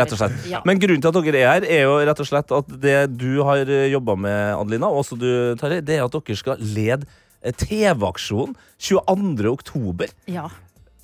rett 0.02 0.15
og 0.15 0.19
slett. 0.19 0.38
Ja. 0.50 0.62
Men 0.67 0.82
grunnen 0.82 1.04
til 1.04 1.12
at 1.13 1.19
dere 1.28 1.41
er 1.43 1.50
her, 1.54 1.67
er 1.78 1.84
jo 1.86 1.95
rett 2.10 2.21
og 2.23 2.30
slett 2.30 2.54
at 2.58 2.71
det 2.84 2.97
du 3.21 3.30
har 3.45 3.62
jobba 3.91 4.15
med, 4.28 4.39
Adelina, 4.58 4.89
og 4.89 5.04
også 5.04 5.17
du, 5.21 5.30
Tarjei, 5.62 5.82
det 5.86 6.00
er 6.00 6.06
at 6.08 6.15
dere 6.17 6.39
skal 6.39 6.63
lede 6.63 7.06
eh, 7.41 7.54
TV-aksjonen 7.54 8.56
22. 8.82 9.52
oktober. 9.52 10.13
Ja. 10.32 10.47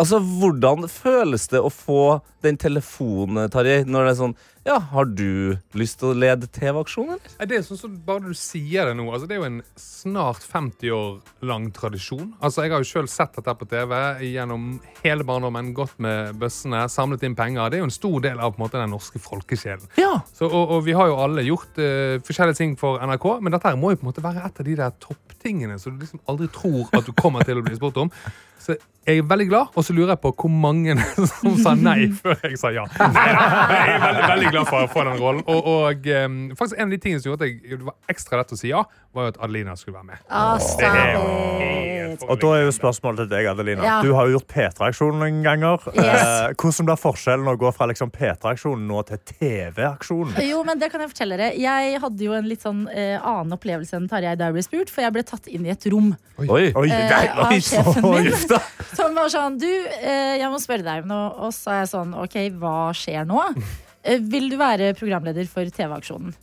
Altså, 0.01 0.17
Hvordan 0.19 0.87
føles 0.89 1.45
det 1.51 1.61
å 1.61 1.69
få 1.69 2.19
den 2.43 2.57
telefonen, 2.59 3.45
Tarjei, 3.53 3.83
når 3.85 4.07
det 4.09 4.13
er 4.15 4.19
sånn 4.23 4.35
Ja, 4.63 4.77
har 4.79 5.09
du 5.11 5.57
lyst 5.75 5.97
til 5.99 6.13
å 6.13 6.15
lede 6.15 6.47
TV-aksjonen, 6.47 7.19
Det 7.43 7.57
er 7.57 7.63
sånn 7.67 7.79
som 7.79 7.95
bare 8.05 8.29
du 8.29 8.35
sier 8.37 8.87
det 8.87 8.93
nå. 8.95 9.09
Altså, 9.11 9.27
det 9.27 9.35
er 9.35 9.41
jo 9.41 9.47
en 9.49 9.57
snart 9.75 10.39
50 10.39 10.93
år 10.95 11.17
lang 11.43 11.65
tradisjon. 11.75 12.29
Altså, 12.39 12.63
Jeg 12.63 12.71
har 12.71 12.79
jo 12.79 12.87
selv 12.87 13.11
sett 13.11 13.35
dette 13.35 13.55
på 13.59 13.67
TV 13.67 13.91
gjennom 14.23 14.79
hele 15.03 15.27
barndommen. 15.27 15.73
Gått 15.75 15.99
med 15.99 16.39
bøssene, 16.39 16.85
samlet 16.87 17.25
inn 17.27 17.35
penger. 17.35 17.69
Det 17.69 17.77
er 17.77 17.83
jo 17.83 17.89
en 17.89 17.97
stor 17.97 18.23
del 18.23 18.39
av 18.39 18.53
på 18.53 18.61
en 18.61 18.63
måte, 18.63 18.79
den 18.79 18.95
norske 18.95 19.19
folkesjelen. 19.19 19.83
Ja. 19.99 20.21
Så, 20.31 20.47
og, 20.47 20.77
og 20.77 20.87
vi 20.87 20.95
har 20.95 21.11
jo 21.11 21.19
alle 21.19 21.43
gjort 21.43 21.83
uh, 21.83 22.23
forskjellige 22.23 22.61
ting 22.61 22.79
for 22.79 23.03
NRK, 23.03 23.27
men 23.43 23.51
dette 23.51 23.67
her 23.67 23.79
må 23.79 23.91
jo 23.91 23.99
på 23.99 24.07
en 24.07 24.13
måte 24.13 24.23
være 24.23 24.47
et 24.47 24.63
av 24.63 24.71
de 24.71 24.79
der 24.79 24.95
topptingene 25.03 25.75
som 25.79 25.97
du 25.97 26.07
liksom 26.07 26.23
aldri 26.31 26.47
tror 26.55 26.87
at 26.95 27.03
du 27.03 27.11
kommer 27.19 27.43
til 27.43 27.59
å 27.59 27.67
bli 27.67 27.75
spurt 27.75 27.99
om. 27.99 28.15
Så 28.63 28.77
jeg 29.03 29.19
er 29.19 29.25
veldig 29.27 29.47
glad, 29.49 29.73
og 29.75 29.83
så 29.83 29.93
lurer 29.93 30.13
jeg 30.13 30.19
på 30.23 30.29
hvor 30.39 30.51
mange 30.51 30.93
som 31.33 31.57
sa 31.59 31.73
nei 31.75 32.07
før 32.15 32.37
jeg 32.45 32.59
sa 32.61 32.71
ja. 32.71 32.85
Jeg 33.03 33.95
er 33.97 34.03
veldig, 34.05 34.27
veldig 34.29 34.51
glad 34.55 34.69
for 34.69 34.85
å 34.85 34.91
få 34.91 35.03
den 35.09 35.19
rollen. 35.19 35.43
Og, 35.51 35.67
og 35.67 36.07
um, 36.23 36.37
faktisk 36.55 36.79
en 36.79 36.87
av 36.87 36.95
de 36.95 37.01
tingene 37.03 37.23
som 37.23 37.33
gjorde 37.33 37.49
at 37.49 37.51
jeg, 37.51 37.81
det 37.81 37.89
var 37.89 37.97
ekstra 38.13 38.39
lett 38.39 38.55
å 38.55 38.59
si 38.59 38.71
ja, 38.71 38.85
var 39.13 39.27
jo 39.27 39.33
at 39.33 39.41
Adelina 39.43 39.75
skulle 39.77 39.99
være 39.99 40.13
med. 40.13 40.23
Oh, 40.31 40.55
Det 40.79 40.87
er 40.87 41.11
jo. 41.17 41.23
Og 42.29 42.39
da 42.39 42.49
er 42.55 42.63
jo 42.67 42.71
spørsmålet 42.75 43.23
til 43.23 43.29
deg, 43.31 43.47
Adelina. 43.51 43.83
Ja. 43.85 43.97
Du 44.05 44.13
har 44.15 44.29
jo 44.29 44.37
gjort 44.37 44.47
P3-aksjonen 44.53 45.19
noen 45.21 45.39
ganger. 45.45 45.83
Yes. 45.93 46.07
Eh, 46.07 46.55
hvordan 46.61 46.87
blir 46.89 46.99
forskjellen 47.01 47.49
å 47.49 47.55
gå 47.59 47.71
fra 47.75 47.87
liksom, 47.89 48.11
P3-aksjonen 48.13 48.85
nå 48.89 49.01
til 49.09 49.21
TV-aksjonen? 49.33 50.37
Jo, 50.47 50.61
men 50.67 50.81
det 50.81 50.91
kan 50.93 51.03
jeg 51.03 51.11
fortelle 51.11 51.39
dere. 51.39 51.51
Jeg 51.59 52.01
hadde 52.03 52.27
jo 52.27 52.35
en 52.37 52.49
litt 52.49 52.63
sånn 52.65 52.85
eh, 52.93 53.17
annen 53.17 53.57
opplevelse 53.57 53.97
enn 53.99 54.07
Tarjei 54.11 54.35
da 54.39 54.49
jeg 54.49 54.57
ble 54.59 54.65
spurt, 54.65 54.93
for 54.93 55.05
jeg 55.05 55.15
ble 55.15 55.25
tatt 55.27 55.49
inn 55.51 55.67
i 55.67 55.73
et 55.73 55.89
rom 55.93 56.13
Oi. 56.41 56.47
Oi, 56.49 56.63
eh, 56.65 56.77
oi, 56.79 56.87
av 57.29 57.51
oi, 57.51 57.59
sjefen 57.61 58.07
min. 58.07 58.31
Uff 58.33 58.47
da. 58.53 58.61
som 58.97 59.17
var 59.17 59.31
sånn 59.33 59.57
Du, 59.61 59.67
eh, 59.69 60.37
jeg 60.39 60.49
må 60.53 60.59
spørre 60.61 60.85
deg 60.85 61.03
om 61.05 61.11
noe. 61.11 61.31
Og 61.47 61.53
så 61.55 61.73
er 61.73 61.81
jeg 61.83 61.91
sånn 61.95 62.13
OK, 62.23 62.37
hva 62.61 62.77
skjer 62.97 63.27
nå? 63.29 63.41
Eh, 64.03 64.19
vil 64.19 64.49
du 64.51 64.57
være 64.59 64.93
programleder 64.99 65.47
for 65.47 65.63
TV-aksjonen? 65.63 66.33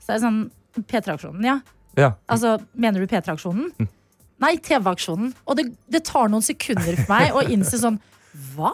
Så 0.00 0.12
er 0.12 0.18
jeg 0.18 0.24
sånn 0.24 0.42
P3-aksjonen, 0.88 1.42
ja. 1.44 1.58
Ja. 1.98 2.12
Altså, 2.30 2.54
mener 2.78 3.02
du 3.02 3.10
P3-aksjonen? 3.10 3.88
Nei, 4.40 4.54
TV-aksjonen. 4.64 5.34
Og 5.44 5.58
det, 5.58 5.66
det 5.92 6.00
tar 6.08 6.30
noen 6.32 6.44
sekunder 6.44 6.96
for 7.02 7.12
meg 7.12 7.34
å 7.36 7.42
innse 7.52 7.80
sånn 7.82 7.98
Hva? 8.54 8.72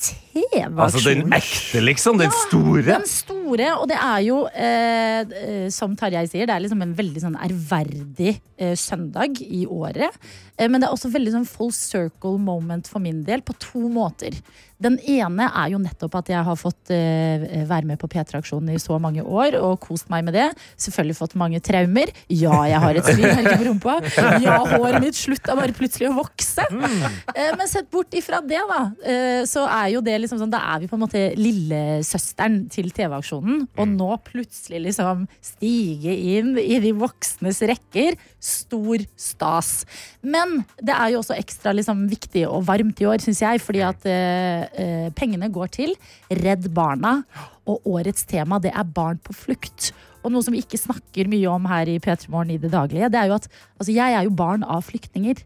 TV-aksjonen? 0.00 0.80
Altså 0.80 1.02
den 1.04 1.34
ekte, 1.36 1.82
liksom. 1.84 2.18
Den 2.20 2.32
store. 2.46 2.84
Den 2.88 3.04
store, 3.08 3.43
og 3.44 3.86
det 3.90 3.98
er 3.98 4.20
jo, 4.26 4.38
eh, 4.50 5.68
som 5.74 5.94
Tarjei 5.98 6.24
sier, 6.30 6.48
det 6.48 6.54
er 6.56 6.64
liksom 6.64 6.82
en 6.84 6.94
veldig 6.96 7.22
sånn 7.22 7.38
ærverdig 7.38 8.34
eh, 8.56 8.74
søndag 8.78 9.40
i 9.44 9.64
året. 9.66 10.16
Eh, 10.56 10.68
men 10.68 10.80
det 10.80 10.88
er 10.88 10.94
også 10.94 11.12
veldig 11.14 11.34
sånn 11.36 11.48
full 11.48 11.72
circle 11.74 12.38
moment 12.40 12.88
for 12.90 13.02
min 13.04 13.24
del, 13.26 13.42
på 13.44 13.56
to 13.62 13.88
måter. 13.92 14.36
Den 14.84 14.96
ene 15.08 15.46
er 15.54 15.70
jo 15.72 15.78
nettopp 15.80 16.16
at 16.18 16.30
jeg 16.32 16.44
har 16.44 16.56
fått 16.58 16.90
eh, 16.92 17.62
være 17.68 17.86
med 17.88 17.98
på 18.00 18.08
P3-aksjonen 18.10 18.74
i 18.74 18.80
så 18.82 18.98
mange 19.00 19.22
år 19.22 19.56
og 19.60 19.78
kost 19.84 20.10
meg 20.12 20.24
med 20.26 20.34
det. 20.36 20.48
Selvfølgelig 20.80 21.16
fått 21.20 21.36
mange 21.40 21.60
traumer. 21.64 22.10
Ja, 22.28 22.56
jeg 22.68 22.82
har 22.82 22.98
et 22.98 23.08
svimerke 23.08 23.54
på 23.60 23.68
rumpa. 23.68 23.96
Ja, 24.44 24.58
håret 24.74 25.00
mitt 25.04 25.16
slutta 25.16 25.54
bare 25.56 25.74
plutselig 25.76 26.10
å 26.10 26.16
vokse. 26.18 26.66
Eh, 27.34 27.52
men 27.56 27.68
sett 27.70 27.88
bort 27.92 28.12
ifra 28.16 28.40
det, 28.44 28.60
da, 28.68 28.80
eh, 29.06 29.42
så 29.48 29.64
er 29.68 29.92
jo 29.94 30.02
det 30.04 30.16
liksom 30.22 30.38
sånn 30.40 30.52
Da 30.52 30.60
er 30.74 30.82
vi 30.82 30.88
på 30.90 30.98
en 30.98 31.02
måte 31.02 31.22
lillesøsteren 31.38 32.64
til 32.72 32.90
TV-aksjonen. 32.94 33.33
Og 33.42 33.90
nå 33.90 34.10
plutselig 34.26 34.82
liksom 34.86 35.24
stige 35.44 36.14
inn 36.36 36.54
i 36.60 36.78
de 36.82 36.92
voksnes 36.96 37.62
rekker. 37.70 38.18
Stor 38.38 39.04
stas. 39.18 39.72
Men 40.22 40.62
det 40.82 40.94
er 40.94 41.14
jo 41.14 41.22
også 41.22 41.36
ekstra 41.38 41.74
liksom 41.76 42.06
viktig 42.10 42.46
og 42.48 42.66
varmt 42.68 43.00
i 43.02 43.08
år, 43.08 43.24
syns 43.24 43.42
jeg, 43.44 43.62
fordi 43.64 43.84
at 43.86 44.08
eh, 44.10 44.64
eh, 44.78 45.12
pengene 45.16 45.50
går 45.52 45.72
til 45.80 45.94
Redd 46.30 46.70
Barna. 46.74 47.20
Og 47.70 47.86
årets 47.88 48.26
tema 48.28 48.60
det 48.60 48.74
er 48.74 48.92
barn 48.96 49.20
på 49.24 49.36
flukt. 49.36 49.92
og 50.24 50.32
noe 50.32 50.44
som 50.44 50.54
vi 50.56 50.62
ikke 50.64 50.80
snakker 50.80 51.28
mye 51.28 51.48
om 51.52 51.66
her 51.68 51.88
i 51.92 51.98
P3 52.00 52.30
Morgen 52.32 52.54
i 52.54 52.60
det 52.60 52.70
daglige, 52.72 53.10
det 53.12 53.18
er 53.20 53.28
jo 53.28 53.36
at 53.36 53.48
altså, 53.78 53.92
jeg 53.92 54.14
er 54.16 54.24
jo 54.24 54.30
barn 54.32 54.64
av 54.64 54.86
flyktninger. 54.86 55.42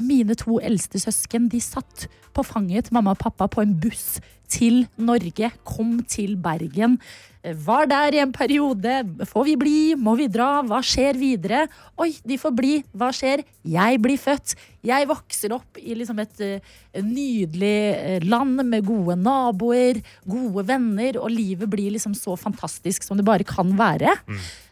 Mine 0.00 0.36
to 0.40 0.56
eldste 0.64 1.00
søsken 1.02 1.50
de 1.52 1.60
satt 1.60 2.06
på 2.34 2.44
fanget 2.44 2.90
mamma 2.92 3.12
og 3.12 3.20
pappa 3.20 3.48
på 3.52 3.60
en 3.60 3.74
buss 3.80 4.18
til 4.54 4.84
Norge, 4.96 5.52
kom 5.66 5.98
til 6.08 6.36
Bergen. 6.40 6.98
Var 7.44 7.88
der 7.90 8.14
i 8.16 8.20
en 8.22 8.32
periode. 8.32 9.02
Får 9.28 9.44
vi 9.44 9.54
bli? 9.60 9.78
Må 10.00 10.14
vi 10.16 10.30
dra? 10.32 10.62
Hva 10.64 10.78
skjer 10.84 11.18
videre? 11.20 11.66
Oi, 12.00 12.14
de 12.24 12.38
får 12.40 12.54
bli. 12.56 12.78
Hva 12.96 13.10
skjer? 13.12 13.42
Jeg 13.68 14.00
blir 14.00 14.16
født. 14.20 14.54
Jeg 14.84 15.08
vokser 15.10 15.52
opp 15.52 15.76
i 15.80 15.96
liksom 15.96 16.22
et 16.24 16.40
eh, 16.44 16.72
nydelig 17.04 17.76
eh, 17.92 18.24
land 18.24 18.64
med 18.64 18.84
gode 18.88 19.18
naboer, 19.20 20.00
gode 20.24 20.64
venner, 20.68 21.20
og 21.20 21.32
livet 21.32 21.68
blir 21.72 21.92
liksom 21.92 22.16
så 22.16 22.36
fantastisk 22.40 23.04
som 23.04 23.20
det 23.20 23.28
bare 23.28 23.44
kan 23.48 23.76
være. 23.76 24.16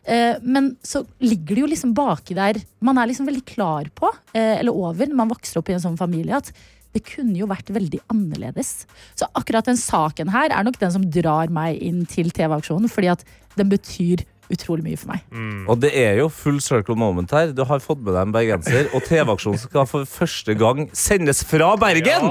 Eh, 0.08 0.40
men 0.40 0.72
så 0.80 1.04
ligger 1.20 1.54
det 1.54 1.64
jo 1.66 1.72
liksom 1.74 1.92
baki 1.94 2.34
der 2.34 2.56
Man 2.82 2.98
er 2.98 3.06
liksom 3.06 3.28
veldig 3.28 3.44
klar 3.46 3.92
på, 3.94 4.08
eller 4.32 4.72
over, 4.72 5.06
når 5.06 5.18
man 5.20 5.30
vokser 5.30 5.60
opp 5.60 5.68
i 5.68 5.76
en 5.76 5.84
sånn 5.84 6.00
familie, 6.00 6.40
at 6.40 6.52
det 6.92 7.04
kunne 7.08 7.36
jo 7.38 7.48
vært 7.50 7.72
veldig 7.72 8.02
annerledes. 8.12 8.84
Så 9.18 9.28
akkurat 9.38 9.68
den 9.68 9.80
saken 9.80 10.32
her 10.32 10.52
er 10.52 10.66
nok 10.66 10.78
den 10.80 10.92
som 10.94 11.06
drar 11.12 11.52
meg 11.52 11.80
inn 11.82 12.04
til 12.10 12.32
TV-aksjonen, 12.34 12.90
fordi 12.92 13.12
at 13.14 13.24
den 13.56 13.72
betyr 13.72 14.24
utrolig 14.50 14.82
mye 14.84 14.98
for 14.98 15.12
meg. 15.12 15.22
Og 15.70 15.78
det 15.80 15.92
er 15.96 16.16
jo 16.20 16.26
full 16.32 16.58
circle 16.60 16.96
moment 16.98 17.30
her. 17.32 17.52
Du 17.56 17.62
har 17.68 17.80
fått 17.84 18.00
med 18.02 18.12
deg 18.16 18.26
en 18.26 18.32
bergenser, 18.34 18.88
og 18.96 19.04
TV-aksjonen 19.06 19.60
skal 19.62 19.86
for 19.88 20.04
første 20.08 20.54
gang 20.58 20.88
sendes 20.96 21.44
fra 21.46 21.70
Bergen! 21.80 22.26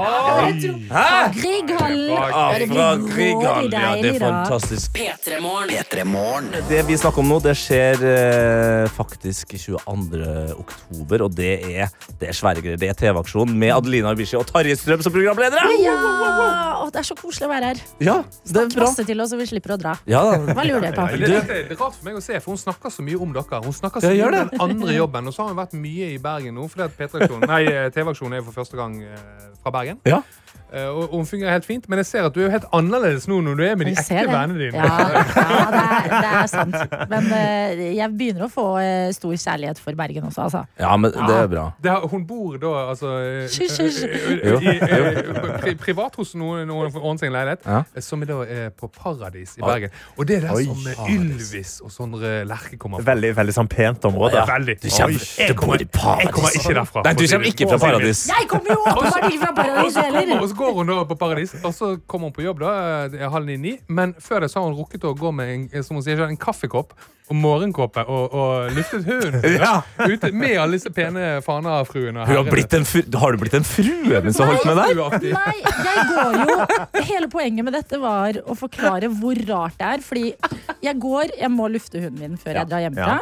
Hæ? 0.92 1.06
Grieghallen! 1.38 2.12
Ah, 2.18 2.52
Ja, 2.52 2.58
det 2.58 2.68
fra 2.70 2.86
Grieghallen. 3.00 3.72
Ja, 3.72 3.94
det 4.02 4.12
er 4.14 4.18
fantastisk. 4.22 4.92
P3 4.96 5.40
Morgen. 6.08 6.50
Det 6.68 6.82
vi 6.88 6.96
snakker 7.00 7.22
om 7.24 7.28
nå, 7.32 7.38
det 7.44 7.54
skjer 7.58 8.02
eh, 8.06 8.86
faktisk 8.92 9.54
22. 9.58 10.22
oktober, 10.58 11.24
og 11.26 11.34
det 11.36 11.52
er, 11.72 11.90
det 12.20 12.30
er 12.32 12.36
svære 12.36 12.62
greier. 12.64 12.78
Det 12.80 12.90
er 12.92 12.98
TV-aksjon 12.98 13.52
med 13.58 13.74
Adelina 13.74 14.12
Ibishi 14.14 14.36
og 14.38 14.46
Tarjei 14.50 14.76
Strøm 14.78 15.02
som 15.04 15.14
programledere! 15.14 15.72
Ja! 15.82 15.96
Å, 16.82 16.88
det 16.92 17.02
er 17.02 17.06
så 17.06 17.16
koselig 17.18 17.46
å 17.48 17.52
være 17.52 17.72
her. 17.72 17.82
Ja, 18.02 18.16
det 18.22 18.50
er 18.50 18.52
Snakk 18.52 18.74
bra. 18.76 18.86
masse 18.88 19.04
til 19.08 19.20
oss, 19.22 19.30
så 19.32 19.38
vi 19.40 19.46
slipper 19.50 19.76
å 19.76 19.78
dra. 19.80 19.92
Ja, 20.10 20.22
da. 20.26 20.54
Hva 20.56 20.64
lurer 20.66 20.82
dere 20.88 20.96
på? 20.96 21.06
Det, 21.12 21.28
det, 21.30 21.42
det 21.46 21.76
er 21.76 21.78
rart 21.80 22.01
for 22.02 22.10
meg 22.10 22.18
å 22.18 22.24
se, 22.24 22.38
for 22.42 22.56
hun 22.56 22.60
snakker 22.60 22.92
så 22.92 23.04
mye 23.06 23.18
om 23.22 23.32
dere. 23.34 23.62
Hun 23.62 23.76
snakker 23.76 24.02
så 24.02 24.10
mye 24.10 24.28
om 24.28 24.36
den 24.36 24.62
andre 24.66 24.96
jobben. 24.96 25.30
Og 25.30 25.36
så 25.36 25.44
har 25.44 25.52
hun 25.52 25.60
vært 25.62 25.76
mye 25.78 26.12
i 26.16 26.20
Bergen 26.22 26.58
nå, 26.58 26.66
fordi 26.72 26.88
at 26.88 27.46
nei, 27.46 27.62
TV-aksjonen 27.94 28.38
er 28.38 28.46
for 28.46 28.62
første 28.62 28.78
gang 28.78 28.98
eh, 29.06 29.50
fra 29.62 29.74
Bergen. 29.74 30.02
Ja. 30.08 30.22
Eh, 30.72 30.88
Og, 30.88 31.02
og 31.12 31.16
hun 31.20 31.26
fungerer 31.26 31.52
helt 31.52 31.66
fint, 31.68 31.84
men 31.88 32.00
jeg 32.00 32.06
ser 32.08 32.24
at 32.28 32.34
du 32.34 32.40
er 32.40 32.46
jo 32.46 32.52
helt 32.54 32.64
annerledes 32.72 33.26
nå 33.28 33.40
når 33.44 33.58
du 33.58 33.62
er 33.66 33.74
med 33.76 33.86
de 33.90 33.92
Jeg 33.92 34.04
ekte 34.06 34.32
vennene 34.32 34.58
dine. 34.60 34.76
Ja, 34.78 34.84
ja 35.12 35.64
det, 35.74 35.82
er, 35.82 36.06
det 36.24 36.30
er 36.32 36.46
sant. 36.52 36.76
Men 37.12 37.28
uh, 37.28 37.82
jeg 37.98 38.08
begynner 38.16 38.46
å 38.46 38.50
få 38.52 38.64
uh, 38.80 39.10
stor 39.12 39.34
kjærlighet 39.44 39.82
for 39.82 39.98
Bergen 39.98 40.28
også, 40.30 40.46
altså. 40.46 40.62
ja, 40.80 40.92
men 40.96 41.12
det 41.12 41.36
er 41.36 41.50
bra. 41.52 41.64
Det 41.84 41.96
hun 42.12 42.24
bor 42.28 42.56
da 42.62 42.72
altså 42.94 43.12
uh, 43.20 43.44
i, 44.62 44.74
pri, 45.60 45.74
privat 45.80 46.16
hos 46.20 46.32
noen, 46.40 46.64
noen 46.70 46.92
for 46.94 47.04
å 47.04 47.14
seg 47.20 47.28
en 47.28 47.36
leilighet, 47.36 47.68
Ja. 47.68 47.82
som 48.02 48.24
er 48.24 48.32
da 48.32 48.38
på 48.78 48.88
Paradis 48.96 49.58
i 49.58 49.64
Bergen. 49.64 49.92
Og 50.16 50.26
det 50.28 50.38
er 50.40 50.46
der 50.48 50.56
Oi. 50.56 50.64
som 50.70 51.08
Ylvis 51.12 51.74
og 51.84 51.92
Sondre 51.92 52.32
Lerche 52.48 52.78
kommer 52.80 53.02
fra. 53.02 53.12
Veldig, 53.12 53.34
veldig 53.36 53.56
sånn 53.58 53.68
pent 53.70 54.08
område. 54.08 54.40
Ja. 54.40 54.46
Veldig. 54.48 54.78
Du 54.82 54.88
kommer- 54.88 55.12
Oi. 55.12 55.20
Jeg 55.42 55.56
kommer. 55.56 55.84
Jeg 55.84 56.32
kommer 56.32 56.56
ikke 56.56 56.74
derfra. 56.80 57.04
Nei, 57.04 57.14
du 57.20 57.24
kommer 57.28 57.46
ikke 57.52 57.68
fra 57.74 57.78
Paradis. 57.84 58.24
Jeg 58.32 58.48
kommer 58.48 58.72
jo 58.72 58.80
åpenbart 58.88 59.28
ikke 59.28 59.42
fra 59.44 59.52
Paradis 59.60 59.96
heller! 60.00 60.61
Går 60.62 60.76
hun 60.78 60.92
da 60.92 61.00
på 61.08 61.16
Paradis, 61.18 61.56
og 61.58 61.72
så 61.74 61.88
kommer 62.06 62.30
hun 62.30 62.36
på 62.36 62.44
jobb 62.44 62.62
da, 62.62 62.74
er 63.10 63.32
halv 63.32 63.48
ni-ni. 63.50 63.76
Men 63.90 64.14
før 64.22 64.44
det 64.44 64.52
så 64.52 64.60
har 64.60 64.70
hun 64.70 64.78
rukket 64.78 65.04
å 65.08 65.14
gå 65.18 65.32
med 65.34 65.50
en, 65.56 65.66
som 65.82 65.98
hun 65.98 66.04
sier, 66.06 66.22
en 66.22 66.38
kaffekopp 66.38 66.94
og 67.30 67.36
morgenkåpe 67.38 68.02
og, 68.10 68.34
og 68.34 68.76
luftet 68.76 69.06
hund. 69.06 69.38
Ja. 69.62 69.82
Ute 70.08 70.32
med 70.34 70.56
alle 70.58 70.78
disse 70.78 70.90
pene 70.94 71.40
fanafruene. 71.44 72.24
har, 72.26 72.34
har 72.34 72.44
du 72.44 72.50
blitt 72.50 73.54
en 73.54 73.66
frue 73.66 74.20
mens 74.24 74.38
du 74.38 74.42
har 74.42 74.50
holdt 74.52 74.66
med 74.66 74.80
deg? 74.80 75.32
Nei, 75.36 75.58
jeg 75.86 76.06
går 76.08 76.38
jo 76.40 77.04
Hele 77.12 77.28
poenget 77.30 77.66
med 77.66 77.76
dette 77.76 78.00
var 78.02 78.38
å 78.42 78.56
forklare 78.58 79.10
hvor 79.12 79.38
rart 79.48 79.78
det 79.78 79.88
er. 79.88 80.04
Fordi 80.06 80.24
jeg 80.82 80.98
går, 81.02 81.34
jeg 81.38 81.52
må 81.52 81.68
lufte 81.72 82.02
hunden 82.02 82.20
min 82.22 82.40
før 82.40 82.60
jeg 82.60 82.70
drar 82.72 82.84
hjemmefra. 82.86 83.18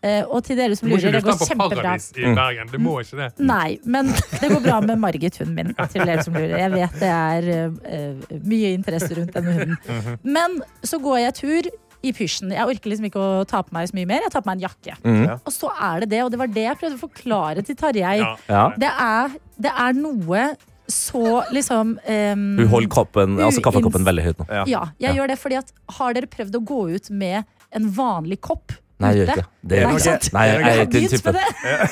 Ja. 0.00 0.14
og 0.30 0.44
til 0.46 0.58
dere 0.60 0.78
som 0.78 0.88
Du 0.88 0.94
må 0.94 1.00
ikke 1.00 1.10
lurer, 1.10 1.18
det 1.18 1.26
lufte 1.26 1.30
går 1.30 1.40
den 1.40 1.42
på 1.42 1.50
kjempebra. 1.50 1.82
Paradis 1.82 2.08
i 2.16 2.34
Bergen. 2.40 2.72
du 2.72 2.78
må 2.86 2.96
ikke 3.04 3.20
det. 3.20 3.28
Nei, 3.50 3.68
men 3.84 4.14
det 4.14 4.52
går 4.54 4.64
bra 4.64 4.80
med 4.84 5.02
Margit, 5.02 5.40
hunden 5.42 5.58
min. 5.58 5.76
Til 5.92 6.06
dere 6.06 6.24
som 6.26 6.36
lurer. 6.38 6.56
Jeg 6.60 6.74
vet 6.76 6.98
det 7.00 7.12
er 7.18 7.52
uh, 7.52 8.40
mye 8.46 8.74
interesse 8.76 9.14
rundt 9.18 9.36
denne 9.36 9.56
hunden. 9.58 10.18
Men 10.22 10.60
så 10.86 11.00
går 11.02 11.24
jeg 11.26 11.38
tur 11.40 11.72
i 12.02 12.12
pysjen. 12.16 12.50
Jeg 12.54 12.64
orker 12.64 12.90
liksom 12.92 13.06
ikke 13.10 13.20
å 13.20 13.44
ta 13.48 13.60
på 13.66 13.74
meg 13.76 13.88
så 13.90 13.96
mye 13.98 14.08
mer. 14.08 14.22
Jeg 14.24 14.32
tar 14.32 14.42
på 14.44 14.48
meg 14.50 14.60
en 14.60 14.66
jakke. 14.70 14.96
Mhm. 15.04 15.40
Og 15.44 15.52
så 15.52 15.70
er 15.76 16.00
det 16.04 16.08
det, 16.14 16.22
og 16.24 16.30
det 16.32 16.38
var 16.40 16.46
det 16.54 16.64
jeg 16.64 16.78
prøvde 16.80 16.96
å 16.96 17.02
forklare 17.04 17.64
til 17.66 17.76
Tarjei. 17.76 18.16
Ja. 18.22 18.32
Ja. 18.48 18.64
Det, 18.80 18.90
er, 18.90 19.34
det 19.60 19.72
er 19.86 19.92
noe 19.98 20.44
så 20.90 21.22
liksom 21.54 21.98
em, 22.10 22.46
Hun 22.58 22.66
holder 22.72 22.90
koppen, 22.90 23.36
altså 23.38 23.62
kaffekoppen 23.62 24.02
veldig 24.08 24.24
høyt 24.26 24.40
nå. 24.42 24.46
Ja. 24.50 24.64
Ja, 24.66 24.80
jeg 24.98 25.12
Ja. 25.14 25.16
gjør 25.20 25.28
det 25.30 25.38
fordi 25.38 25.58
at 25.60 25.72
Har 26.00 26.14
dere 26.16 26.26
prøvd 26.26 26.56
å 26.58 26.64
gå 26.66 26.80
ut 26.96 27.10
med 27.10 27.44
en 27.70 27.90
vanlig 27.94 28.40
kopp 28.40 28.72
Nei, 29.00 29.10
jeg 29.16 29.20
gjør 29.20 29.30
ikke 29.30 29.40
det. 29.40 29.70
det. 29.70 29.76
er 29.76 29.80
jeg 29.80 30.00
sant? 30.04 30.26
ikke. 30.26 30.34
Nei, 30.36 30.42
jeg 30.46 30.56
er 30.60 30.80
ikke 30.80 30.92
den 30.92 31.08
typen. 31.08 31.36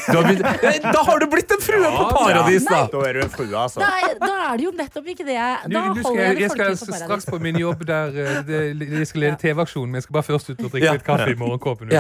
Har 0.09 0.93
Da 0.93 1.03
har 1.09 1.23
du 1.23 1.27
blitt 1.33 1.53
en 1.55 1.63
frue 1.65 1.93
på 1.95 2.03
Paradis, 2.13 2.67
da! 2.69 2.81
Da 2.93 3.05
er 3.09 3.17
du 3.17 3.21
en 3.25 3.31
frue, 3.33 3.55
altså. 3.57 3.81
Da 3.81 3.89
er, 4.05 4.19
da 4.21 4.35
er 4.45 4.59
det 4.61 4.67
jo 4.67 4.73
nettopp 4.77 5.09
ikke 5.15 5.25
det. 5.25 5.37
Da 5.39 5.55
skal, 5.73 6.03
holder 6.05 6.23
jeg 6.23 6.37
det 6.37 6.45
jeg 6.45 6.53
skal 6.53 6.77
straks 7.01 7.29
på 7.33 7.41
min 7.47 7.61
jobb 7.63 7.85
der 7.89 8.19
eh, 8.25 8.83
jeg 8.99 9.09
skal 9.09 9.25
lede 9.25 9.39
TV-aksjonen, 9.41 9.95
men 9.95 10.01
jeg 10.01 10.07
skal 10.07 10.19
bare 10.19 10.27
først 10.29 10.53
ut 10.53 10.61
og 10.61 10.75
drikke 10.75 10.93
litt 10.99 11.07
kaffe 11.07 11.31
i 11.33 11.39
morgenkåpen. 11.41 11.95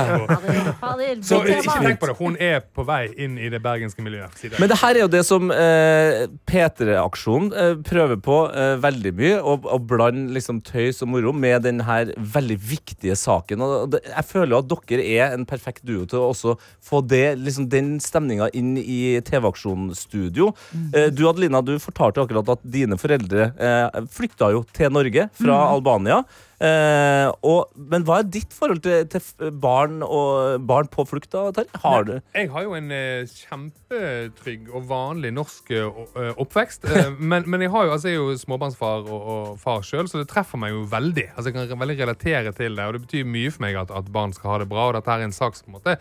Så 1.25 1.41
ikke 1.47 1.79
tenk 1.87 2.03
på 2.05 2.11
det. 2.13 2.17
Hun 2.21 2.37
er 2.51 2.61
på 2.61 2.85
vei 2.89 3.01
inn 3.17 3.41
i 3.41 3.49
det 3.53 3.63
bergenske 3.65 4.05
miljøet. 4.05 4.45
Men 4.59 4.69
det 4.69 4.81
her 4.83 4.93
er 4.93 5.07
jo 5.07 5.11
det 5.17 5.25
som 5.29 5.49
eh, 5.55 6.27
P3-aksjonen 6.53 7.49
eh, 7.57 7.75
prøver 7.89 8.21
på 8.29 8.39
veldig 8.85 9.15
mye. 9.17 9.41
Å 9.41 9.81
blande 9.81 10.37
liksom 10.37 10.61
tøys 10.69 11.01
og 11.07 11.15
moro 11.15 11.33
med 11.33 11.65
den 11.65 11.81
her 11.89 12.13
veldig 12.37 12.61
viktige 12.61 13.17
saken. 13.17 13.65
Jeg 13.97 14.29
føler 14.29 14.61
at 14.61 14.69
dere 14.69 14.98
er 15.03 15.35
en 15.35 15.47
perfekt 15.49 15.85
duo 15.89 16.07
til 16.09 16.21
å 16.21 16.31
også 16.33 16.57
få 16.85 17.03
det, 17.07 17.39
liksom, 17.43 17.69
den 17.73 17.97
stemninga 18.03 18.51
inn 18.57 18.77
i 18.81 19.19
TV-aksjonsstudio. 19.27 20.51
Eh, 20.93 21.09
du 21.15 21.25
Adelina, 21.29 21.63
du 21.63 21.77
fortalte 21.83 22.25
akkurat 22.25 22.55
at 22.57 22.67
dine 22.67 22.99
foreldre 23.01 23.51
eh, 23.55 24.03
flykta 24.13 24.53
jo 24.55 24.65
til 24.77 24.93
Norge 24.95 25.29
fra 25.39 25.63
Albania. 25.73 26.23
Eh, 26.59 27.29
og, 27.47 27.71
men 27.79 28.03
hva 28.03 28.17
er 28.19 28.31
ditt 28.35 28.55
forhold 28.55 28.81
til, 28.83 29.05
til 29.13 29.53
barn, 29.63 30.01
og, 30.03 30.65
barn 30.67 30.91
på 30.91 31.05
flukt? 31.07 31.31
da, 31.31 31.53
Terje? 31.55 31.81
Har 31.85 32.07
du 32.09 32.15
Jeg 32.19 32.51
har 32.51 32.67
jo 32.67 32.75
en 32.75 32.91
eh, 32.95 33.31
kjempetrygg 33.31 34.73
og 34.73 34.89
vanlig 34.91 35.31
norsk 35.37 35.71
eh, 35.71 36.03
eh, 36.19 36.33
oppvekst. 36.35 36.89
Eh, 36.91 37.13
men, 37.31 37.47
men 37.47 37.63
jeg, 37.63 37.71
har 37.75 37.87
jo, 37.87 37.95
altså, 37.95 38.11
jeg 38.11 38.19
er 38.19 38.25
jo 38.25 38.39
småbarnsfar 38.43 39.07
og, 39.07 39.19
og 39.35 39.53
far 39.63 39.87
sjøl, 39.87 40.11
så 40.11 40.23
det 40.23 40.31
treffer 40.33 40.59
meg 40.59 40.75
jo 40.75 40.87
veldig. 40.91 41.29
Altså, 41.37 41.55
jeg 41.55 41.71
kan 41.71 41.85
veldig 41.85 42.01
relatere 42.03 42.55
til 42.57 42.79
det, 42.81 42.89
og 42.89 42.99
det 42.99 43.05
betyr 43.07 43.35
mye 43.37 43.55
for 43.55 43.69
meg 43.69 43.79
at, 43.85 43.95
at 43.95 44.11
barn 44.15 44.35
skal 44.35 44.57
ha 44.57 44.65
det 44.65 44.73
bra. 44.73 44.91
Og 44.91 44.99
dette 44.99 45.15
er 45.15 45.29
en 45.29 45.37
sak 45.37 45.59
som 45.59 45.69
på 45.69 45.77
en 45.77 45.79
måte 45.79 46.01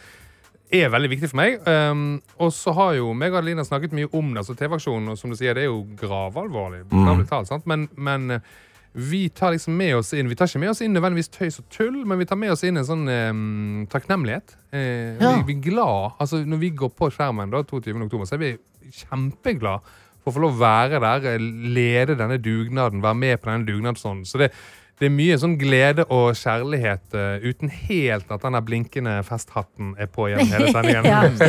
er 0.73 0.89
veldig 0.91 1.09
viktig 1.13 1.29
for 1.31 1.39
meg. 1.39 1.61
Um, 1.63 2.17
og 2.43 2.51
så 2.55 2.73
har 2.75 2.97
jo 2.97 3.13
meg 3.15 3.31
og 3.31 3.39
Adelina 3.39 3.63
snakket 3.63 3.95
mye 3.95 4.09
om 4.11 4.33
det. 4.33 4.41
altså 4.41 4.55
TV-aksjonen, 4.57 5.13
og 5.13 5.19
som 5.19 5.31
du 5.31 5.37
sier, 5.39 5.55
det 5.55 5.63
er 5.65 5.69
jo 5.69 5.83
gravalvorlig. 5.99 6.83
mm. 6.91 7.27
talt. 7.29 7.67
Men, 7.69 7.87
men 7.95 8.31
eh, 8.37 8.55
vi 8.97 9.27
tar 9.29 9.51
liksom 9.53 9.75
med 9.77 9.93
oss 9.99 10.09
inn 10.17 10.25
Vi 10.29 10.35
tar 10.35 10.49
ikke 10.49 10.59
med 10.63 10.71
oss 10.71 10.81
inn 10.81 10.95
nødvendigvis 10.95 11.29
tøys 11.29 11.59
og 11.61 11.67
tull, 11.69 11.99
men 12.09 12.17
vi 12.17 12.25
tar 12.25 12.39
med 12.41 12.49
oss 12.55 12.63
inn 12.65 12.79
en 12.81 12.87
sånn 12.87 13.03
um, 13.05 13.85
takknemlighet. 13.91 14.55
Eh, 14.73 15.19
Ja. 15.21 15.35
vi, 15.37 15.53
vi 15.53 15.55
er 15.59 15.63
glad 15.71 16.17
altså 16.19 16.39
Når 16.45 16.57
vi 16.63 16.69
går 16.81 16.89
på 16.97 17.11
skjermen 17.13 17.53
da, 17.53 17.61
22. 17.61 17.93
oktober, 18.07 18.25
så 18.25 18.35
er 18.39 18.41
vi 18.41 18.51
kjempeglad 19.03 19.85
for 20.23 20.31
å 20.31 20.35
få 20.35 20.41
lov 20.43 20.57
å 20.57 20.59
være 20.59 20.99
der, 20.99 21.27
eh, 21.35 21.45
lede 21.77 22.17
denne 22.19 22.39
dugnaden, 22.41 23.03
være 23.05 23.15
med 23.15 23.37
på 23.41 23.51
denne 23.51 23.67
dugnadsånden. 23.69 24.25
Så 24.27 24.41
det, 24.41 24.49
det 24.97 25.05
er 25.05 25.11
mye 25.13 25.35
sånn 25.37 25.59
glede 25.61 26.07
og 26.09 26.31
kjærlighet 26.39 27.13
uh, 27.13 27.37
uten 27.45 27.69
helt 27.69 28.31
at 28.33 28.41
den 28.41 28.55
der 28.57 28.63
blinkende 28.65 29.19
festhatten 29.27 29.91
er 30.01 30.09
på 30.09 30.25
gjennom 30.31 30.49
hele 30.55 30.71
sendingen. 30.73 31.05
Ja. 31.17 31.21
Si. 31.37 31.45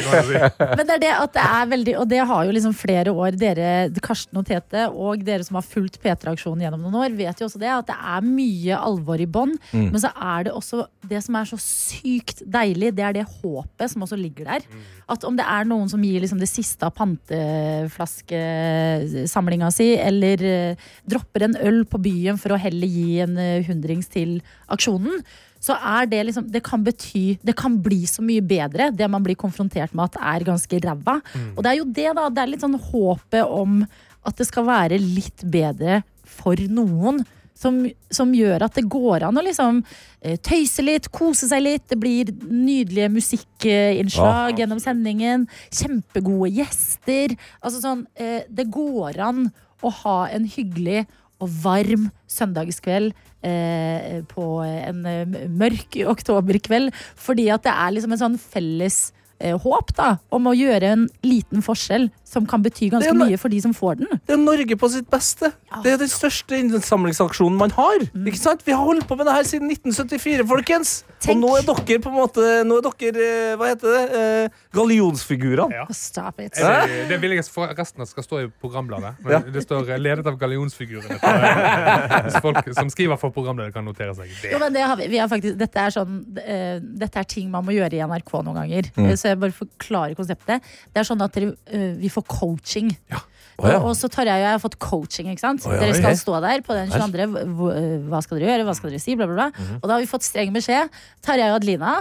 Men 0.61 0.87
det 0.87 0.95
er 0.95 1.01
det 1.03 1.11
at 1.15 1.33
det 1.35 1.43
er 1.43 1.71
veldig 1.71 1.95
Og 2.01 2.09
det 2.11 2.19
har 2.31 2.43
jo 2.47 2.53
liksom 2.55 2.75
flere 2.77 3.11
år 3.11 3.31
Dere, 3.39 3.91
Karsten 4.05 4.39
og 4.39 4.47
Tete 4.49 4.89
og 4.89 5.25
dere 5.25 5.45
som 5.47 5.57
har 5.59 5.67
fulgt 5.67 5.99
P3-aksjonen 6.03 6.63
gjennom 6.65 6.83
noen 6.85 6.97
år, 7.01 7.11
vet 7.17 7.41
jo 7.41 7.47
også 7.49 7.61
det 7.61 7.71
at 7.73 7.87
det 7.89 7.97
er 7.97 8.21
mye 8.25 8.77
alvor 8.77 9.21
i 9.21 9.27
bånn. 9.29 9.59
Mm. 9.73 9.91
Men 9.95 10.01
så 10.03 10.11
er 10.15 10.45
det 10.49 10.53
også 10.57 10.87
det 11.09 11.23
som 11.25 11.35
er 11.39 11.45
så 11.49 11.59
sykt 11.63 12.43
deilig, 12.45 12.97
det 12.97 13.05
er 13.07 13.13
det 13.17 13.27
håpet 13.41 13.91
som 13.93 14.03
også 14.07 14.17
ligger 14.21 14.45
der. 14.53 14.63
At 15.09 15.25
om 15.25 15.37
det 15.39 15.47
er 15.49 15.65
noen 15.69 15.89
som 15.91 16.03
gir 16.05 16.21
liksom 16.23 16.41
det 16.43 16.51
siste 16.51 16.87
av 16.87 16.93
panteflaskesamlinga 16.99 19.71
si, 19.75 19.89
eller 19.97 20.37
uh, 20.45 20.75
dropper 21.09 21.41
en 21.47 21.57
øl 21.71 21.81
på 21.89 21.99
byen 22.05 22.37
for 22.41 22.51
å 22.55 22.61
heller 22.61 22.89
gi 22.89 23.21
en 23.25 23.38
hundrings 23.69 24.11
til 24.13 24.39
aksjonen, 24.69 25.23
så 25.59 25.75
er 25.75 26.07
det 26.07 26.21
liksom 26.29 26.45
Det 26.55 26.61
kan 26.63 26.85
bety 26.87 27.39
Det 27.43 27.57
kan 27.59 27.81
bli 27.83 28.05
så 28.07 28.23
mye 28.23 28.43
bedre, 28.47 28.93
det 28.95 29.09
man 29.11 29.25
blir 29.25 29.35
konfrontert 29.39 29.95
med 29.95 30.05
at 30.05 30.21
er 30.23 30.47
ganske 30.47 30.79
ræva. 30.85 31.17
Og 31.57 31.65
det 31.65 31.73
er 31.73 31.81
jo 31.81 31.89
det, 31.89 32.11
da. 32.15 32.29
Det 32.31 32.45
er 32.45 32.53
litt 32.53 32.63
sånn 32.63 32.79
håpet 32.79 33.43
om 33.43 33.83
at 34.27 34.39
det 34.39 34.47
skal 34.47 34.67
være 34.69 35.01
litt 35.03 35.43
bedre 35.43 36.03
for 36.23 36.55
noen. 36.69 37.25
som, 37.59 37.81
som 38.15 38.31
gjør 38.31 38.63
at 38.69 38.77
det 38.79 38.85
går 38.87 39.25
an 39.27 39.41
å 39.41 39.43
liksom 39.43 39.81
eh, 40.23 40.37
tøyse 40.39 40.79
litt, 40.85 41.09
kose 41.11 41.49
seg 41.51 41.65
litt. 41.65 41.89
Det 41.91 41.99
blir 41.99 42.31
nydelige 42.47 43.09
musikkinnslag 43.11 44.61
gjennom 44.63 44.79
sendingen. 44.79 45.49
Kjempegode 45.75 46.53
gjester. 46.55 47.35
Altså 47.59 47.81
sånn, 47.83 48.05
eh, 48.15 48.45
det 48.47 48.69
går 48.71 49.19
an 49.27 49.49
å 49.83 49.91
ha 50.05 50.19
en 50.35 50.47
hyggelig 50.47 51.07
og 51.39 51.51
varm 51.63 52.09
søndagskveld 52.31 53.13
eh, 53.47 54.21
på 54.31 54.47
en 54.65 55.05
eh, 55.07 55.47
mørk 55.49 56.01
oktoberkveld. 56.15 56.91
Fordi 57.19 57.49
at 57.55 57.67
det 57.67 57.75
er 57.75 57.95
liksom 57.95 58.17
en 58.17 58.23
sånn 58.25 58.41
felles 58.43 59.09
håp 59.39 59.93
da, 59.97 60.17
om 60.35 60.49
å 60.51 60.55
gjøre 60.57 60.93
en 60.95 61.05
liten 61.23 61.63
forskjell 61.65 62.09
som 62.29 62.47
kan 62.49 62.63
bety 62.65 62.91
ganske 62.93 63.09
er 63.09 63.17
mye 63.17 63.39
for 63.41 63.53
de 63.53 63.61
som 63.65 63.73
får 63.77 64.01
den. 64.03 64.19
Det 64.27 64.35
er 64.35 64.41
Norge 64.41 64.77
på 64.79 64.91
sitt 64.93 65.09
beste. 65.11 65.53
Det 65.85 65.95
er 65.95 66.01
den 66.01 66.11
største 66.13 66.59
innsamlingsaksjonen 66.59 67.57
man 67.61 67.73
har. 67.77 68.05
Ikke 68.19 68.41
sant? 68.41 68.65
Vi 68.67 68.75
har 68.75 68.85
holdt 68.85 69.07
på 69.09 69.17
med 69.17 69.29
det 69.29 69.37
her 69.37 69.49
siden 69.49 69.71
1974, 69.73 70.45
folkens. 70.49 70.93
Tenk. 71.19 71.35
Og 71.35 71.41
nå 71.43 71.55
er 71.59 71.65
dere 71.67 71.99
på 72.05 72.11
en 72.13 72.15
måte 72.15 72.43
Nå 72.69 72.77
er 72.79 72.85
dere, 72.87 73.25
eh, 73.25 73.55
hva 73.59 73.71
heter 73.73 73.95
det, 73.95 74.03
eh, 74.19 74.59
gallionsfigurene. 74.77 75.75
Ja. 75.75 75.87
Stop 75.95 76.39
it. 76.45 76.55
Det, 76.59 77.09
det 77.11 77.19
vil 77.23 77.35
jeg 77.35 77.47
at 77.49 77.81
resten 77.81 78.05
at 78.05 78.11
skal 78.13 78.27
stå 78.27 78.43
i 78.45 78.47
programbladet. 78.63 79.17
Men 79.25 79.33
Ja. 79.33 79.41
Det 79.41 79.65
står 79.65 79.89
eh, 79.89 79.99
'ledet 79.99 80.27
av 80.27 80.39
gallionsfigurene'. 80.39 81.19
Så, 81.19 82.37
eh, 82.37 82.41
folk 82.45 82.71
som 82.75 82.91
skriver 82.91 83.19
for 83.19 83.35
programbladet, 83.35 83.75
kan 83.75 83.85
notere 83.85 84.15
seg 84.15 84.31
det. 84.43 84.53
Jo, 84.53 84.61
men 84.63 84.73
det 84.73 84.85
har 84.85 84.97
vi, 84.97 85.09
vi 85.09 85.19
har 85.19 85.29
faktisk, 85.29 85.59
dette, 85.59 85.81
er 85.81 85.95
sånn, 85.95 86.21
eh, 86.45 86.79
dette 86.81 87.19
er 87.19 87.29
ting 87.29 87.51
man 87.51 87.67
må 87.67 87.75
gjøre 87.75 87.99
i 87.99 88.05
NRK 88.05 88.33
noen 88.45 88.63
ganger. 88.63 88.91
Mm. 88.97 89.11
Eh, 89.11 89.17
Så 89.29 89.35
jeg 89.35 89.41
bare 89.45 89.53
forklarer 89.59 90.15
konseptet. 90.17 90.65
Det 90.93 91.03
er 91.03 91.09
sånn 91.09 91.21
at 91.27 91.37
dere, 91.37 91.53
uh, 91.75 91.91
vi 92.01 92.09
får 92.13 92.25
coaching. 92.33 92.95
Å, 93.13 93.13
ja. 93.13 93.21
Og, 93.59 93.89
og 93.91 93.95
så 93.99 94.07
Tarjei 94.07 94.37
og 94.39 94.45
jeg 94.47 94.55
har 94.55 94.61
fått 94.63 94.77
coaching. 94.79 95.29
ikke 95.33 95.43
sant? 95.43 95.65
Oh, 95.67 95.73
ja, 95.75 95.81
dere 95.83 95.97
skal 95.99 96.15
skal 96.15 96.21
stå 96.23 96.41
der 96.45 96.61
på 96.63 96.77
den 96.79 96.93
22. 96.95 97.27
Hva, 97.59 97.73
hva 98.13 98.21
skal 98.23 98.39
dere 98.39 98.53
gjøre? 98.55 98.67
Hva 98.69 98.75
skal 98.79 98.93
dere 98.95 99.03
si? 99.03 99.17
Bla, 99.19 99.27
bla, 99.27 99.35
bla. 99.35 99.49
Mhm. 99.51 99.81
Og 99.83 99.87
da 99.91 99.97
har 99.97 100.03
vi 100.05 100.11
fått 100.11 100.25
streng 100.27 100.55
beskjed. 100.55 100.93
Tarjei 101.27 101.49
og 101.51 101.59
Adelina, 101.59 101.97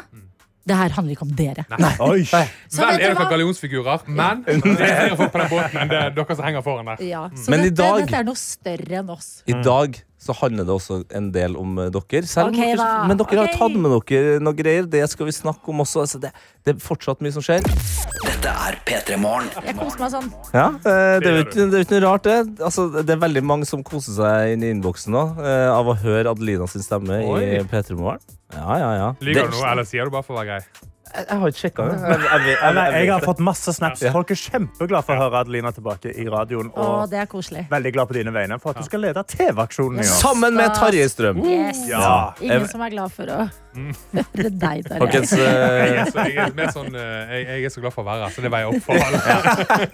det 0.68 0.76
her 0.76 0.92
handler 0.98 1.16
ikke 1.16 1.24
om 1.26 1.32
dere. 1.40 1.64
Oi. 2.04 2.22
Så 2.70 2.84
Vel 2.84 2.98
er 3.00 3.04
dere 3.16 3.26
gallionsfigurer, 3.32 4.02
men 4.12 4.42
det 4.46 4.58
er 4.60 4.98
flere 5.00 5.18
folk 5.18 5.32
på 5.34 5.40
den 5.42 5.52
båten 5.56 5.80
enn 5.82 5.92
det 5.94 6.00
er 6.04 6.14
dere 6.18 6.36
som 6.38 6.46
henger 6.46 6.66
foran 6.66 6.90
der. 6.92 7.04
Ja, 7.08 7.22
så 7.34 7.54
Men 7.56 7.64
i 7.66 7.70
dette, 7.72 7.82
dag- 7.88 8.04
dette 8.06 8.20
er 8.22 8.28
noe 8.28 8.42
større 8.42 9.00
enn 9.02 9.12
oss. 9.16 9.30
I 9.48 9.56
dag 9.64 9.96
så 10.28 10.36
handler 10.38 10.68
det 10.68 10.74
også 10.76 11.00
en 11.18 11.30
del 11.36 11.56
om 11.60 11.78
eh, 11.82 11.90
dere. 11.94 12.24
Selv 12.28 12.52
om 12.52 12.56
Ok, 12.58 12.62
dere 12.62 12.88
men 13.08 13.20
dere 13.20 13.28
okay. 13.28 13.40
har 13.42 13.54
tatt 13.56 13.78
med 13.78 13.96
dere 14.12 14.42
noe 14.44 14.58
greier. 14.58 14.90
Det 14.92 15.04
skal 15.12 15.30
vi 15.30 15.36
snakke 15.36 15.72
om 15.74 15.84
også. 15.86 16.04
Altså, 16.06 16.22
det, 16.24 16.34
det 16.68 16.76
er 16.76 16.84
fortsatt 16.84 17.24
mye 17.24 17.36
som 17.36 17.46
skjer. 17.46 17.64
Dette 18.26 18.54
er 18.68 18.80
P3 18.88 19.20
Morgen. 19.22 19.48
Jeg 19.66 19.78
koser 19.80 20.04
meg 20.04 20.14
sånn. 20.14 20.28
Ja, 20.54 20.68
eh, 20.76 21.18
det, 21.24 21.32
er 21.32 21.40
jo 21.40 21.46
ikke, 21.48 21.70
noe 21.94 22.04
rart, 22.06 22.28
det. 22.28 22.38
Altså, 22.70 22.90
det 23.00 23.16
er 23.16 23.24
veldig 23.24 23.46
mange 23.48 23.70
som 23.70 23.86
koser 23.88 24.18
seg 24.20 24.56
inn 24.56 24.66
i 24.68 24.74
innboksen 24.76 25.16
nå 25.16 25.24
eh, 25.44 25.70
av 25.72 25.88
å 25.88 25.96
høre 26.04 26.36
Adelina 26.36 26.68
sin 26.72 26.86
stemme 26.86 27.22
i 27.24 27.32
Oi. 27.32 27.48
P3 27.72 27.98
Morgen. 27.98 28.22
Ja, 28.56 28.68
ja, 28.80 28.92
ja. 29.02 29.10
Det- 29.22 29.34
du 29.38 29.58
noe, 29.58 29.72
eller 29.72 29.88
sier 29.88 30.08
du 30.08 30.14
bare 30.14 30.26
for 30.28 30.36
å 30.38 30.42
være 30.44 30.58
grei? 30.58 30.94
Jeg, 31.18 31.38
har 31.42 31.52
ikke 31.52 31.62
sjekka 31.64 31.86
det. 31.90 31.98
Jeg, 31.98 32.18
jeg, 32.22 32.42
jeg, 32.46 32.76
jeg, 32.78 33.06
jeg 33.08 33.14
har 33.14 33.24
fått 33.26 33.40
masse 33.44 33.74
snaps. 33.74 34.04
Folk 34.14 34.34
er 34.34 34.40
kjempeglade 34.42 35.08
for 35.08 35.18
å 35.18 35.26
høre 35.26 35.42
Adelina 35.42 35.72
tilbake 35.74 36.14
i 36.14 36.28
radioen. 36.30 36.70
Og 36.78 37.08
det 37.12 37.22
er 37.24 37.30
koselig. 37.32 37.66
veldig 37.72 37.94
glad 37.96 38.12
på 38.12 38.18
dine 38.20 38.34
vegne 38.36 38.60
for 38.62 38.76
at 38.76 38.84
du 38.84 38.88
skal 38.88 39.02
lede 39.08 39.24
TV-aksjonen 39.34 40.04
i 40.04 40.06
år. 40.06 40.12
Sammen 40.22 40.58
med 40.60 40.76
Tarjei 40.78 41.08
Strøm. 41.10 41.42
Yes. 41.48 41.82
Ja. 41.90 42.34
Ingen 42.42 42.70
som 42.70 42.86
er 42.86 42.94
glad 42.94 43.16
for 43.16 43.34
å 43.34 43.48
høre 43.78 44.52
deg, 44.52 44.84
Tarjei. 44.88 45.00
Folkens, 45.02 45.34
Jeg 45.38 45.46
eh, 45.46 46.02
er 46.02 46.12
så, 46.12 46.26
jeg 46.28 46.54
er 46.54 46.72
sånn, 46.76 46.96
eh, 46.98 47.34
jeg, 47.34 47.46
jeg 47.50 47.68
er 47.70 47.74
så 47.74 47.84
glad 47.84 47.96
for 47.96 48.04
å 48.04 48.08
være 48.08 48.28
her, 48.28 48.36
så 48.36 48.44
det 48.46 48.52
veier 48.54 48.72
opp 48.72 48.86
for 48.86 48.98
alle. 48.98 49.20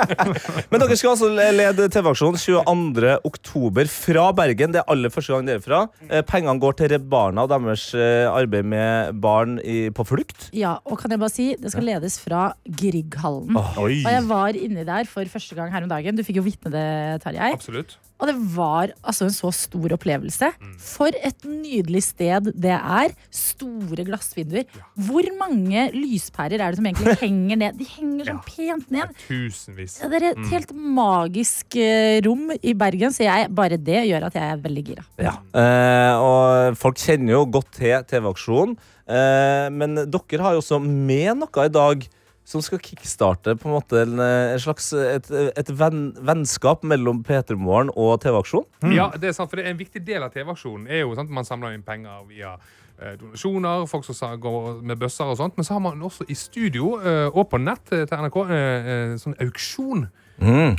men 0.71 0.83
dere 0.83 0.97
skal 0.99 1.13
altså 1.13 1.29
lede 1.33 1.87
TV-aksjonen 1.93 2.39
22. 2.41 3.13
oktober 3.29 3.91
fra 3.91 4.27
Bergen. 4.37 4.75
Det 4.75 4.81
er 4.83 4.93
aller 4.95 5.13
første 5.13 5.35
gang 5.35 5.49
dere 5.49 5.61
er 5.61 5.65
fra. 5.65 5.81
Eh, 6.09 6.23
Pengene 6.29 6.63
går 6.63 6.79
til 6.79 6.93
Redd 6.95 7.09
Barna 7.11 7.47
og 7.47 7.53
deres 7.53 7.89
arbeid 7.93 8.69
med 8.73 9.19
barn 9.23 9.57
i, 9.63 9.89
på 9.93 10.05
flukt. 10.07 10.49
Ja, 10.55 10.77
og 10.87 10.99
kan 11.01 11.13
jeg 11.13 11.21
bare 11.21 11.33
si, 11.33 11.49
det 11.59 11.73
skal 11.73 11.87
ledes 11.87 12.19
fra 12.23 12.49
Grieghallen. 12.65 13.57
Oh, 13.59 13.83
Og 13.85 13.91
jeg 13.93 14.23
var 14.29 14.57
inni 14.57 14.85
der 14.87 15.09
for 15.09 15.27
første 15.31 15.57
gang 15.57 15.73
her 15.73 15.85
om 15.85 15.91
dagen. 15.91 16.17
Du 16.17 16.23
fikk 16.25 16.39
jo 16.41 16.47
vitne 16.47 16.71
det, 16.73 16.87
Tarjei. 17.25 17.53
Absolutt. 17.55 17.97
Og 18.21 18.29
det 18.29 18.35
var 18.55 18.93
altså 19.01 19.27
en 19.27 19.35
så 19.35 19.49
stor 19.55 19.95
opplevelse. 19.97 20.49
For 20.79 21.11
et 21.17 21.43
nydelig 21.47 22.03
sted 22.05 22.51
det 22.53 22.75
er. 22.75 23.15
Store 23.33 24.05
glassvinduer. 24.07 24.67
Hvor 25.07 25.27
mange 25.39 25.89
lyspærer 25.95 26.61
er 26.61 26.71
det 26.71 26.79
som 26.79 26.87
egentlig 26.87 27.17
henger 27.25 27.61
ned? 27.65 27.81
De 27.81 27.89
henger 27.89 28.31
sånn 28.31 28.41
pent 28.47 28.93
ned. 28.93 29.13
Tusenvis. 29.25 29.99
Ja, 30.03 30.11
det 30.13 30.21
er 30.21 30.29
et 30.31 30.53
helt 30.53 30.73
magisk 30.73 31.77
eh, 31.81 32.21
rom 32.25 32.53
i 32.55 32.75
Bergen, 32.77 33.13
så 33.15 33.25
jeg, 33.27 33.51
bare 33.55 33.81
det 33.81 34.05
gjør 34.07 34.29
at 34.29 34.39
jeg 34.39 34.55
er 34.55 34.63
veldig 34.63 34.87
gira. 34.87 35.05
Ja. 35.21 35.37
Eh, 35.51 36.23
og 36.23 36.79
folk 36.79 37.01
kjenner 37.01 37.37
jo 37.37 37.45
godt 37.57 37.73
til 37.81 38.07
TV-aksjonen. 38.09 38.77
Eh, 39.03 39.67
men 39.73 39.97
dere 40.07 40.45
har 40.45 40.55
jo 40.55 40.63
også 40.63 40.79
med 40.83 41.41
noe 41.41 41.67
i 41.67 41.73
dag 41.73 42.05
som 42.45 42.61
skal 42.63 42.81
kickstarte 42.83 43.55
på 43.55 43.69
en 43.69 43.75
måte 43.77 44.01
en, 44.03 44.19
eh, 44.19 44.53
en 44.53 44.61
slags 44.61 44.91
et, 44.93 45.29
et 45.31 45.73
venn, 45.79 46.11
vennskap 46.19 46.83
mellom 46.83 47.23
P3 47.23 47.55
Morgen 47.55 47.91
og 47.95 48.17
TV-aksjonen. 48.23 48.93
Ja, 48.95 49.09
det 49.15 49.31
er 49.31 49.37
sant, 49.37 49.51
for 49.51 49.59
det 49.59 49.67
er 49.67 49.73
en 49.73 49.79
viktig 49.79 50.03
del 50.05 50.25
av 50.25 50.33
TV-aksjonen 50.35 50.89
er 50.91 51.05
jo 51.05 51.15
sant, 51.17 51.31
man 51.31 51.47
samler 51.47 51.75
inn 51.75 51.85
penger 51.87 52.25
via 52.27 52.57
eh, 52.99 53.15
donasjoner, 53.19 53.87
folk 53.87 54.07
som 54.07 54.35
går 54.43 54.81
med 54.83 54.99
bøsser 54.99 55.31
og 55.31 55.39
sånt, 55.39 55.55
men 55.57 55.67
så 55.67 55.77
har 55.77 55.85
man 55.85 56.03
også 56.03 56.27
i 56.27 56.37
studio 56.37 56.97
eh, 56.99 57.29
og 57.31 57.47
på 57.51 57.61
nett 57.63 57.95
eh, 57.95 58.05
til 58.09 58.27
NRK 58.27 58.39
en 58.43 58.53
eh, 58.57 59.15
sånn 59.21 59.39
auksjon. 59.47 60.07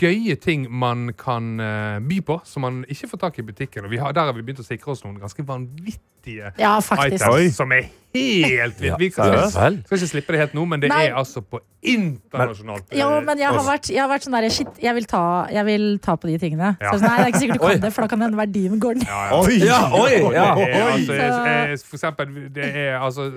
Gøye 0.01 0.37
ting 0.41 0.67
man 0.71 1.09
kan 1.19 1.61
eh, 1.61 1.99
by 2.05 2.21
på, 2.27 2.41
som 2.45 2.63
man 2.67 2.83
ikke 2.89 3.09
får 3.15 3.23
tak 3.27 3.39
i 3.39 3.45
i 3.45 3.47
butikken. 3.51 3.85
Og 3.85 3.91
vi 3.91 3.99
har, 4.01 4.13
der 4.17 4.29
har 4.31 4.33
vi 4.37 4.43
begynt 4.43 4.61
å 4.63 4.67
sikre 4.67 4.93
oss 4.95 5.05
noen 5.05 5.19
ganske 5.21 5.45
vanvittige 5.47 6.53
Ja, 6.59 6.79
items 6.81 7.23
Oi. 7.29 7.49
som 7.53 7.73
er 7.77 7.89
helt 8.15 8.79
vilt. 8.81 8.97
Vi 9.01 9.11
skal, 9.11 9.35
skal, 9.51 9.79
skal 9.85 9.99
ikke 9.99 10.09
slippe 10.09 10.33
det 10.33 10.41
helt 10.41 10.55
nå, 10.57 10.65
men 10.71 10.81
det 10.81 10.89
Nei. 10.93 11.03
er 11.11 11.19
altså 11.21 11.43
på 11.45 11.61
internasjonalt 11.85 12.95
Jo, 12.97 13.09
eh, 13.19 13.25
men 13.27 13.39
jeg 13.43 13.51
har 13.53 13.67
vært, 13.67 13.91
jeg 13.93 14.01
har 14.01 14.09
vært 14.09 14.25
sånn 14.27 14.37
der, 14.39 14.47
shit, 14.55 14.71
jeg 14.83 14.95
vil, 14.97 15.09
ta, 15.11 15.23
jeg 15.53 15.67
vil 15.69 15.85
ta 16.05 16.15
på 16.17 16.31
de 16.31 16.39
tingene. 16.41 16.71
Ja. 16.81 16.93
Så 16.95 17.01
sånn, 17.03 17.09
nei, 17.11 17.17
det 17.19 17.27
er 17.27 17.33
ikke 17.35 17.43
sikkert 17.45 17.61
du 17.61 17.67
kan 17.67 17.85
det, 17.85 17.93
for 17.97 18.07
da 18.07 18.13
kan 18.15 18.25
hende 18.27 18.41
verdien 18.41 18.81
går 18.81 19.01
ned. 19.03 19.09
ja, 19.11 19.21
ja. 19.29 19.43
Oi. 19.43 19.59
Ja, 19.65 19.81
oi, 20.01 20.15
ja. 20.33 20.49
Det 20.55 20.71
er, 20.71 20.89
altså, 20.95 21.19
jeg- 21.19 21.85
for 21.85 21.99
eksempel, 22.01 22.35
det 22.55 22.71
er 22.87 22.99
altså 23.01 23.29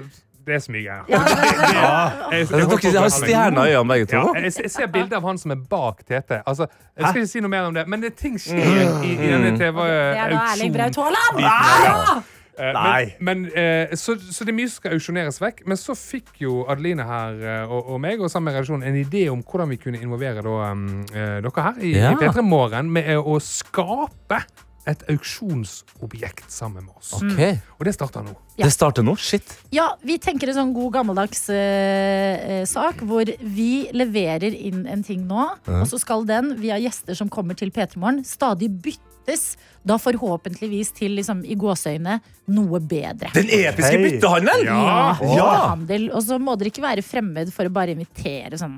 Det 0.51 0.55
er. 0.87 1.03
Ja, 1.07 2.29
men, 2.31 2.39
Jeg- 2.39 2.47
holdt 2.47 2.71
på 2.71 2.79
Dere 2.87 3.03
har 3.03 3.13
stjerner 3.13 3.67
i 3.67 3.75
øynene, 3.75 3.91
begge 3.93 4.05
to. 4.13 4.23
Ja, 4.35 4.43
jeg, 4.47 4.71
ser 4.71 4.87
bilde 4.93 5.19
av 5.19 5.27
han 5.27 5.37
som 5.41 5.51
er 5.53 5.59
bak 5.69 6.01
Tete. 6.07 6.41
Altså, 6.47 6.67
jeg 6.97 7.07
skal 7.09 7.21
ikke 7.21 7.33
si 7.33 7.43
noe 7.43 7.51
mer 7.53 7.67
om 7.69 7.75
det, 7.77 7.85
men 7.87 8.01
det 8.01 8.13
er 8.13 8.17
ting 8.23 8.39
skjer 8.41 9.03
i, 9.03 9.13
i 9.13 9.29
denne 9.33 9.53
TV. 9.59 9.83
det 9.83 10.17
er 10.23 10.33
da 10.33 10.41
Erling 10.55 10.73
Braut 10.75 10.99
Haaland! 11.03 11.43
Ja. 11.43 12.17
Eh, 12.57 12.73
Nei. 12.73 13.13
Men, 13.19 13.41
men, 13.41 13.51
eh, 13.53 13.91
så, 13.93 14.15
så 14.17 14.45
det 14.45 14.49
er 14.49 14.57
mye 14.57 14.69
som 14.71 14.79
skal 14.81 14.95
auksjoneres 14.97 15.37
vekk. 15.41 15.59
Men 15.69 15.77
så 15.77 15.93
fikk 15.97 16.39
jo 16.41 16.63
Adeline 16.71 17.05
her 17.05 17.37
eh, 17.37 17.69
og, 17.69 17.91
og 17.93 17.99
meg 18.01 18.21
og 18.23 18.31
sammen 18.33 18.49
med 18.49 18.57
redaksjonen 18.57 18.87
en 18.89 18.97
idé 18.97 19.27
om 19.29 19.43
hvordan 19.45 19.69
vi 19.75 19.77
kunne 19.81 20.01
involvere 20.01 20.41
da, 20.41 20.55
um, 20.71 20.87
dere 21.13 21.67
her 21.67 21.77
i, 21.85 21.93
Ja. 21.99 22.15
i 22.15 22.17
P3 22.17 22.41
Morgen 22.45 22.89
med 22.93 23.11
å 23.19 23.37
skape 23.43 24.41
et 24.87 25.01
auksjonsobjekt 25.11 26.51
sammen 26.51 26.85
med 26.87 26.93
oss. 26.97 27.13
Ok, 27.17 27.41
Og 27.77 27.85
det 27.87 27.93
starter 27.95 28.23
nå. 28.25 28.33
Det 28.57 28.69
starter 28.73 29.05
nå? 29.05 29.13
Shit. 29.19 29.51
Ja, 29.75 29.89
vi 30.01 30.17
tenker 30.23 30.49
en 30.49 30.57
sånn 30.57 30.73
god 30.75 30.95
gammeldags 30.95 31.43
eh, 31.53 32.63
sak 32.69 33.03
hvor 33.05 33.29
vi 33.41 33.87
leverer 33.93 34.55
inn 34.55 34.85
en 34.89 35.03
ting 35.05 35.27
nå, 35.29 35.49
og 35.67 35.85
så 35.91 35.99
skal 36.01 36.25
den 36.29 36.55
via 36.61 36.79
gjester 36.81 37.17
som 37.19 37.29
kommer 37.29 37.57
til 37.59 37.73
P3 37.75 37.99
Morgen, 38.01 38.23
stadig 38.25 38.71
byttes. 38.81 39.57
Da 39.87 39.97
forhåpentligvis 40.01 40.93
til 40.97 41.17
liksom, 41.19 41.43
i 41.47 41.55
gåseøyne 41.59 42.19
noe 42.47 42.79
bedre. 42.79 43.29
Den 43.35 43.49
episke 43.51 43.91
Hei. 43.91 44.03
byttehandelen! 44.05 44.67
Ja. 44.69 45.15
Ja. 45.35 45.47
Handel. 45.73 46.07
Og 46.15 46.23
så 46.23 46.37
må 46.39 46.55
dere 46.59 46.71
ikke 46.71 46.83
være 46.85 47.03
fremmed 47.03 47.51
for 47.55 47.67
å 47.67 47.73
bare 47.75 47.91
invitere 47.95 48.59
sånn 48.59 48.77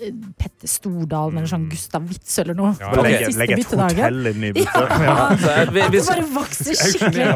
eh, 0.00 0.14
Petter 0.40 0.70
Stordalen 0.70 1.40
eller 1.40 1.50
sånn 1.50 1.66
Gustav 1.68 2.06
Witz 2.08 2.38
eller 2.40 2.56
noe. 2.56 2.72
Ja. 2.80 2.92
på 2.94 3.04
Legge, 3.04 3.26
siste 3.28 3.42
legge 3.42 3.56
et 3.58 3.62
byttedagen. 3.62 4.00
hotell 4.06 4.30
inn 4.32 4.48
i 4.48 4.52
byttet. 4.56 4.96
Ja. 5.10 5.14
Så 5.40 5.52
jeg, 5.54 5.68
vi, 5.74 5.82
vi, 5.94 6.00
bare 6.06 6.24
vokser 6.34 6.76
skikkelig. 6.76 7.24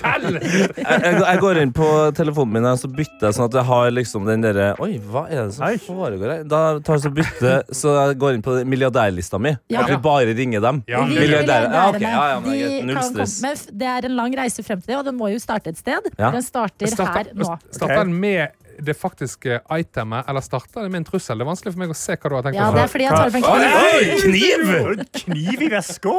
jeg, 0.00 0.80
jeg 0.80 1.20
jeg 1.20 1.40
går 1.44 1.60
inn 1.62 1.72
på 1.76 1.88
telefonen 2.16 2.54
min 2.56 2.68
og 2.70 2.78
så 2.80 2.90
bytter 2.90 3.28
jeg 3.28 3.36
sånn 3.36 3.48
at 3.48 3.58
jeg 3.60 3.66
har 3.70 3.90
liksom 3.94 4.28
den 4.28 4.44
derre 4.44 4.68
Oi, 4.82 4.92
hva 5.10 5.24
er 5.28 5.48
det 5.48 5.56
som 5.56 5.76
foregår 5.84 6.34
her? 6.34 6.44
Da 6.48 6.62
tar 6.84 6.98
jeg 6.98 7.04
så 7.04 7.12
bytte 7.14 7.52
Så 7.76 7.94
jeg 7.96 8.18
går 8.20 8.38
inn 8.38 8.44
på 8.44 8.56
milliardærlista 8.64 9.40
mi. 9.42 9.54
Ja. 9.72 9.84
At 9.84 9.92
vi 9.92 9.98
bare 10.04 10.34
ringer 10.36 10.64
dem. 10.64 10.82
Ja, 10.90 11.04
Milliardærer. 11.08 11.68
Ja, 11.70 11.86
okay. 11.90 12.06
Ja, 12.06 12.24
ja, 12.34 12.40
men 12.44 12.58
de. 12.70 12.78
Null 12.88 13.02
stress. 13.02 13.34
komme- 13.40 13.50
Men 13.70 13.78
det 13.82 13.90
er 13.96 14.08
en 14.10 14.16
lang 14.16 14.36
reise 14.40 14.64
frem 14.66 14.80
til 14.80 14.92
det, 14.94 14.96
og 15.00 15.04
den 15.10 15.18
må 15.18 15.28
jo 15.32 15.38
starte 15.42 15.68
et 15.74 15.78
sted. 15.78 16.10
Ja. 16.18 16.30
Den 16.30 16.42
starter 16.46 16.86
her 16.96 17.30
nå. 17.34 17.58
Starter 17.70 18.04
den 18.04 18.14
med 18.20 18.48
det 18.80 18.94
faktiske 18.96 19.58
itemet, 19.76 20.24
eller 20.26 20.40
starter 20.40 20.82
det 20.86 20.90
med 20.90 21.02
en 21.02 21.04
trussel? 21.04 21.36
Det 21.36 21.44
er 21.44 21.50
vanskelig 21.50 21.72
for 21.74 21.80
meg 21.82 21.90
å 21.92 21.96
se 22.00 22.16
hva 22.16 22.30
du 22.30 22.34
har 22.38 22.42
tenkt 22.46 22.56
Ja, 22.56 22.70
det 22.72 22.80
er 22.86 22.88
fordi 22.88 23.04
jeg 23.04 23.12
tar 23.12 23.28
opp 23.28 23.34
en 23.34 23.44
kniv. 23.44 23.74
oi, 23.84 24.04
kniv! 24.24 25.04
Kniv 25.20 25.62
i 25.66 25.68
veska? 25.74 26.14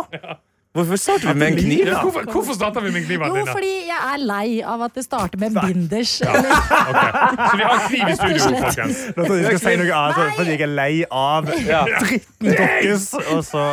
Hvorfor 0.72 0.96
starter 0.96 1.34
vi 1.34 1.40
med 1.40 1.48
en 1.48 1.58
kniv? 1.58 1.80
Ja, 1.88 2.02
hvorfor, 2.02 2.22
hvorfor 2.32 2.54
starter 2.54 2.82
vi 2.82 2.92
med 2.96 3.04
kniv, 3.06 3.20
Jo, 3.28 3.46
fordi 3.52 3.72
jeg 3.90 3.98
er 4.14 4.22
lei 4.24 4.62
av 4.64 4.82
at 4.86 4.94
det 4.96 5.04
starter 5.04 5.40
med 5.42 5.58
binders. 5.60 6.14
Ja. 6.22 6.30
Okay. 6.32 7.12
Så 7.50 7.58
vi 7.60 7.66
har 7.66 7.74
en 7.76 7.90
kniv 7.90 8.08
i 8.08 8.16
studio, 8.16 8.62
folkens. 8.62 9.02
Nå 9.18 9.26
trodde 9.26 9.40
jeg 9.42 9.60
skulle 9.60 9.60
si 9.66 9.82
noe 9.82 9.98
annet, 9.98 10.22
Nei. 10.22 10.30
fordi 10.38 10.54
jeg 10.56 10.64
er 10.64 10.72
lei 10.78 10.94
av 11.12 11.50
dritten 12.06 12.48
deres. 12.48 13.10
Og 13.34 13.44
så 13.50 13.66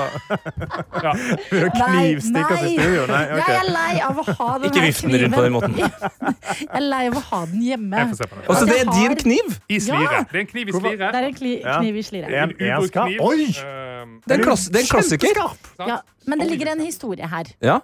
Ja. 0.99 1.13
begynner 1.53 1.69
å 1.69 1.77
knivstikke 1.79 2.59
oss 2.59 2.67
i 2.67 2.75
studio. 2.75 3.07
Nei, 3.13 3.23
okay. 3.39 3.55
Jeg 3.55 3.63
er 3.63 3.73
lei 3.79 3.95
av 4.09 4.19
å 4.19 4.27
ha 4.33 4.51
den 4.59 4.69
Ikke 4.73 4.85
vift 4.89 5.07
den 5.07 5.17
rundt 5.23 5.39
på 5.39 5.47
den 5.47 5.57
måten. 5.61 5.79
Jeg 6.59 6.69
er 6.83 6.87
lei 6.89 7.03
av 7.13 7.23
å 7.23 7.25
ha 7.31 7.45
den 7.55 7.63
hjemme. 7.63 8.05
Og 8.11 8.53
så 8.59 8.67
det 8.67 8.81
er 8.83 8.91
din 8.99 9.17
kniv? 9.23 9.55
I 9.71 9.79
slire. 9.87 10.25
Det 10.33 10.35
er 10.35 10.43
en 10.43 10.51
kniv 10.51 10.75
i 10.75 10.79
slire. 10.81 10.99
Det 11.15 11.23
er 11.23 11.31
en 11.31 11.39
kniv 11.39 12.03
i 12.03 12.07
slire. 12.11 12.35
En, 12.43 12.59
en 12.59 12.79
ubrukt 12.83 12.99
kniv. 12.99 13.23
Oi! 13.23 13.49
Ehm, 13.63 14.19
Det 14.27 14.35
er 14.35 14.43
en, 14.43 14.49
er 14.51 14.83
en 14.83 14.91
klassiker. 14.97 15.43
Ja, 15.87 16.01
men 16.29 16.43
det 16.43 16.51
ligger 16.51 16.73
en 16.75 16.85
historie 16.85 17.29
her. 17.29 17.51
Ja. 17.65 17.81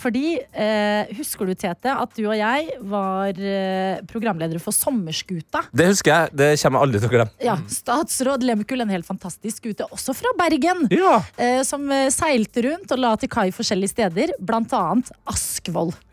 Fordi, 0.00 0.38
eh, 0.54 1.10
husker 1.18 1.48
du, 1.48 1.54
Tete, 1.58 1.92
at 1.92 2.14
du 2.16 2.22
og 2.28 2.36
jeg 2.38 2.76
var 2.88 3.36
eh, 3.36 4.00
programledere 4.10 4.62
for 4.62 4.74
Sommerskuta? 4.74 5.64
Det 5.74 5.88
husker 5.90 6.12
jeg. 6.14 6.34
Det 6.40 6.50
kommer 6.62 6.78
jeg 6.78 6.86
aldri 6.88 7.00
til 7.02 7.10
å 7.10 7.14
glemme. 7.16 7.34
Ja, 7.44 7.56
Statsråd 7.74 8.46
Lehmkuhl, 8.46 8.84
en 8.86 8.94
helt 8.94 9.08
fantastisk 9.08 9.60
skute, 9.60 9.88
også 9.90 10.14
fra 10.16 10.32
Bergen. 10.38 10.86
Ja. 10.94 11.18
eh, 11.36 11.60
som 11.66 11.84
eh, 11.92 12.08
seilte 12.14 12.64
rundt 12.68 12.94
og 12.94 13.02
la 13.02 13.16
til 13.20 13.30
kai 13.32 13.50
forskjellige 13.54 13.96
steder, 13.96 14.36
blant 14.40 14.72
annet 14.76 15.10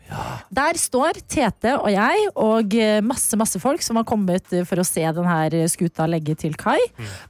Ja. 0.08 0.24
Der 0.56 0.78
står 0.80 1.18
Tete 1.28 1.74
og 1.76 1.90
jeg 1.92 2.28
og 2.32 2.74
eh, 2.74 3.00
masse 3.04 3.36
masse 3.36 3.60
folk 3.60 3.82
som 3.84 4.00
har 4.00 4.06
kommet 4.08 4.48
for 4.68 4.80
å 4.80 4.86
se 4.86 5.04
denne 5.04 5.66
skuta 5.68 6.06
legge 6.08 6.36
til 6.40 6.56
kai. 6.58 6.78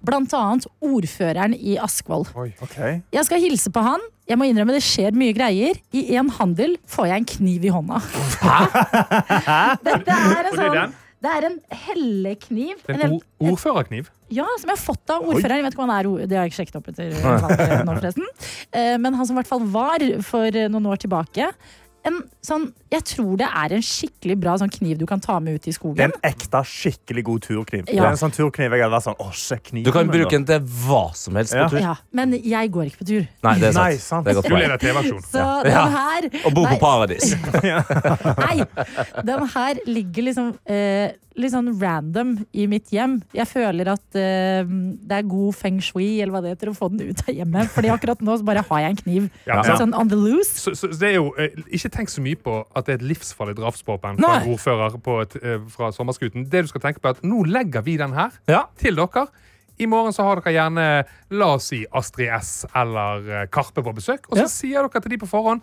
Blant 0.04 0.34
annet 0.38 0.68
ordføreren 0.78 1.56
i 1.58 1.74
Askvoll. 1.82 2.28
Oi. 2.38 2.52
Ok. 2.62 2.78
Jeg 3.14 3.26
skal 3.26 3.42
hilse 3.42 3.72
på 3.74 3.82
han. 3.84 4.04
Jeg 4.28 4.36
må 4.36 4.44
innrømme 4.48 4.74
det 4.76 4.82
skjer 4.84 5.14
mye 5.16 5.32
greier. 5.36 5.78
I 5.96 6.02
en 6.20 6.28
handel 6.36 6.76
får 6.90 7.06
jeg 7.08 7.22
en 7.22 7.28
kniv 7.32 7.64
i 7.64 7.70
hånda. 7.72 8.00
Dette 9.88 10.16
er 10.16 10.50
en 10.50 10.54
det 10.54 10.56
er 10.56 10.56
sånn 10.56 10.96
det 11.18 11.30
er 11.34 11.44
en 11.48 11.56
hellekniv. 11.74 12.82
En 12.86 13.00
en 13.02 13.14
ordførerkniv. 13.50 14.06
ja, 14.30 14.44
som 14.60 14.70
jeg 14.70 14.76
har 14.76 14.82
fått 14.84 15.10
av 15.10 15.24
ordføreren. 15.26 15.58
Jeg 15.58 15.64
vet 15.66 15.74
ikke 15.74 15.82
om 15.82 15.90
han 15.90 15.96
er 15.98 16.26
Det 16.30 16.36
har 16.38 16.44
jeg 16.46 16.52
ikke 16.52 16.58
sjekket 16.60 16.76
opp 16.78 16.90
etter 16.92 17.10
nå, 17.88 17.96
forresten. 17.98 18.28
Eh, 18.70 18.94
Men 19.02 19.16
han 19.18 19.26
som 19.26 19.34
i 19.34 19.40
hvert 19.40 19.50
fall 19.50 19.64
var 19.74 20.04
for 20.22 20.60
noen 20.70 20.86
år 20.92 21.02
tilbake. 21.02 21.48
En 22.09 22.18
sånn, 22.44 22.66
jeg 22.94 23.04
tror 23.11 23.36
det 23.40 23.48
er 23.50 23.74
en 23.76 23.82
skikkelig 23.84 24.36
bra 24.40 24.54
sånn 24.61 24.70
kniv 24.72 24.98
du 25.00 25.06
kan 25.11 25.20
ta 25.20 25.38
med 25.44 25.59
ut 25.59 25.66
i 25.68 25.74
skogen. 25.76 25.96
Det 25.98 26.06
er 26.06 26.12
en 26.14 26.30
ekte, 26.30 26.62
skikkelig 26.64 27.24
god 27.26 27.42
turkniv. 27.44 27.84
Det 27.88 27.98
er 27.98 28.06
en 28.11 28.20
sånn 28.20 28.32
turkniv 28.34 28.72
jeg 28.76 28.84
hadde 28.84 28.94
vært 28.94 29.06
sånn, 29.09 29.18
åh, 29.24 29.32
se 29.36 29.59
kniven 29.68 29.84
Du 29.84 29.92
kan 29.92 30.09
bruke 30.12 30.30
den 30.32 30.46
til 30.48 30.61
hva 30.86 31.02
som 31.18 31.36
helst 31.36 31.54
Ja. 31.54 31.66
på 31.66 31.76
tur. 31.76 31.80
Ja, 31.84 31.94
men 32.12 32.32
jeg 32.38 32.72
går 32.72 32.88
ikke 32.90 33.02
på 33.04 33.09
tur. 33.12 33.28
Nei, 33.44 33.54
det 33.59 33.68
er 33.68 33.72
sant. 33.72 33.84
Nei, 33.84 33.96
sant. 33.98 34.24
Det 34.24 34.36
er 34.36 34.40
godt. 34.40 34.80
TV-aksjon. 34.80 35.22
Så 35.28 35.38
Ja. 35.38 35.62
den 35.62 35.92
her 35.98 36.46
Og 36.46 36.54
bo 36.54 36.64
på 36.66 36.78
Paradis. 36.80 37.34
Nei, 38.44 38.64
den 39.24 39.46
her 39.54 39.74
ligger 39.86 40.22
liksom 40.30 40.54
eh, 40.66 41.12
litt 41.39 41.53
sånn 41.55 41.68
random 41.80 42.34
i 42.53 42.66
mitt 42.70 42.91
hjem. 42.93 43.18
Jeg 43.36 43.47
føler 43.51 43.89
at 43.93 44.05
uh, 44.18 44.68
det 44.68 45.18
er 45.20 45.26
god 45.30 45.55
feng 45.55 45.78
shui 45.84 46.18
eller 46.20 46.32
hva 46.34 46.43
det 46.45 46.53
heter, 46.57 46.72
å 46.72 46.76
få 46.76 46.89
den 46.93 47.09
ut 47.12 47.22
av 47.26 47.34
hjemmet. 47.34 47.70
Fordi 47.74 47.93
akkurat 47.95 48.20
nå 48.26 48.36
så 48.41 48.47
bare 48.49 48.64
har 48.68 48.80
jeg 48.84 48.91
en 48.97 49.01
kniv. 49.03 49.28
Ja, 49.47 49.61
Så 49.62 49.72
ja. 49.74 49.78
Sånn 49.82 49.95
on 49.97 50.11
the 50.11 50.18
loose. 50.18 50.55
Så, 50.59 50.74
så 50.78 50.91
det 50.93 51.12
er 51.12 51.18
jo, 51.20 51.32
eh, 51.39 51.55
Ikke 51.78 51.91
tenk 51.95 52.11
så 52.12 52.20
mye 52.24 52.39
på 52.43 52.59
at 52.74 52.86
det 52.89 52.97
er 52.97 53.03
et 53.03 53.09
livsfarlig 53.14 53.57
drapsvåpen 53.61 54.18
fra 54.20 54.32
en 54.43 54.51
ordfører 54.55 54.99
på 55.05 55.20
et, 55.22 55.36
eh, 55.43 55.59
fra 55.74 55.93
Sommerskuten. 55.95 56.49
Det 56.51 56.64
du 56.66 56.72
skal 56.72 56.80
tenke 56.89 57.01
på 57.01 57.09
er 57.12 57.18
at 57.18 57.22
Nå 57.24 57.45
legger 57.47 57.82
vi 57.86 57.97
den 58.01 58.12
her 58.18 58.30
Ja. 58.49 58.64
til 58.78 58.97
dere. 58.99 59.28
I 59.78 59.86
morgen 59.86 60.11
så 60.12 60.24
har 60.26 60.41
dere 60.41 60.57
gjerne 60.57 60.86
la 61.39 61.53
oss 61.55 61.68
si 61.70 61.84
Astrid 61.95 62.32
S 62.34 62.64
eller 62.74 63.47
Karpe 63.47 63.84
på 63.86 63.93
besøk. 63.95 64.26
Og 64.28 64.34
så 64.41 64.43
Ja. 64.43 64.47
sier 64.51 64.82
dere 64.89 65.01
til 65.01 65.11
de 65.14 65.18
på 65.22 65.28
forhånd 65.30 65.62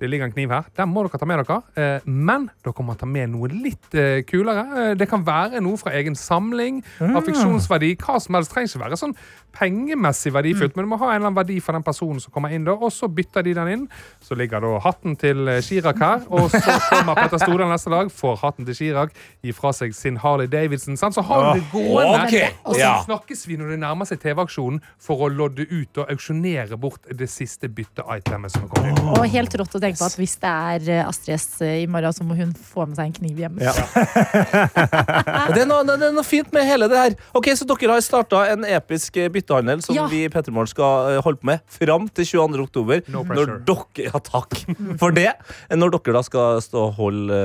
det 0.00 0.08
ligger 0.10 0.26
en 0.26 0.32
kniv 0.34 0.50
her. 0.50 0.64
Den 0.76 0.88
må 0.90 1.04
dere 1.06 1.18
ta 1.20 1.26
med 1.26 1.38
dere. 1.44 1.60
Eh, 1.78 2.00
Men 2.04 2.48
dere 2.64 2.82
må 2.84 2.96
ta 2.98 3.06
med 3.06 3.30
noe 3.30 3.48
litt 3.48 3.94
eh, 3.94 4.22
kulere. 4.26 4.64
Eh, 4.90 4.94
Det 4.98 5.08
kan 5.08 5.22
være 5.24 5.60
noe 5.62 5.76
fra 5.80 5.92
egen 5.94 6.14
samling. 6.18 6.82
affeksjonsverdi, 7.00 7.92
Av. 7.94 8.04
Hva 8.04 8.20
som 8.20 8.34
helst. 8.34 8.50
Trenger 8.54 8.68
ikke 8.74 8.84
være 8.84 8.98
sånn 9.00 9.14
pengemessig 9.54 10.32
verdifullt, 10.34 10.74
men 10.74 10.84
det 10.84 10.90
må 10.90 10.98
ha 10.98 11.12
en 11.12 11.20
eller 11.20 11.28
annen 11.30 11.38
verdi 11.38 11.60
for 11.62 11.76
den 11.76 11.84
personen 11.86 12.20
som 12.20 12.32
kommer 12.34 12.50
inn. 12.52 12.64
da, 12.66 12.72
Og 12.74 12.90
så 12.92 13.06
bytter 13.08 13.44
de 13.46 13.54
den 13.54 13.68
inn. 13.68 13.84
Så 14.20 14.34
ligger 14.36 14.60
da 14.60 14.78
hatten 14.82 15.14
til 15.16 15.46
Chirag 15.62 15.98
her, 16.02 16.24
og 16.28 16.50
så 16.50 16.74
kommer 16.90 17.14
Petter 17.14 17.38
Stordalen 17.38 17.70
neste 17.70 17.90
dag, 17.92 18.10
får 18.10 18.40
hatten 18.42 18.66
til 18.66 18.74
Chirag, 18.74 19.14
gir 19.44 19.54
fra 19.54 19.70
seg 19.72 19.94
sin 19.94 20.16
Harley 20.16 20.48
Davidson. 20.50 20.96
Sant? 20.98 21.14
Så 21.14 21.22
har 21.22 21.54
du 21.54 21.60
det 21.60 21.68
gående. 21.70 22.24
Okay. 22.26 22.50
Og 22.66 22.74
så 22.74 22.90
snakkes 23.06 23.46
vi 23.46 23.56
når 23.60 23.74
det 23.76 23.78
nærmer 23.84 24.08
seg 24.10 24.18
TV-aksjonen 24.24 24.80
for 24.98 25.22
å 25.22 25.30
lodde 25.30 25.68
ut 25.70 26.02
og 26.02 26.10
auksjonere 26.10 26.76
bort 26.80 27.06
det 27.14 27.30
siste 27.30 27.68
bytte-itemet 27.70 28.50
som 28.56 28.66
kommet 28.68 28.98
inn. 28.98 29.12
Og 29.14 29.28
helt 29.30 29.54
rått 29.60 29.78
å 29.78 29.83
tenke 29.84 30.00
på 30.00 30.08
at 30.08 30.16
hvis 30.18 30.34
det 30.42 30.50
er 30.50 30.88
eh, 30.96 31.04
Astrid 31.08 31.36
S 31.38 31.46
eh, 31.64 31.76
i 31.84 31.86
morgen, 31.90 32.12
så 32.16 32.24
må 32.26 32.36
hun 32.38 32.50
få 32.56 32.86
med 32.88 32.98
seg 32.98 33.10
en 33.12 33.16
kniv 33.20 33.42
hjem. 33.44 33.60
Ja. 33.62 33.74
Det 35.54 35.60
er, 35.62 35.68
noe, 35.68 35.84
det 35.86 35.94
er 36.08 36.12
noe 36.14 36.24
fint 36.26 36.50
med 36.54 36.64
hele 36.66 36.86
det 36.90 36.98
her. 36.98 37.14
Ok, 37.36 37.50
Så 37.58 37.66
dere 37.68 37.94
har 37.94 38.02
starta 38.04 38.40
en 38.52 38.64
episk 38.66 39.16
eh, 39.20 39.28
byttehandel 39.32 39.82
som 39.84 39.94
Ja. 39.96 40.06
vi 40.10 40.24
i 40.26 40.30
Pettermorgen 40.32 40.70
skal 40.72 41.20
holde 41.24 41.38
på 41.42 41.48
med 41.50 41.62
fram 41.70 42.08
til 42.16 42.26
22. 42.26 42.62
oktober. 42.64 43.02
No 43.12 43.22
når 43.28 43.52
dere, 43.66 44.08
ja, 44.08 44.20
takk 44.24 44.56
for 45.02 45.14
det. 45.14 45.30
Når 45.70 45.94
dere 45.98 46.16
da 46.18 46.22
skal 46.26 46.60
stå 46.64 46.86
og 46.88 46.96
holde 46.98 47.38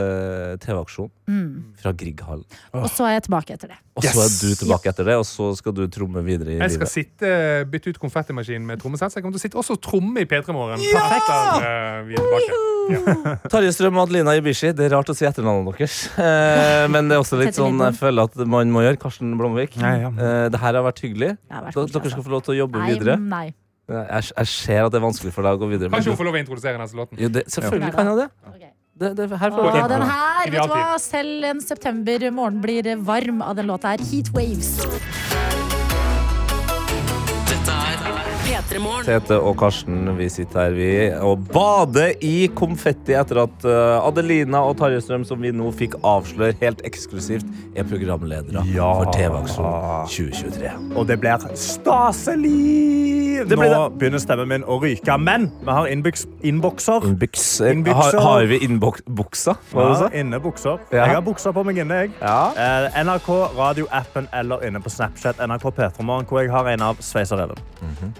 TV-aksjon 0.63 1.11
fra 1.81 1.93
Grieghallen. 1.93 2.45
Og 2.73 2.87
så 2.93 3.05
er 3.09 3.17
jeg 3.19 3.27
tilbake 3.29 3.53
etter 3.57 3.73
det. 3.75 3.79
Og 3.99 4.07
så 4.07 4.23
er 4.23 4.31
du 4.39 4.55
tilbake 4.63 4.91
etter 4.91 5.07
det, 5.09 5.17
og 5.19 5.25
så 5.27 5.51
skal 5.59 5.75
du 5.77 5.83
tromme 5.91 6.23
videre 6.25 6.55
i 6.55 6.57
Jeg 6.57 6.75
skal 6.75 6.87
livet. 6.87 6.93
sitte, 6.95 7.31
bytte 7.69 7.93
ut 7.93 7.99
konfettimaskinen 8.01 8.65
med 8.69 8.81
trommesett. 8.81 9.11
Så 9.13 9.19
jeg 9.19 9.25
kommer 9.27 9.37
til 9.37 9.43
å 9.43 9.45
sitte 9.47 9.61
også 9.61 9.77
tromme 9.83 10.23
i 10.23 10.27
P3 10.29 10.55
Morgen. 10.55 10.81
Ja! 10.89 11.05
eh. 11.61 12.69
Ja. 12.89 13.35
Tarjei 13.51 13.71
Strøm 13.75 13.99
og 13.99 14.07
Adelina 14.07 14.33
Ibishi. 14.39 14.71
Det 14.73 14.87
er 14.87 14.95
rart 14.95 15.11
å 15.11 15.15
si 15.17 15.27
etternavnet 15.27 15.77
deres. 15.77 15.97
Eh, 16.17 16.87
men 16.89 17.09
det 17.09 17.17
er 17.17 17.21
også 17.21 17.37
litt 17.37 17.57
sånn 17.57 17.77
jeg 17.85 17.97
føler 17.99 18.29
at 18.29 18.37
man 18.49 18.71
må 18.73 18.81
gjøre. 18.85 18.97
Karsten 19.01 19.35
Blomvik. 19.37 19.77
Ja, 19.77 19.93
ja. 20.07 20.09
Eh, 20.09 20.45
det 20.53 20.61
her 20.61 20.79
har 20.79 20.85
vært 20.87 21.03
hyggelig. 21.05 21.35
Har 21.53 21.67
vært 21.67 21.77
dere 21.77 21.91
skal 21.93 22.07
altså. 22.09 22.25
få 22.25 22.33
lov 22.33 22.45
til 22.47 22.55
å 22.55 22.59
jobbe 22.63 22.81
Nei, 22.81 22.93
videre. 22.95 23.17
nei. 23.21 23.47
Jeg, 23.89 24.29
jeg 24.37 24.49
ser 24.51 24.83
at 24.85 24.93
det 24.93 24.99
er 24.99 25.05
vanskelig 25.05 25.31
for 25.33 25.45
deg 25.45 25.57
å 25.57 25.61
gå 25.63 25.69
videre. 25.71 25.89
Kanskje 25.89 26.11
ikke 26.11 26.13
hun 26.13 26.19
får 26.19 26.27
lov 26.29 26.35
å 26.37 26.41
introdusere 26.43 26.81
neste 26.81 26.97
låten. 26.99 27.21
jo, 27.21 27.29
det, 27.33 27.45
selvfølgelig 27.49 27.93
kan 27.95 28.11
jeg 28.11 28.19
det. 28.19 28.27
Ok. 28.51 28.68
Det, 28.99 29.13
det 29.15 29.29
her 29.39 29.51
får 29.55 29.69
dere. 29.71 29.87
den 29.93 30.05
her, 30.11 30.51
vet 30.51 30.67
du 30.67 30.73
hva? 30.73 30.97
Selv 30.99 31.49
en 31.53 31.61
septembermorgen 31.63 32.61
blir 32.63 32.95
varm 33.07 33.41
av 33.45 33.55
den 33.55 33.71
låta 33.71 33.95
her. 33.95 34.03
Heat 34.11 34.33
Waves. 34.35 35.28
Tete 38.69 39.33
og 39.41 39.55
Karsten, 39.57 40.03
vi 40.19 40.27
sitter 40.29 40.67
her 40.67 40.75
vi 40.77 40.89
og 41.25 41.47
bader 41.49 42.11
i 42.25 42.45
konfetti 42.53 43.15
etter 43.17 43.39
at 43.47 43.65
eh, 43.65 44.05
Adelina 44.05 44.61
og 44.69 44.75
Tarjei 44.77 45.01
Strøm, 45.01 45.23
som 45.25 45.41
vi 45.41 45.49
nå 45.55 45.71
fikk 45.73 45.95
avsløre 46.05 46.53
helt 46.61 46.83
eksklusivt, 46.85 47.47
er 47.73 47.87
programledere 47.89 48.61
Ja. 48.75 48.91
for 48.99 49.09
TV-aksjonen 49.15 50.05
2023. 50.13 50.73
Og 50.99 51.07
det 51.09 51.17
blir 51.23 51.47
staselig! 51.57 53.39
Det 53.49 53.55
blir 53.57 53.71
Nå 53.71 53.85
begynner 53.95 54.19
stemmen 54.21 54.49
min 54.51 54.63
å 54.67 54.75
ryke. 54.83 55.15
Men 55.17 55.47
vi 55.63 55.71
har 55.71 55.87
innbokser. 56.43 57.05
Har, 57.07 58.17
har 58.19 58.45
vi 58.51 58.57
det 58.67 59.85
du 59.87 60.03
Ja, 60.03 60.09
innebukser. 60.21 60.81
Ja. 60.91 61.05
Jeg 61.07 61.15
har 61.15 61.23
bukser 61.25 61.55
på 61.55 61.63
meg 61.65 61.79
inne. 61.79 62.01
jeg. 62.03 62.11
Ja. 62.21 62.51
Eh, 62.51 62.99
NRK, 63.05 63.29
radioappen 63.57 64.27
eller 64.35 64.65
inne 64.67 64.81
på 64.83 64.91
Snapchat 64.91 65.39
NRK 65.39 65.69
Petremorgen, 65.71 66.27
hvor 66.27 66.41
jeg 66.43 66.51
har 66.51 66.67
en 66.75 66.81
av 66.91 66.99
Sveiserreven. 66.99 67.57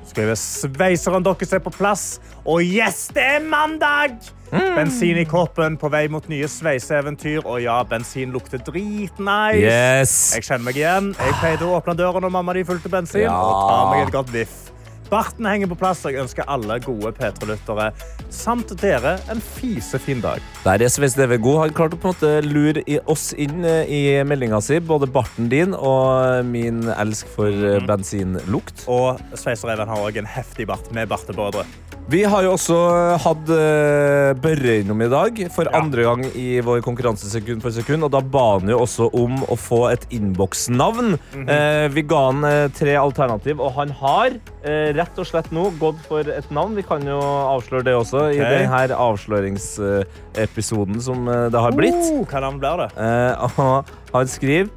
Skriver 0.08 0.39
Sveiseren 0.40 1.26
deres 1.26 1.52
er 1.54 1.62
på 1.64 1.72
plass, 1.76 2.20
og 2.46 2.62
yes, 2.64 3.08
det 3.16 3.24
er 3.36 3.44
mandag! 3.46 4.18
Bensin 4.50 5.20
i 5.22 5.26
koppen, 5.30 5.76
på 5.78 5.92
vei 5.94 6.08
mot 6.10 6.26
nye 6.32 6.48
sveiseeventyr, 6.50 7.44
og 7.46 7.60
ja, 7.62 7.76
bensin 7.86 8.32
lukter 8.34 8.58
dritnice. 8.66 9.60
Yes! 9.62 10.16
Jeg 10.40 10.48
kjenner 10.48 10.66
meg 10.72 10.80
igjen. 10.80 11.12
Jeg 11.20 11.36
pleide 11.44 11.68
å 11.68 11.76
åpne 11.78 11.94
døren 12.00 12.26
når 12.26 12.34
mamma 12.34 12.56
de 12.58 12.64
fulgte 12.66 12.90
bensin, 12.90 13.28
Ja. 13.28 13.36
og 13.38 13.70
ta 13.70 13.78
meg 13.92 14.08
et 14.08 14.14
godt 14.16 14.34
viff. 14.34 14.69
Barten 15.10 15.48
henger 15.50 15.72
på 15.72 15.78
plass, 15.80 16.04
og 16.06 16.14
jeg 16.14 16.22
ønsker 16.22 16.46
alle 16.54 16.76
gode 16.84 17.10
P3-lyttere, 17.18 17.88
samt 18.30 18.76
dere, 18.78 19.16
en 19.34 19.42
fisefin 19.42 20.22
dag. 20.22 20.44
Der 20.62 20.86
er 20.86 20.94
Sveis 20.94 21.18
DV 21.18 21.40
god. 21.42 21.58
Har 21.64 21.74
klart 21.80 21.98
å 21.98 22.00
på 22.00 22.12
en 22.12 22.14
måte 22.14 22.34
lure 22.46 22.84
i 22.86 23.00
oss 23.10 23.32
inn 23.34 23.66
eh, 23.66 23.90
i 23.90 24.02
meldinga 24.22 24.62
si. 24.62 24.78
Både 24.78 25.10
barten 25.10 25.50
din 25.50 25.74
og 25.74 26.46
min 26.46 26.86
elsk 26.94 27.30
for 27.34 27.50
mm. 27.50 27.90
bensinlukt. 27.90 28.86
Og 28.86 29.18
Sveisereven 29.34 29.90
har 29.90 30.06
også 30.06 30.22
en 30.22 30.34
heftig 30.38 30.70
bart 30.70 30.94
med 30.94 31.10
bartebådre. 31.10 31.66
Vi 32.10 32.24
har 32.26 32.42
jo 32.42 32.56
også 32.56 32.76
hatt 33.22 33.50
uh, 33.54 34.32
Børre 34.42 34.80
innom 34.82 35.02
i 35.06 35.10
dag 35.12 35.44
for 35.54 35.70
andre 35.78 36.08
gang 36.08 36.24
i 36.34 36.58
vår 36.66 36.82
konkurranse 36.82 37.30
sekund 37.30 37.62
for 37.62 37.76
sekund. 37.76 38.08
Og 38.08 38.10
da 38.16 38.22
ba 38.24 38.46
han 38.56 38.72
jo 38.72 38.80
også 38.82 39.12
om 39.14 39.44
å 39.46 39.58
få 39.60 39.84
et 39.92 40.08
innboksnavn. 40.18 41.20
Eh, 41.44 41.86
vi 41.94 42.06
ga 42.10 42.24
han 42.32 42.48
eh, 42.50 42.72
tre 42.74 42.96
alternativ, 42.98 43.62
og 43.62 43.76
han 43.78 43.94
har 44.02 44.34
eh, 44.64 44.90
rett 45.00 45.22
og 45.22 45.28
slett 45.28 45.52
nå 45.56 45.70
gått 45.82 46.00
for 46.08 46.28
et 46.30 46.50
navn. 46.54 46.76
Vi 46.78 46.86
kan 46.86 47.04
jo 47.08 47.20
avsløre 47.20 47.88
det 47.88 47.96
også 47.98 48.30
i 48.36 48.42
denne 48.42 48.98
avsløringsepisoden 49.10 51.00
som 51.04 51.28
eh, 51.28 51.48
det 51.54 51.64
har 51.66 51.78
blitt. 51.78 52.02
Uh, 52.12 52.26
hva 52.30 52.44
navn 52.46 52.60
blir 52.62 52.84
det? 52.84 52.90
Eh, 53.00 53.80
han 54.14 54.30
skriver 54.30 54.68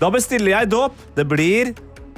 Da 0.00 0.10
bestiller 0.14 0.56
jeg 0.58 0.72
dåp. 0.74 0.96
Det 1.16 1.26
blir 1.28 1.74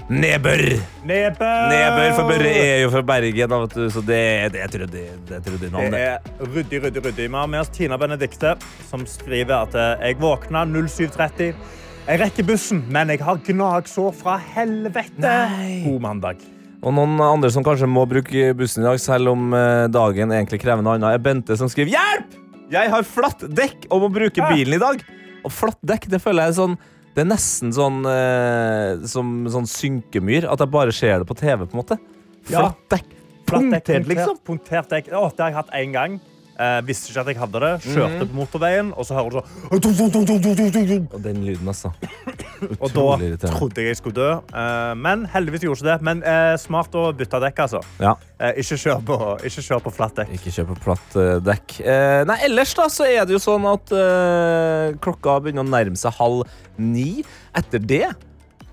Nebør. 0.07 0.63
Nebør. 1.03 1.65
Nebør, 1.73 2.13
for 2.15 2.29
Børre 2.31 2.51
er 2.55 2.85
jo 2.85 2.93
fra 2.93 3.03
Bergen, 3.03 3.51
vet 3.51 3.75
du, 3.75 3.89
så 3.91 4.03
det, 4.07 4.21
det 4.55 4.63
er 4.63 4.69
et 4.69 4.93
det 4.93 5.35
er 5.35 5.43
trøddig 5.43 5.71
navn. 5.73 5.91
det. 5.91 6.03
er 6.13 6.47
ryddig, 6.47 6.83
ryddig, 6.85 7.05
ryddig. 7.09 7.27
Vi 7.27 7.35
har 7.35 7.51
med 7.51 7.65
oss 7.65 7.73
Tina 7.75 7.99
Benedikte, 7.99 8.55
som 8.87 9.03
skriver 9.11 9.57
at 9.65 9.75
eh, 9.75 10.07
jeg 10.07 10.21
våkna 10.23 10.63
07.30. 10.63 11.59
Jeg 12.07 12.21
rekker 12.23 12.47
bussen, 12.47 12.85
men 12.87 13.11
jeg 13.11 13.27
har 13.27 13.43
gnagsår 13.49 14.13
fra 14.15 14.39
helvete. 14.55 15.41
God 15.89 16.05
mandag. 16.07 16.53
Og 16.87 16.95
noen 16.95 17.18
andre 17.18 17.51
som 17.51 17.64
kanskje 17.66 17.89
må 17.91 18.05
bruke 18.07 18.53
bussen 18.55 18.84
i 18.84 18.87
dag, 18.87 18.99
selv 19.03 19.32
om 19.32 19.55
eh, 19.59 19.87
dagen 19.91 20.30
egentlig 20.30 20.61
krever 20.62 20.84
noe 20.87 20.95
annet, 20.95 21.16
er 21.16 21.22
Bente 21.22 21.57
som 21.59 21.70
skriver 21.70 21.97
Hjelp! 21.97 22.37
Jeg 22.70 22.91
har 22.91 23.07
flatt 23.07 23.43
dekk 23.47 23.89
og 23.95 24.05
må 24.05 24.11
bruke 24.14 24.51
bilen 24.51 24.76
i 24.76 24.82
dag. 24.82 25.03
Og 25.47 25.53
flatt 25.55 25.78
dekk, 25.87 26.09
det 26.11 26.18
føler 26.22 26.47
jeg 26.49 26.55
er 26.55 26.57
sånn 26.57 26.72
Det 27.14 27.22
er 27.22 27.28
nesten 27.30 27.70
sånn 27.74 28.01
eh, 28.11 29.05
som 29.07 29.34
sånn 29.51 29.68
synkemyr. 29.70 30.47
At 30.51 30.62
jeg 30.62 30.74
bare 30.74 30.95
ser 30.95 31.22
det 31.22 31.28
på 31.28 31.39
TV, 31.39 31.66
på 31.66 31.74
en 31.74 31.82
måte. 31.82 31.99
Flatt. 32.47 32.78
Flatt 32.87 32.95
dekk, 32.95 33.12
Punktert, 33.47 34.09
liksom. 34.11 34.41
Punktert 34.47 34.91
dekk. 34.91 35.12
Å, 35.14 35.28
det 35.30 35.45
har 35.45 35.53
jeg 35.53 35.59
hatt 35.61 35.76
én 35.78 35.95
gang. 35.95 36.18
Eh, 36.57 36.79
visste 36.89 37.11
ikke 37.13 37.21
at 37.21 37.29
jeg 37.29 37.37
hadde 37.37 37.61
det. 37.61 37.71
Kjørte 37.85 38.23
Mhm. 38.25 38.29
på 38.31 38.37
motorveien, 38.39 38.93
og 38.97 39.05
så 39.05 39.13
hører 39.19 39.31
du 39.31 39.91
sånn 39.93 41.11
Og 41.13 41.23
den 41.23 41.43
lyden, 41.45 41.69
altså. 41.69 41.91
Og 42.81 42.89
da 42.95 43.49
trodde 43.51 43.83
jeg 43.83 43.91
jeg 43.93 43.97
skulle 43.99 44.17
dø. 44.17 44.31
Eh, 44.57 44.95
men 44.97 45.27
heldigvis 45.29 45.67
gjorde 45.67 45.83
ikke 45.83 45.91
det. 45.91 45.97
Men 46.09 46.23
eh, 46.25 46.57
smart 46.57 46.95
å 46.97 47.11
bytte 47.17 47.41
dekk, 47.45 47.61
altså. 47.67 47.83
Ja. 48.01 48.15
Eh, 48.41 48.55
ikke, 48.63 48.79
kjør 48.81 49.03
på, 49.05 49.19
ikke 49.45 49.65
kjør 49.69 49.83
på 49.85 49.93
flatt 49.99 50.17
dekk. 50.23 50.33
Ikke 50.39 50.55
kjøpe 50.57 50.79
platt 50.81 51.19
eh, 51.21 51.35
dekk. 51.45 51.77
Eh, 51.85 52.23
nei, 52.31 52.39
ellers 52.49 52.73
da 52.79 52.89
så 52.89 53.05
er 53.05 53.27
det 53.29 53.37
jo 53.37 53.43
sånn 53.43 53.69
at 53.75 53.93
eh, 53.93 54.97
klokka 55.05 55.37
begynner 55.45 55.67
å 55.67 55.69
nærme 55.69 56.01
seg 56.01 56.17
halv 56.17 56.47
ni. 56.81 57.23
Etter 57.57 57.79
det 57.85 58.07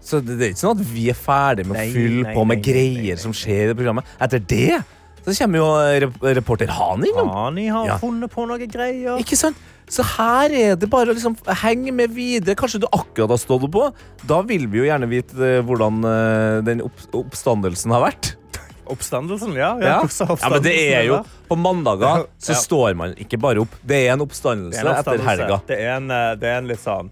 så 0.03 0.19
det, 0.19 0.35
det 0.35 0.47
er 0.49 0.51
ikke 0.51 0.59
sånn 0.65 0.79
at 0.81 0.87
vi 0.91 1.05
er 1.11 1.15
ferdig 1.15 1.63
med 1.67 1.77
å 1.77 1.79
Nei, 1.79 1.91
fylle 1.95 2.23
nei, 2.25 2.33
på 2.35 2.41
med 2.43 2.57
nei, 2.57 2.59
nei, 2.59 2.65
greier 2.73 3.15
nei. 3.15 3.21
som 3.23 3.31
skjer 3.35 3.71
i 3.71 3.75
programmet. 3.77 4.09
Etter 4.19 4.41
det 4.51 4.81
så 5.25 5.33
kommer 5.37 5.61
jo 5.61 5.67
eh, 5.79 6.33
reporter 6.35 6.67
Han 6.67 7.03
innom. 7.07 7.29
Hani 7.31 7.67
har 7.71 7.87
Ja. 7.87 7.97
funnet 8.01 8.31
på 8.33 8.45
noe 8.49 8.57
greier. 8.67 9.17
Ikke 9.21 9.37
sant? 9.39 9.57
Så 9.87 10.03
her 10.17 10.51
er 10.55 10.75
det 10.79 10.89
bare 10.89 11.11
å 11.11 11.15
liksom 11.15 11.35
henge 11.61 11.91
med 11.93 12.11
videre. 12.15 12.55
Kanskje 12.55 12.79
du 12.83 12.87
akkurat 12.91 13.29
har 13.29 13.37
stått 13.41 13.65
på. 13.71 13.87
Da 14.25 14.41
vil 14.41 14.67
vi 14.67 14.79
jo 14.79 14.85
gjerne 14.87 15.09
vite 15.11 15.35
eh, 15.39 15.61
hvordan 15.63 16.03
eh, 16.07 16.61
den 16.67 16.81
opp 16.85 17.03
oppstandelsen 17.23 17.91
har 17.95 18.05
vært. 18.09 18.35
Oppstandelsen, 18.91 19.53
ja. 19.55 19.73
Ja. 19.79 19.97
Oppstandelsen, 20.03 20.43
ja, 20.43 20.49
men 20.57 20.63
det 20.65 20.75
er 20.93 21.03
jo? 21.07 21.21
På 21.47 21.55
mandager 21.55 22.25
så 22.41 22.55
står 22.59 22.95
man 22.99 23.13
ikke 23.15 23.39
bare 23.39 23.63
opp. 23.63 23.75
Det 23.83 24.01
er 24.07 24.13
en 24.17 24.23
oppstandelse 24.25 24.75
Det 24.81 24.83
er 24.83 24.91
en 24.91 25.03
etter 25.03 25.27
helga. 25.29 25.59
Det 25.67 25.77
er 25.79 25.91
en, 25.97 26.07
det 26.39 26.49
er 26.49 26.57
en 26.59 26.67
litt 26.67 26.83
sånn 26.83 27.11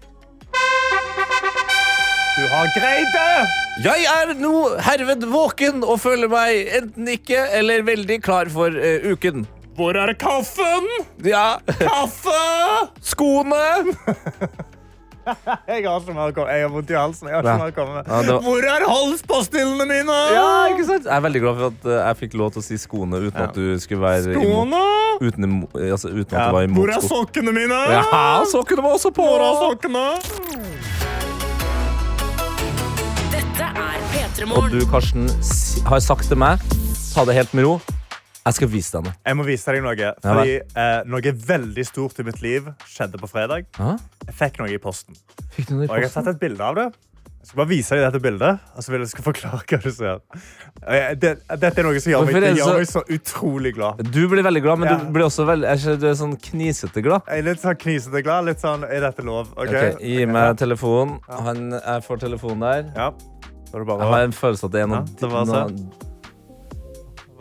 Du 2.32 2.44
har 2.48 2.68
greid 2.72 3.08
det! 3.12 3.40
Jeg 3.84 4.06
er 4.08 4.30
nå 4.40 4.52
herved 4.80 5.24
våken 5.28 5.82
og 5.84 5.98
føler 6.00 6.30
meg 6.32 6.70
enten 6.78 7.10
ikke 7.12 7.42
eller 7.58 7.84
veldig 7.84 8.16
klar 8.24 8.48
for 8.52 8.72
uh, 8.72 9.04
uken. 9.12 9.44
Hvor 9.76 9.96
er 10.00 10.14
kaffen? 10.20 10.88
Ja, 11.24 11.58
Kaffe! 11.80 12.40
skoene 13.12 13.60
Jeg 15.22 15.84
har 15.86 16.00
så 16.02 16.10
mye 16.16 16.32
Jeg 16.34 16.64
har 16.64 16.70
vondt 16.72 16.90
i 16.90 16.96
halsen. 16.98 17.28
Jeg 17.30 17.36
har 17.36 17.46
så 17.46 17.52
mye 17.60 17.70
å 17.70 17.74
komme 17.76 18.00
med. 18.00 18.08
Ja, 18.10 18.22
var- 18.32 18.42
Hvor 18.42 18.64
er 18.72 18.84
halspastillene 18.90 19.86
mine? 19.86 20.16
Ja, 20.34 20.46
ikke 20.72 20.86
sant? 20.88 21.06
Jeg 21.06 21.14
er 21.14 21.22
veldig 21.28 21.42
glad 21.44 21.60
for 21.60 21.68
at 21.68 21.86
eh, 21.86 22.00
jeg 22.08 22.18
fikk 22.24 22.34
lov 22.40 22.50
til 22.56 22.64
å 22.64 22.66
si 22.66 22.78
skoene 22.82 23.20
uten 23.28 23.38
Ja. 23.38 23.46
at 23.46 23.54
du 23.60 23.78
skulle 23.84 24.02
være 24.02 24.32
imot. 24.34 24.42
Skoene? 24.42 24.82
Uten, 25.22 25.58
altså, 25.92 26.10
uten 26.10 26.32
at 26.32 26.48
du 26.48 26.56
var 26.58 26.72
Hvor 26.80 26.94
er 26.96 27.06
sokkene 27.06 27.54
mine? 27.54 27.82
Ja, 27.94 28.02
sokkene 28.50 28.82
var 28.88 28.96
også 28.98 29.12
på! 29.14 29.28
Hvor 29.28 29.46
er 29.46 29.60
sokkene? 29.62 30.06
Og 34.42 34.70
du, 34.72 34.80
Karsten, 34.90 35.28
har 35.86 36.00
sagt 36.02 36.26
til 36.26 36.38
meg 36.40 36.62
ta 37.12 37.22
det 37.28 37.36
helt 37.36 37.52
med 37.54 37.66
ro. 37.68 37.76
Jeg 38.42 38.56
skal 38.56 38.70
vise 38.72 38.96
deg 38.96 39.04
noe. 39.06 39.14
Jeg 39.28 39.38
må 39.38 39.44
vise 39.46 39.70
deg 39.74 39.84
noe. 39.84 40.08
Fordi 40.24 40.56
eh, 40.58 41.04
Noe 41.06 41.32
veldig 41.52 41.84
stort 41.86 42.18
i 42.18 42.24
mitt 42.26 42.40
liv 42.42 42.66
skjedde 42.90 43.20
på 43.22 43.28
fredag. 43.30 43.68
Ja? 43.78 43.94
Jeg 44.26 44.34
fikk 44.40 44.58
noe 44.58 44.72
i 44.74 44.80
posten. 44.82 45.14
Fikk 45.54 45.68
du 45.70 45.76
noe 45.76 45.86
i 45.86 45.88
Og 45.90 45.94
jeg 45.94 46.08
har 46.08 46.10
sett 46.10 46.26
tatt 46.26 46.34
et 46.34 46.42
bilde 46.42 46.66
av 46.66 46.74
det. 46.80 46.88
Jeg 47.42 47.50
skal 47.50 47.58
bare 47.58 47.70
vise 47.72 47.96
deg 47.98 48.02
dette 48.06 48.18
bildet, 48.22 48.66
og 48.78 48.84
så 48.86 48.92
vil 48.94 49.02
jeg 49.02 49.22
forklare 49.26 49.62
hva 49.66 49.78
du 49.82 49.88
ser. 49.90 50.20
Det, 51.18 51.32
dette 51.58 51.82
er 51.82 51.86
noe 51.88 52.02
som 52.02 52.12
gjør 52.12 52.26
meg, 52.28 52.36
det 52.44 52.52
gjør 52.54 52.68
så- 52.68 52.76
meg 52.78 52.90
så 52.92 53.02
utrolig 53.16 53.72
glad. 53.74 54.02
Du 54.14 54.20
blir 54.30 54.46
veldig 54.46 54.62
glad, 54.62 54.78
men 54.78 54.88
Ja. 54.88 54.96
du 55.02 55.10
blir 55.10 55.26
også 55.26 55.46
veldig, 55.46 55.66
er 55.66 55.74
ikke 55.78 55.98
du 56.02 56.06
er 56.06 56.14
sånn 56.18 56.36
knisete 56.38 57.02
glad. 57.02 57.22
Jeg 57.26 57.38
er 57.42 57.48
litt 57.50 57.62
sånn 57.62 57.78
knisete 57.82 58.22
glad. 58.22 58.44
Litt 58.46 58.62
sånn, 58.62 58.86
Er 58.86 59.00
dette 59.06 59.22
lov? 59.26 59.50
Ok, 59.56 59.68
Okay, 59.68 59.94
gi 59.98 60.24
meg 60.26 60.56
telefonen. 60.56 61.18
Han, 61.28 61.70
jeg 61.78 62.02
får 62.06 62.18
telefonen 62.26 62.60
der. 62.60 62.92
Ja. 62.94 63.10
Da 63.72 63.82
Jeg 63.82 64.10
har 64.12 64.24
en 64.28 64.34
følelse 64.36 64.68
at 64.68 64.74
det 64.74 64.82
er 64.82 64.90
noe, 64.90 65.02
Ja, 65.02 65.20
det 65.20 65.30
var 65.32 65.46
så. 65.48 65.62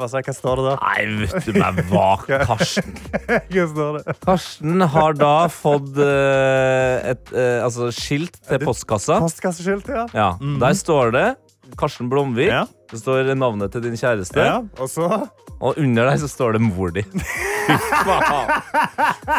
Hva? 0.02 0.08
Hva 0.10 0.34
står 0.34 0.58
det 0.58 0.64
der? 0.66 0.80
Nei, 0.82 1.02
vet 1.20 1.46
du 1.46 1.58
meg 1.60 1.82
hva, 1.92 2.06
Karsten. 2.50 2.96
Hva 3.54 3.66
står 3.74 4.00
det? 4.00 4.16
Karsten 4.24 4.86
har 4.96 5.18
da 5.20 5.36
fått 5.54 6.00
eh, 6.02 7.12
et 7.12 7.34
eh, 7.36 7.60
altså, 7.62 7.92
skilt 7.94 8.40
til 8.48 8.64
postkassa. 8.64 9.20
Postkasseskilt, 9.22 9.92
ja. 9.94 10.08
Ja, 10.16 10.30
Der 10.64 10.78
står 10.80 11.14
det 11.18 11.28
Karsten 11.80 12.10
Blomvik. 12.12 12.50
Ja. 12.52 12.66
Det 12.92 13.00
står 13.00 13.32
navnet 13.40 13.72
til 13.72 13.82
din 13.86 13.96
kjæreste. 14.00 14.40
ja. 14.44 14.60
Og 14.80 14.90
så 14.92 15.08
Og 15.62 15.78
under 15.78 16.10
deg 16.10 16.20
så 16.20 16.28
står 16.28 16.58
det 16.58 16.62
mor 16.66 16.90
di. 16.92 17.04
Fy 17.68 17.76
faen. 18.08 18.48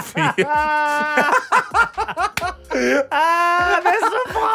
Fy. 0.06 0.44
ah, 3.10 3.80
Det 3.82 3.92
er 3.92 4.04
så 4.06 4.22
bra! 4.32 4.52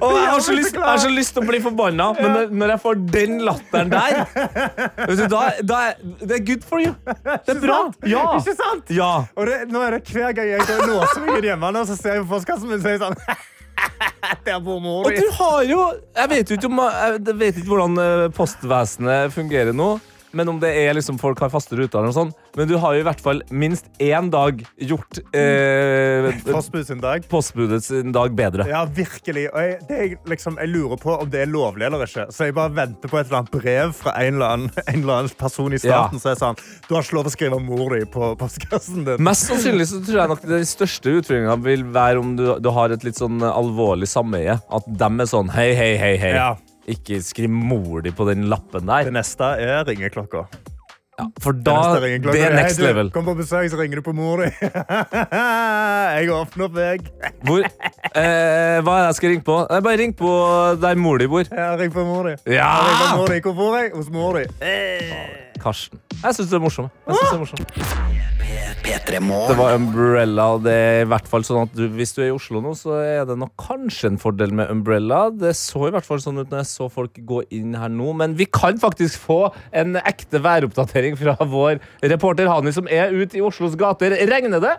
Og 0.00 0.14
jeg 0.16 0.30
har, 0.30 0.40
så 0.40 0.54
lyst, 0.56 0.74
jeg 0.74 0.82
har 0.82 1.00
så 1.02 1.10
lyst 1.12 1.34
til 1.36 1.44
å 1.44 1.46
bli 1.50 1.60
forbanna, 1.62 2.06
men 2.16 2.32
når, 2.32 2.54
når 2.62 2.72
jeg 2.74 2.80
får 2.86 2.94
den 3.12 3.36
latteren 3.44 3.92
der 3.92 4.22
vet 4.32 5.20
du, 5.20 5.24
da, 5.30 5.42
da 5.68 5.80
er, 5.90 5.98
Det 6.22 6.38
er 6.38 6.44
good 6.48 6.64
for 6.66 6.80
you. 6.80 6.94
Det 7.04 7.54
er 7.54 7.60
bra. 7.62 7.78
Ja. 8.08 8.24
Ikke 8.40 8.56
sant? 8.56 8.90
ja. 8.96 9.10
Og 9.36 9.50
det, 9.50 9.60
nå 9.70 9.84
er 9.84 9.98
det 9.98 10.02
hver 10.08 10.32
gang 10.36 10.48
jeg 10.54 10.64
går 10.64 10.86
låser 10.88 11.26
meg 11.26 11.44
hjemme, 11.50 11.72
nå, 11.76 11.84
så 11.88 11.98
ser 12.00 12.18
jeg 12.18 12.24
på 12.24 12.32
postkassen 12.34 12.70
min 12.72 12.80
og 12.80 12.86
sier 12.88 13.00
sånn 13.04 13.18
Og 15.04 15.10
du 15.14 15.26
har 15.36 15.62
jo 15.68 15.80
Jeg 16.16 16.30
vet 16.30 16.50
jo 16.50 16.56
ikke, 16.58 16.70
om, 16.70 16.80
jeg 17.26 17.38
vet 17.40 17.60
ikke 17.60 17.72
hvordan 17.72 17.98
eh, 18.02 18.24
postvesenet 18.34 19.34
fungerer 19.34 19.76
nå. 19.76 19.92
Men 20.36 20.48
om 20.52 20.60
det 20.62 20.70
er 20.78 20.94
liksom 20.94 21.18
folk 21.18 21.40
har 21.42 21.50
faste 21.50 21.74
ruter, 21.78 21.98
eller 21.98 22.12
noe 22.12 22.16
sånt. 22.16 22.36
Men 22.58 22.68
du 22.70 22.76
har 22.82 22.94
jo 22.94 23.02
i 23.02 23.06
hvert 23.06 23.22
fall 23.22 23.40
minst 23.50 23.88
én 24.02 24.28
dag 24.30 24.60
gjort 24.78 25.18
eh, 25.36 26.28
Postbud 26.46 26.86
sin 26.86 27.00
dag. 27.02 27.26
postbudet 27.30 27.82
sin 27.84 28.12
dag 28.14 28.34
bedre. 28.38 28.66
Ja, 28.70 28.84
virkelig. 28.84 29.48
Og 29.50 29.60
jeg, 29.64 29.76
det 29.88 29.98
jeg, 30.00 30.18
liksom, 30.30 30.58
jeg 30.62 30.70
lurer 30.72 31.00
på 31.02 31.16
om 31.16 31.30
det 31.30 31.44
er 31.44 31.50
lovlig 31.50 31.88
eller 31.88 32.06
ikke. 32.06 32.28
Så 32.34 32.48
jeg 32.48 32.56
bare 32.58 32.74
venter 32.76 33.10
på 33.10 33.18
et 33.20 33.26
eller 33.28 33.40
annet 33.40 33.54
brev 33.54 33.94
fra 33.96 34.14
en 34.22 34.38
eller 34.38 34.54
annen, 34.54 34.72
en 34.92 35.02
eller 35.02 35.16
annen 35.20 35.36
person 35.40 35.74
i 35.74 35.82
staten 35.82 36.22
som 36.22 36.32
er 36.32 36.40
sånn 36.40 36.60
Du 36.88 36.94
har 36.94 37.04
ikke 37.06 37.18
lov 37.18 37.30
å 37.30 37.34
skrive 37.34 37.60
mor 37.62 37.94
di 37.96 38.04
på 38.10 38.32
postkassen 38.40 39.04
din. 39.06 39.22
Mest 39.26 39.50
sannsynlig 39.50 39.88
så 39.90 40.02
tror 40.06 40.22
jeg 40.22 40.34
nok 40.34 40.46
den 40.46 40.66
største 40.68 41.16
utfordringa 41.20 41.58
vil 41.66 41.86
være 41.94 42.22
om 42.22 42.34
du, 42.38 42.46
du 42.62 42.70
har 42.74 42.94
et 42.94 43.06
litt 43.06 43.18
sånn 43.18 43.42
alvorlig 43.46 44.08
sameie. 44.10 44.58
At 44.70 44.86
dem 45.00 45.22
er 45.22 45.30
sånn 45.30 45.50
hei, 45.54 45.72
hei, 45.78 45.94
hei, 46.00 46.14
hei. 46.22 46.34
Ja. 46.38 46.50
Ikke 46.90 47.20
skriv 47.22 47.50
mor 47.52 48.02
di 48.04 48.12
på 48.14 48.26
den 48.28 48.48
lappen 48.50 48.86
der. 48.88 49.08
Det 49.08 49.14
neste 49.14 49.54
er 49.62 49.84
ringeklokka. 49.88 50.46
Ja, 51.20 51.26
for 51.42 51.52
da 51.52 51.74
Det 52.00 52.10
er. 52.14 52.18
Det 52.32 52.42
er 52.46 52.54
next 52.56 52.78
du, 52.80 52.84
level. 52.86 53.10
Kom 53.12 53.26
på 53.28 53.34
besøk, 53.36 53.68
så 53.70 53.76
ringer 53.76 54.00
du 54.00 54.02
på 54.06 54.14
mor 54.16 54.40
di. 54.40 54.48
jeg 56.16 56.30
åpner 56.32 56.64
opp 56.64 56.78
jeg. 56.80 57.02
Hvor, 57.44 57.60
eh, 57.60 58.78
hva 58.80 58.94
er 58.94 59.02
det 59.02 59.10
jeg 59.10 59.18
skal 59.18 59.34
ringe 59.34 59.44
på? 59.44 59.58
Eh, 59.68 59.82
Bare 59.84 60.00
ring 60.00 60.16
på 60.16 60.30
der 60.80 60.96
mor 60.96 61.20
di 61.20 61.28
bor. 61.28 61.44
Ja, 61.50 61.74
ring 61.80 61.92
på 61.92 62.06
mor 62.08 62.30
di. 62.30 62.36
Ja! 62.54 62.72
Hvor 63.18 63.52
bor 63.52 63.76
jeg? 63.76 63.92
Hos 63.94 64.08
mor 64.08 64.40
di. 64.40 64.46
Karsten. 65.60 66.00
Jeg 66.22 66.34
syns 66.40 66.48
det 66.48 66.56
er 66.56 66.64
morsomt. 66.64 66.90
Jeg 67.06 67.20
synes 67.20 67.30
det 67.30 67.36
er 67.36 67.44
morsom. 67.44 68.19
P3 68.84 69.20
Det 69.20 69.56
var 69.58 69.74
umbrella. 69.76 70.46
Det 70.62 70.72
er 70.74 71.00
i 71.04 71.08
hvert 71.10 71.28
fall 71.30 71.44
sånn 71.46 71.64
at 71.66 71.74
du, 71.76 71.84
Hvis 71.94 72.14
du 72.16 72.22
er 72.22 72.30
i 72.30 72.34
Oslo 72.34 72.62
nå, 72.64 72.72
så 72.78 72.96
er 73.02 73.24
det 73.28 73.36
nok 73.40 73.52
kanskje 73.60 74.10
en 74.12 74.18
fordel 74.20 74.54
med 74.56 74.70
umbrella. 74.72 75.26
Det 75.30 75.52
så 75.58 75.88
i 75.88 75.94
hvert 75.94 76.06
fall 76.06 76.22
sånn 76.22 76.40
ut 76.40 76.50
når 76.50 76.62
jeg 76.62 76.70
så 76.72 76.88
folk 76.92 77.20
gå 77.28 77.42
inn 77.56 77.76
her 77.78 77.92
nå. 77.92 78.12
Men 78.16 78.36
vi 78.38 78.46
kan 78.48 78.80
faktisk 78.80 79.20
få 79.28 79.40
en 79.76 79.98
ekte 80.00 80.40
væroppdatering 80.44 81.18
fra 81.20 81.36
vår 81.40 81.80
reporter 82.12 82.48
Hani, 82.50 82.72
som 82.74 82.88
er 82.90 83.12
ute 83.14 83.38
i 83.38 83.44
Oslos 83.44 83.76
gater. 83.78 84.16
Regner 84.30 84.62
det? 84.64 84.76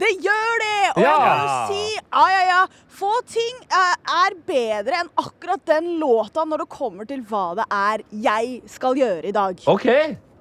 Det 0.00 0.10
gjør 0.24 0.56
det! 0.58 0.78
Og 0.96 1.02
Ja. 1.02 1.10
jeg 1.10 1.20
må 1.24 1.34
jo 1.40 1.58
si 1.70 1.82
ja, 1.94 2.24
ja, 2.32 2.40
ja. 2.48 2.62
Få 2.94 3.10
ting 3.30 3.60
eh, 3.66 3.94
er 4.22 4.34
bedre 4.46 5.00
enn 5.02 5.10
akkurat 5.18 5.62
den 5.70 5.92
låta 6.00 6.42
når 6.46 6.64
det 6.64 6.68
kommer 6.70 7.06
til 7.06 7.22
hva 7.30 7.44
det 7.58 7.66
er 7.70 8.02
jeg 8.10 8.60
skal 8.70 8.98
gjøre 8.98 9.24
i 9.30 9.32
dag. 9.34 9.62
OK. 9.70 9.86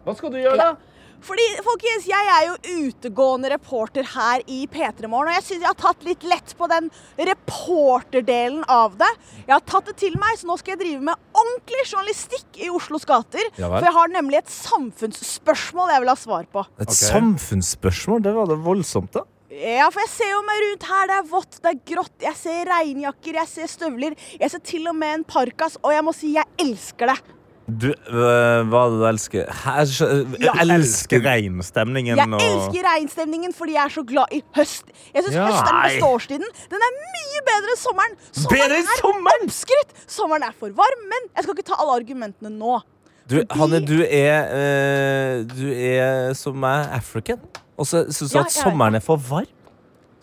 Hva 0.05 0.15
skal 0.17 0.33
du 0.33 0.39
gjøre, 0.41 0.57
da? 0.57 0.92
Fordi, 1.23 1.43
folkens, 1.63 2.07
jeg 2.09 2.29
er 2.33 2.47
jo 2.49 2.79
utegående 2.87 3.51
reporter 3.53 4.07
her 4.13 4.43
i 4.51 4.65
P3 4.67 5.07
Morgen, 5.07 5.31
og 5.31 5.37
jeg 5.37 5.45
syns 5.45 5.61
jeg 5.63 5.69
har 5.69 5.79
tatt 5.79 6.03
litt 6.07 6.25
lett 6.27 6.55
på 6.59 6.67
den 6.71 6.89
reporterdelen 7.29 8.65
av 8.71 8.97
det. 8.99 9.09
Jeg 9.45 9.53
har 9.53 9.63
tatt 9.63 9.91
det 9.91 9.95
til 10.01 10.17
meg, 10.19 10.35
så 10.39 10.49
nå 10.49 10.57
skal 10.59 10.75
jeg 10.75 10.81
drive 10.83 11.05
med 11.07 11.43
ordentlig 11.43 11.85
journalistikk 11.85 12.59
i 12.59 12.71
Oslos 12.73 13.07
gater. 13.07 13.47
Ja 13.59 13.69
for 13.73 13.87
jeg 13.87 13.95
har 13.95 14.11
nemlig 14.13 14.41
et 14.41 14.51
samfunnsspørsmål 14.53 15.93
jeg 15.93 16.03
vil 16.03 16.11
ha 16.11 16.17
svar 16.19 16.49
på. 16.51 16.65
Et 16.83 16.97
samfunnsspørsmål? 16.97 18.23
Det 18.23 18.33
var 18.35 18.51
det 18.51 18.59
voldsomt, 18.63 19.13
da. 19.15 19.23
Ja, 19.53 19.85
for 19.93 20.01
jeg 20.01 20.09
ser 20.09 20.31
jo 20.31 20.41
meg 20.47 20.61
rundt 20.63 20.87
her. 20.89 21.07
Det 21.09 21.17
er 21.19 21.29
vått, 21.29 21.59
det 21.61 21.71
er 21.71 21.81
grått. 21.93 22.15
Jeg 22.25 22.39
ser 22.39 22.69
regnjakker, 22.71 23.37
jeg 23.37 23.51
ser 23.51 23.71
støvler. 23.71 24.15
Jeg 24.41 24.51
ser 24.51 24.63
til 24.65 24.89
og 24.89 24.97
med 24.97 25.19
en 25.19 25.25
parkas, 25.29 25.77
og 25.83 25.93
jeg 25.93 26.05
må 26.05 26.13
si 26.17 26.33
jeg 26.35 26.49
elsker 26.63 27.13
det. 27.13 27.17
Du, 27.63 27.87
øh, 27.87 28.67
hva 28.67 28.79
det 28.91 28.97
du 28.99 29.05
elsker? 29.07 29.45
Jeg, 29.47 30.41
Jeg 30.43 30.65
elsker 30.75 31.21
regnstemningen. 31.23 32.17
Jeg 32.17 32.27
og- 32.33 32.41
elsker 32.43 32.83
regnstemningen 32.89 33.53
fordi 33.55 33.73
jeg 33.77 33.85
er 33.85 33.93
så 33.95 34.03
glad 34.03 34.25
i 34.35 34.41
høst. 34.57 34.83
Jeg 35.15 35.23
syns 35.23 35.35
Ja. 35.35 35.45
høst 35.47 35.61
er 35.63 35.71
den 35.71 35.83
beste 35.87 36.05
årstiden. 36.09 36.49
Den 36.73 36.79
er 36.87 36.91
mye 36.99 37.41
bedre 37.47 37.71
enn 37.71 37.79
sommeren. 37.79 38.13
Sommeren 38.33 38.59
Bedre 38.59 38.77
er 38.81 38.99
sommeren? 38.99 39.45
oppskrytt. 39.47 39.91
Sommeren 40.07 40.43
er 40.43 40.51
for 40.59 40.67
varm, 40.75 41.01
men 41.13 41.21
jeg 41.35 41.43
skal 41.43 41.55
ikke 41.57 41.67
ta 41.71 41.79
alle 41.79 41.95
argumentene 42.01 42.49
nå. 42.51 42.81
Du, 43.29 43.35
Fordi- 43.35 43.59
Hanne, 43.59 43.79
du 43.87 44.03
er, 44.03 44.37
øh, 44.59 45.45
du 45.47 45.67
er 45.71 46.33
som 46.33 46.55
meg, 46.59 46.89
African. 46.91 47.39
Og 47.77 47.85
så 47.87 48.05
syns 48.11 48.31
du 48.31 48.37
Ja, 48.37 48.43
at 48.43 48.51
sommeren 48.51 48.95
er 48.95 48.99
for 48.99 49.15
varm? 49.15 49.47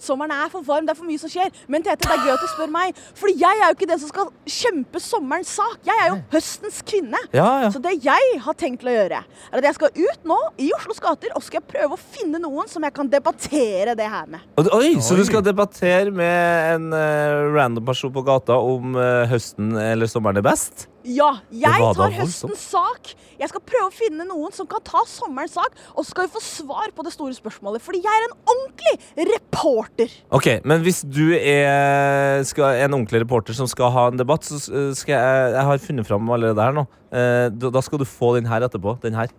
Sommeren 0.00 0.32
er 0.34 0.50
for 0.52 0.64
varm, 0.66 0.86
det 0.88 0.94
er 0.94 0.98
for 0.98 1.08
mye 1.08 1.20
som 1.20 1.30
skjer. 1.32 1.52
Men 1.70 1.84
Tete, 1.84 2.06
det 2.06 2.16
er 2.16 2.24
gøy 2.24 2.34
at 2.34 2.44
du 2.44 2.48
spør 2.54 2.72
meg. 2.72 3.00
Fordi 3.18 3.36
jeg 3.40 3.60
er 3.60 3.68
jo 3.68 3.76
ikke 3.76 3.90
den 3.90 4.02
som 4.02 4.12
skal 4.12 4.30
kjempe 4.56 5.02
sommerens 5.04 5.52
sak. 5.60 5.78
Jeg 5.86 6.04
er 6.04 6.12
jo 6.12 6.18
høstens 6.34 6.80
kvinne. 6.86 7.20
Ja, 7.36 7.48
ja. 7.64 7.70
Så 7.74 7.82
det 7.84 7.96
jeg 8.04 8.40
har 8.44 8.58
tenkt 8.58 8.82
til 8.84 8.92
å 8.92 8.96
gjøre, 8.96 9.22
er 9.50 9.60
at 9.60 9.68
jeg 9.68 9.78
skal 9.78 9.94
ut 10.00 10.28
nå 10.30 10.38
i 10.60 10.70
Oslos 10.76 11.02
gater 11.02 11.34
og 11.36 11.44
skal 11.44 11.60
jeg 11.60 11.68
prøve 11.74 11.96
å 11.96 12.00
finne 12.00 12.40
noen 12.42 12.70
som 12.70 12.84
jeg 12.86 12.96
kan 12.96 13.10
debattere 13.10 13.96
det 13.98 14.08
her 14.10 14.30
med. 14.30 14.46
Oi, 14.60 14.66
Oi, 14.80 14.92
Så 15.04 15.18
du 15.18 15.24
skal 15.28 15.44
debattere 15.44 16.12
med 16.14 16.74
en 16.74 16.88
uh, 16.94 17.50
random 17.54 17.84
person 17.86 18.12
på 18.14 18.24
gata 18.26 18.56
om 18.56 18.96
uh, 18.96 19.26
høsten 19.30 19.74
eller 19.80 20.10
sommeren 20.10 20.40
er 20.40 20.46
best? 20.46 20.89
Ja, 21.06 21.30
jeg 21.48 21.80
tar 21.96 22.12
høstens 22.12 22.60
sak. 22.74 23.12
Jeg 23.40 23.48
skal 23.48 23.62
prøve 23.64 23.88
å 23.88 23.92
finne 23.94 24.26
noen 24.28 24.52
som 24.52 24.66
kan 24.68 24.82
ta 24.84 25.00
sommerens 25.08 25.54
sak, 25.56 25.76
og 25.94 26.04
så 26.04 26.10
skal 26.10 26.26
vi 26.26 26.34
få 26.34 26.42
svar 26.44 26.92
på 26.92 27.04
det 27.06 27.12
store 27.14 27.32
spørsmålet. 27.32 27.80
Fordi 27.80 28.02
jeg 28.04 28.20
er 28.20 28.26
en 28.26 28.34
ordentlig 28.52 29.30
reporter. 29.30 30.12
Ok, 30.36 30.48
Men 30.68 30.84
hvis 30.84 31.00
du 31.08 31.32
er 31.38 32.44
skal, 32.44 32.82
en 32.84 32.98
ordentlig 32.98 33.22
reporter 33.24 33.56
som 33.56 33.70
skal 33.70 33.94
ha 33.94 34.08
en 34.10 34.20
debatt, 34.20 34.44
så 34.44 34.60
skal 34.60 35.14
jeg 35.16 35.54
Jeg 35.54 35.64
har 35.70 35.78
funnet 35.78 36.06
fram 36.06 36.28
allerede 36.30 36.60
her 36.60 36.76
nå. 36.76 36.84
Eh, 37.10 37.48
da 37.48 37.80
skal 37.80 37.98
du 37.98 38.04
få 38.04 38.34
den 38.36 38.46
her 38.46 38.60
etterpå. 38.68 38.98
Den 39.00 39.16
her. 39.16 39.32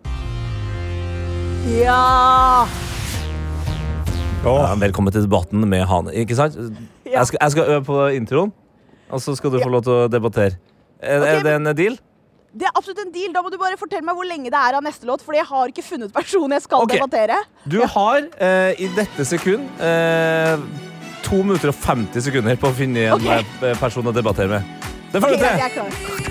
Ja. 1.78 2.66
Ja, 4.41 4.74
velkommen 4.82 5.14
til 5.14 5.28
debatten 5.30 5.62
med 5.70 5.86
Hane. 5.86 6.09
Ikke 6.18 6.36
sant? 6.36 6.57
Ja. 7.05 7.20
Jeg, 7.20 7.28
skal, 7.30 7.38
jeg 7.41 7.51
skal 7.51 7.70
øve 7.70 7.86
på 7.86 8.01
introen, 8.18 8.51
og 9.12 9.22
så 9.22 9.36
skal 9.38 9.53
du 9.53 9.62
få 9.62 9.70
lov 9.70 9.86
til 9.86 9.93
å 9.93 10.09
debattere. 10.09 10.57
Er, 11.02 11.22
okay, 11.22 11.39
er 11.39 11.45
det 11.45 11.54
en 11.58 11.72
deal? 11.76 11.97
Det 12.52 12.68
er 12.68 12.76
absolutt 12.76 12.99
en 13.06 13.12
deal. 13.14 13.32
Da 13.34 13.41
må 13.43 13.49
du 13.49 13.58
bare 13.62 13.80
fortelle 13.80 14.06
meg 14.06 14.18
hvor 14.18 14.28
lenge 14.28 14.52
det 14.52 14.60
er 14.60 14.78
av 14.78 14.84
neste 14.86 15.08
låt, 15.08 15.24
fordi 15.26 15.39
jeg 15.39 15.49
har 15.49 15.72
ikke 15.72 15.86
funnet 15.88 16.14
personen 16.14 16.58
jeg 16.58 16.66
skal 16.68 16.86
okay. 16.86 16.99
debattere. 16.99 17.39
Du 17.66 17.80
har 17.95 18.26
eh, 18.38 18.82
i 18.84 18.89
dette 18.97 19.26
sekund 19.28 19.82
eh, 19.82 20.66
2 21.28 21.43
minutter 21.45 21.72
og 21.72 21.78
50 21.80 22.28
sekunder 22.28 22.60
på 22.60 22.70
å 22.70 22.76
finne 22.76 23.08
en 23.08 23.16
okay. 23.18 23.45
eh, 23.64 23.78
person 23.80 24.12
å 24.12 24.16
debattere 24.16 24.52
med. 24.52 24.89
Det 25.12 25.24
får 25.24 25.34
du 25.34 25.41
til! 25.41 25.47
er. 25.47 26.28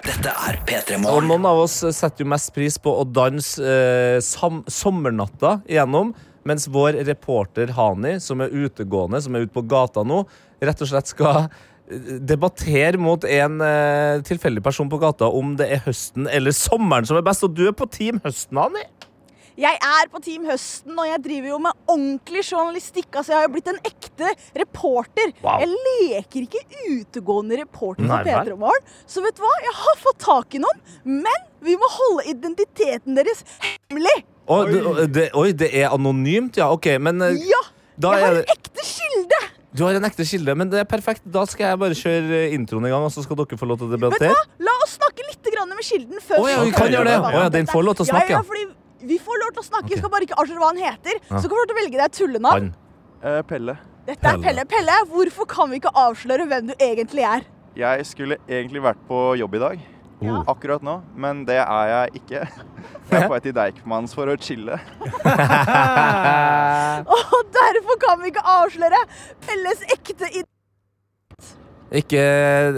Dette 0.00 0.32
er 0.48 0.58
P3 0.66 0.98
Morgen. 1.02 1.28
noen 1.30 1.46
av 1.46 1.62
oss 1.62 1.78
setter 1.94 2.24
jo 2.24 2.30
mest 2.32 2.50
pris 2.56 2.76
på 2.82 2.92
å 3.02 3.06
danse 3.06 3.62
eh, 3.62 4.18
sommernatta 4.20 5.60
igjennom, 5.70 6.12
mens 6.48 6.66
vår 6.72 6.98
reporter 7.06 7.70
Hani, 7.76 8.16
som 8.22 8.42
er 8.42 8.50
utegående, 8.50 9.20
som 9.22 9.36
er 9.36 9.44
ute 9.46 9.54
på 9.54 9.64
gata 9.70 10.02
nå, 10.06 10.24
rett 10.60 10.82
og 10.82 10.90
slett 10.90 11.10
skal 11.12 11.44
eh, 11.44 11.58
debattere 11.90 12.98
mot 13.00 13.24
en 13.26 13.60
eh, 13.66 14.20
tilfeldig 14.26 14.62
person 14.64 14.88
på 14.90 15.00
gata 15.02 15.28
om 15.34 15.56
det 15.58 15.66
er 15.74 15.82
høsten 15.88 16.28
eller 16.30 16.54
sommeren 16.54 17.08
som 17.08 17.18
er 17.18 17.26
best. 17.26 17.44
Og 17.46 17.54
du 17.56 17.66
er 17.68 17.76
på 17.76 17.88
Team 17.90 18.20
Høsten, 18.24 18.58
Anni. 18.62 18.84
Jeg 19.60 19.76
er 19.84 20.06
på 20.08 20.20
Team 20.24 20.46
Høsten, 20.48 20.94
og 20.96 21.04
jeg 21.04 21.20
driver 21.20 21.50
jo 21.50 21.56
med 21.66 21.76
ordentlig 21.90 22.44
journalistikk. 22.46 23.10
Altså, 23.12 23.34
jeg 23.34 23.40
har 23.40 23.48
jo 23.48 23.52
blitt 23.58 23.68
en 23.68 23.80
ekte 23.84 24.30
reporter. 24.56 25.34
Wow. 25.42 25.60
Jeg 25.60 25.74
leker 25.74 26.46
ikke 26.46 26.62
utegående 26.94 27.58
reporter 27.60 28.06
på. 28.08 28.20
P3 28.24 28.56
Morgen. 28.62 28.86
Så 29.10 29.20
vet 29.26 29.36
du 29.36 29.42
hva? 29.44 29.50
Jeg 29.66 29.74
har 29.82 30.00
fått 30.00 30.20
tak 30.24 30.56
i 30.56 30.62
noen, 30.62 30.80
men 31.04 31.44
vi 31.66 31.76
må 31.76 31.90
holde 31.92 32.24
identiteten 32.32 33.18
deres 33.18 33.44
hemmelig. 33.66 34.16
Oi, 34.50 34.62
det, 35.12 35.28
oi, 35.36 35.50
det 35.52 35.68
er 35.82 35.92
anonymt, 35.92 36.56
ja. 36.58 36.70
Ok, 36.72 36.88
men 37.02 37.20
eh, 37.26 37.36
Ja! 37.50 37.60
da 38.00 38.14
Jeg 38.16 38.24
har 38.24 38.38
er 38.38 38.40
en 38.46 38.54
ekte 38.56 38.86
kilde! 38.86 39.42
Du 39.76 39.84
har 39.86 39.94
en 39.94 40.04
ekte 40.08 40.24
kilde, 40.26 40.54
men 40.58 40.70
det 40.72 40.80
er 40.82 40.88
perfekt. 40.88 41.22
Da 41.30 41.44
skal 41.46 41.70
jeg 41.70 41.78
bare 41.78 41.94
kjøre 41.94 42.40
eh, 42.48 42.54
introen 42.56 42.88
i 42.88 42.90
gang, 42.90 43.04
og 43.06 43.12
så 43.14 43.22
skal 43.22 43.38
dere 43.38 43.58
få 43.60 43.68
lov 43.70 43.78
til 43.78 43.86
å 43.86 43.92
Vet 43.92 44.00
du 44.00 44.06
debattere. 44.08 44.34
hva? 44.34 44.64
La 44.66 44.74
oss 44.82 44.96
snakke 44.98 45.26
litt 45.28 45.40
med 45.80 45.88
kilden 45.88 46.20
før 46.20 46.42
Å 46.42 46.48
ja, 46.50 46.60
vi 46.64 46.72
kan 46.76 46.92
gjøre 46.92 47.08
det. 47.08 47.16
Oh, 47.20 47.34
ja, 47.38 47.48
den 47.52 47.68
får 47.70 47.84
lov 47.86 47.96
til 47.98 48.06
å 48.06 48.10
snakke, 48.10 48.34
Ja, 48.34 48.38
ja. 48.38 48.42
ja, 48.42 48.48
fordi 48.50 49.06
vi 49.10 49.16
får 49.18 49.38
lov 49.42 49.52
til 49.54 49.62
å 49.62 49.66
snakke. 49.66 49.92
Vi 49.94 50.00
skal 50.00 50.12
bare 50.12 50.26
ikke 50.26 50.36
avsløre 50.42 50.60
hva 50.60 50.72
han 50.72 50.82
heter. 50.82 51.20
Ja. 51.30 51.40
Så 51.40 51.48
kan 51.48 51.56
du 51.56 51.62
til 51.70 51.76
å 51.76 51.78
velge 51.80 51.96
deg 51.96 52.04
et 52.04 52.18
tullenavn. 52.18 52.68
Eh, 53.20 53.40
Pelle. 53.48 53.76
Dette 54.08 54.18
er 54.18 54.42
Pelle. 54.42 54.44
Pelle. 54.44 54.66
Pelle, 54.74 54.98
hvorfor 55.12 55.48
kan 55.48 55.72
vi 55.72 55.80
ikke 55.80 55.94
avsløre 56.02 56.46
hvem 56.50 56.68
du 56.68 56.74
egentlig 56.76 57.24
er? 57.24 57.46
Jeg 57.78 58.06
skulle 58.08 58.36
egentlig 58.50 58.82
vært 58.84 59.00
på 59.08 59.22
jobb 59.40 59.56
i 59.56 59.62
dag. 59.62 59.86
Ja. 60.20 60.42
Akkurat 60.52 60.82
nå, 60.84 60.98
men 61.16 61.46
det 61.48 61.56
er 61.62 61.84
jeg 61.94 62.20
ikke. 62.22 62.44
Jeg 63.10 63.18
er 63.18 63.24
på 63.26 63.32
vei 63.34 63.40
til 63.42 63.54
Deichmans 63.56 64.12
for 64.14 64.30
å 64.30 64.36
chille. 64.38 64.76
Og 67.16 67.48
derfor 67.56 67.96
kan 68.04 68.20
vi 68.22 68.28
ikke 68.30 68.44
avsløre 68.46 69.00
Pelles 69.42 69.80
ekte 69.90 70.28
id- 70.30 70.46
Ikke 71.98 72.22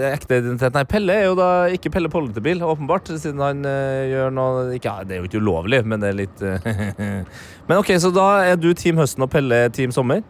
ekte 0.09 0.39
identitet. 0.41 0.73
Nei, 0.73 0.87
Pelle 0.89 1.13
er 1.21 1.27
jo 1.29 1.35
da 1.37 1.51
ikke 1.75 1.93
Pelle 1.93 2.09
Polletebil, 2.09 2.63
åpenbart. 2.65 3.13
Siden 3.21 3.43
han 3.45 3.61
uh, 3.69 4.07
gjør 4.09 4.33
noe 4.33 4.63
ikke, 4.79 4.89
ja, 4.89 5.05
Det 5.05 5.19
er 5.19 5.21
jo 5.21 5.29
ikke 5.29 5.43
ulovlig, 5.45 5.83
men 5.85 6.01
det 6.01 6.15
er 6.15 6.19
litt 6.23 6.41
eh, 6.49 6.65
Men 7.69 7.83
ok, 7.83 7.93
så 8.01 8.09
da 8.17 8.31
er 8.55 8.57
du 8.63 8.71
Team 8.73 8.97
Høsten 9.03 9.27
og 9.27 9.29
Pelle 9.35 9.67
Team 9.77 9.93
Sommer? 9.93 10.25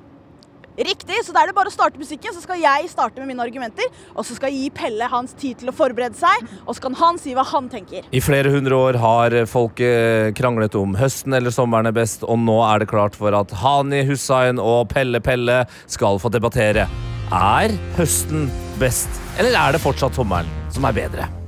Riktig, 0.78 1.18
så 1.26 1.34
da 1.34 1.42
er 1.42 1.50
det 1.50 1.56
bare 1.56 1.68
å 1.68 1.74
starte 1.74 2.00
musikken, 2.00 2.32
så 2.32 2.40
skal 2.40 2.60
jeg 2.62 2.88
starte 2.88 3.20
med 3.20 3.28
mine 3.28 3.44
argumenter. 3.44 3.88
Og 4.16 4.24
så 4.24 4.36
skal 4.38 4.52
jeg 4.52 4.64
gi 4.64 4.70
Pelle 4.82 5.08
hans 5.12 5.34
tid 5.36 5.60
til 5.60 5.68
å 5.68 5.76
forberede 5.76 6.16
seg, 6.16 6.46
og 6.64 6.76
så 6.76 6.86
kan 6.86 6.96
han 7.02 7.20
si 7.20 7.34
hva 7.36 7.44
han 7.52 7.68
tenker. 7.72 8.08
I 8.08 8.22
flere 8.24 8.52
hundre 8.54 8.78
år 8.88 9.00
har 9.02 9.36
folk 9.50 9.82
eh, 9.84 10.30
kranglet 10.36 10.76
om 10.80 10.96
høsten 10.96 11.36
eller 11.36 11.52
sommeren 11.52 11.90
er 11.90 11.96
best, 11.96 12.24
og 12.24 12.40
nå 12.40 12.56
er 12.70 12.82
det 12.82 12.90
klart 12.92 13.18
for 13.18 13.36
at 13.36 13.52
Hani 13.62 14.04
Hussain 14.08 14.62
og 14.62 14.88
Pelle 14.92 15.20
Pelle 15.20 15.62
skal 15.84 16.20
få 16.22 16.32
debattere. 16.32 16.88
Er 17.32 17.76
høsten 17.98 18.48
best, 18.80 19.22
eller 19.40 19.56
er 19.60 19.76
det 19.76 19.84
fortsatt 19.84 20.16
sommeren 20.16 20.48
som 20.72 20.88
er 20.88 20.96
bedre? 20.96 21.41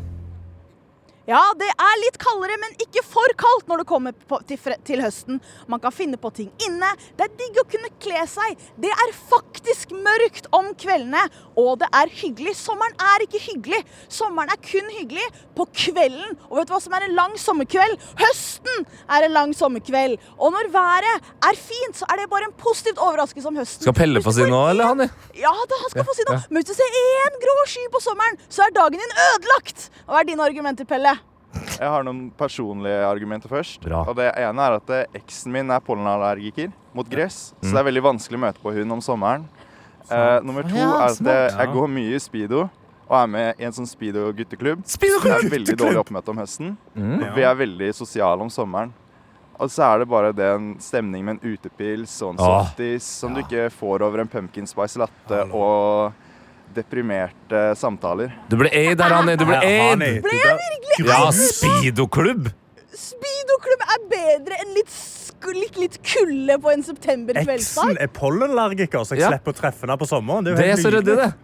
Ja, 1.24 1.40
det 1.56 1.70
er 1.72 2.00
litt 2.02 2.18
kaldere, 2.20 2.56
men 2.60 2.74
ikke 2.84 3.00
for 3.06 3.32
kaldt 3.40 3.70
når 3.70 3.80
det 3.80 3.86
kommer 3.88 4.12
på, 4.28 4.36
til, 4.44 4.58
til 4.84 5.00
høsten. 5.00 5.38
Man 5.72 5.80
kan 5.80 5.94
finne 5.94 6.18
på 6.20 6.28
ting 6.36 6.50
inne. 6.66 6.90
Det 7.16 7.24
er 7.24 7.36
digg 7.38 7.60
å 7.62 7.64
kunne 7.72 7.88
kle 8.04 8.26
seg. 8.28 8.60
Det 8.80 8.90
er 8.92 9.12
faktisk 9.30 9.94
mørkt 9.96 10.50
om 10.52 10.68
kveldene, 10.76 11.22
og 11.56 11.78
det 11.80 11.88
er 11.96 12.12
hyggelig. 12.20 12.52
Sommeren 12.60 12.92
er 13.00 13.24
ikke 13.24 13.40
hyggelig. 13.40 13.80
Sommeren 14.12 14.52
er 14.52 14.60
kun 14.68 14.90
hyggelig 14.98 15.24
på 15.56 15.64
kvelden. 15.72 16.36
Og 16.50 16.60
vet 16.60 16.68
du 16.68 16.74
hva 16.76 16.82
som 16.84 16.98
er 16.98 17.08
en 17.08 17.16
lang 17.16 17.38
sommerkveld? 17.40 17.96
Høsten 18.20 18.84
er 19.08 19.24
en 19.30 19.34
lang 19.38 19.56
sommerkveld. 19.56 20.18
Og 20.36 20.52
når 20.52 20.68
været 20.76 21.32
er 21.48 21.56
fint, 21.56 22.02
så 22.02 22.10
er 22.12 22.20
det 22.20 22.28
bare 22.34 22.50
en 22.50 22.56
positivt 22.60 23.00
overraskelse 23.00 23.48
om 23.48 23.62
høsten. 23.62 23.88
Skal 23.88 23.96
Pelle 23.96 24.20
få 24.24 24.36
si 24.36 24.44
noe, 24.50 24.68
eller 24.74 24.92
han? 24.92 25.06
ja, 25.40 25.56
da, 25.72 25.80
han 25.86 25.96
skal 25.96 26.04
få 26.04 26.20
si 26.20 26.28
noe. 26.28 26.36
ja. 26.36 26.44
Men 26.52 26.60
hvis 26.60 26.68
du 26.68 26.76
ser 26.76 27.00
én 27.24 27.40
grå 27.48 27.56
sky 27.72 27.88
på 27.96 28.04
sommeren, 28.10 28.36
så 28.52 28.68
er 28.68 28.76
dagen 28.76 29.00
din 29.00 29.18
ødelagt. 29.30 29.88
Hva 30.04 30.20
er 30.20 30.28
dine 30.28 30.44
argumenter, 30.44 30.84
Pelle? 30.88 31.13
Jeg 31.74 31.90
har 31.90 32.06
noen 32.06 32.28
personlige 32.38 33.02
argumenter 33.08 33.50
først. 33.50 33.80
Bra. 33.84 34.04
Og 34.08 34.16
det 34.18 34.30
ene 34.40 34.68
er 34.68 34.78
at 34.78 34.94
eh, 34.94 35.20
eksen 35.20 35.52
min 35.54 35.72
er 35.74 35.82
pollenallergiker 35.84 36.72
mot 36.94 37.08
gress, 37.10 37.52
så 37.60 37.72
det 37.72 37.82
er 37.82 37.88
veldig 37.90 38.04
vanskelig 38.06 38.38
å 38.38 38.44
møte 38.46 38.62
på 38.62 38.72
hun 38.76 38.96
om 38.96 39.02
sommeren. 39.04 39.46
Eh, 40.10 40.40
nummer 40.44 40.66
to 40.68 40.76
Ja, 40.76 40.90
er 41.06 41.12
at 41.12 41.30
eh, 41.34 41.58
jeg 41.58 41.72
går 41.74 41.94
mye 41.98 42.16
i 42.16 42.22
speedo. 42.22 42.66
Og 43.04 43.16
er 43.18 43.26
med 43.28 43.58
i 43.60 43.66
en 43.68 43.74
sånn 43.76 43.88
speedo-gutteklubb. 43.88 44.84
Speedo 44.88 45.18
Det 45.20 45.32
er 45.34 45.50
veldig 45.52 45.74
dårlig 45.76 45.98
oppmøte 46.00 46.32
om 46.32 46.38
høsten. 46.40 46.70
Mm. 46.96 47.18
Vi 47.36 47.42
er 47.44 47.58
veldig 47.58 47.90
sosiale 47.92 48.40
om 48.40 48.48
sommeren. 48.52 48.94
Og 49.60 49.70
så 49.70 49.84
er 49.86 50.02
det 50.02 50.08
bare 50.10 50.32
den 50.34 50.72
stemning 50.82 51.24
med 51.26 51.36
en 51.36 51.52
utepils 51.52 52.14
og 52.24 52.32
en 52.32 52.40
softis 52.40 53.06
som 53.20 53.36
du 53.36 53.42
ikke 53.42 53.68
får 53.70 54.02
over 54.02 54.24
en 54.24 54.30
pumpkin 54.30 54.66
spice 54.66 54.98
latte 54.98 55.44
og 55.54 56.16
deprimerte 56.74 57.62
samtaler. 57.78 58.32
Du 58.50 58.56
ble 58.60 58.68
aid 58.72 58.98
der, 58.98 59.14
Hani. 59.14 59.36
Du 59.40 59.44
ble 59.48 59.56
aid. 59.62 59.98
Ble 60.24 60.38
jeg 60.38 60.58
virkelig 60.64 61.08
Ja, 61.08 61.30
speedoklubb. 61.30 62.50
Speedoklubb 62.94 63.82
er 63.94 64.04
bedre 64.10 64.58
enn 64.62 64.74
litt, 64.76 64.92
litt, 65.54 65.76
litt 65.82 65.98
kulde 66.06 66.58
på 66.62 66.70
en 66.72 66.82
september 66.86 67.34
Eksen 67.34 67.48
kveldsdag. 67.48 67.96
er 68.00 68.06
pollenallergiker, 68.08 69.04
så 69.04 69.16
jeg 69.16 69.20
Ja. 69.24 69.30
slipper 69.32 69.52
å 69.52 69.56
treffe 69.60 69.80
henne 69.86 69.98
på 69.98 70.06
sommeren. 70.08 70.44
Det 70.44 70.52
er 70.52 70.54
jo 70.54 70.56
Det 70.56 70.64
er 70.64 70.74
helt 70.74 70.86
så 70.86 70.92
ryddig, 70.94 71.16
det. 71.16 71.34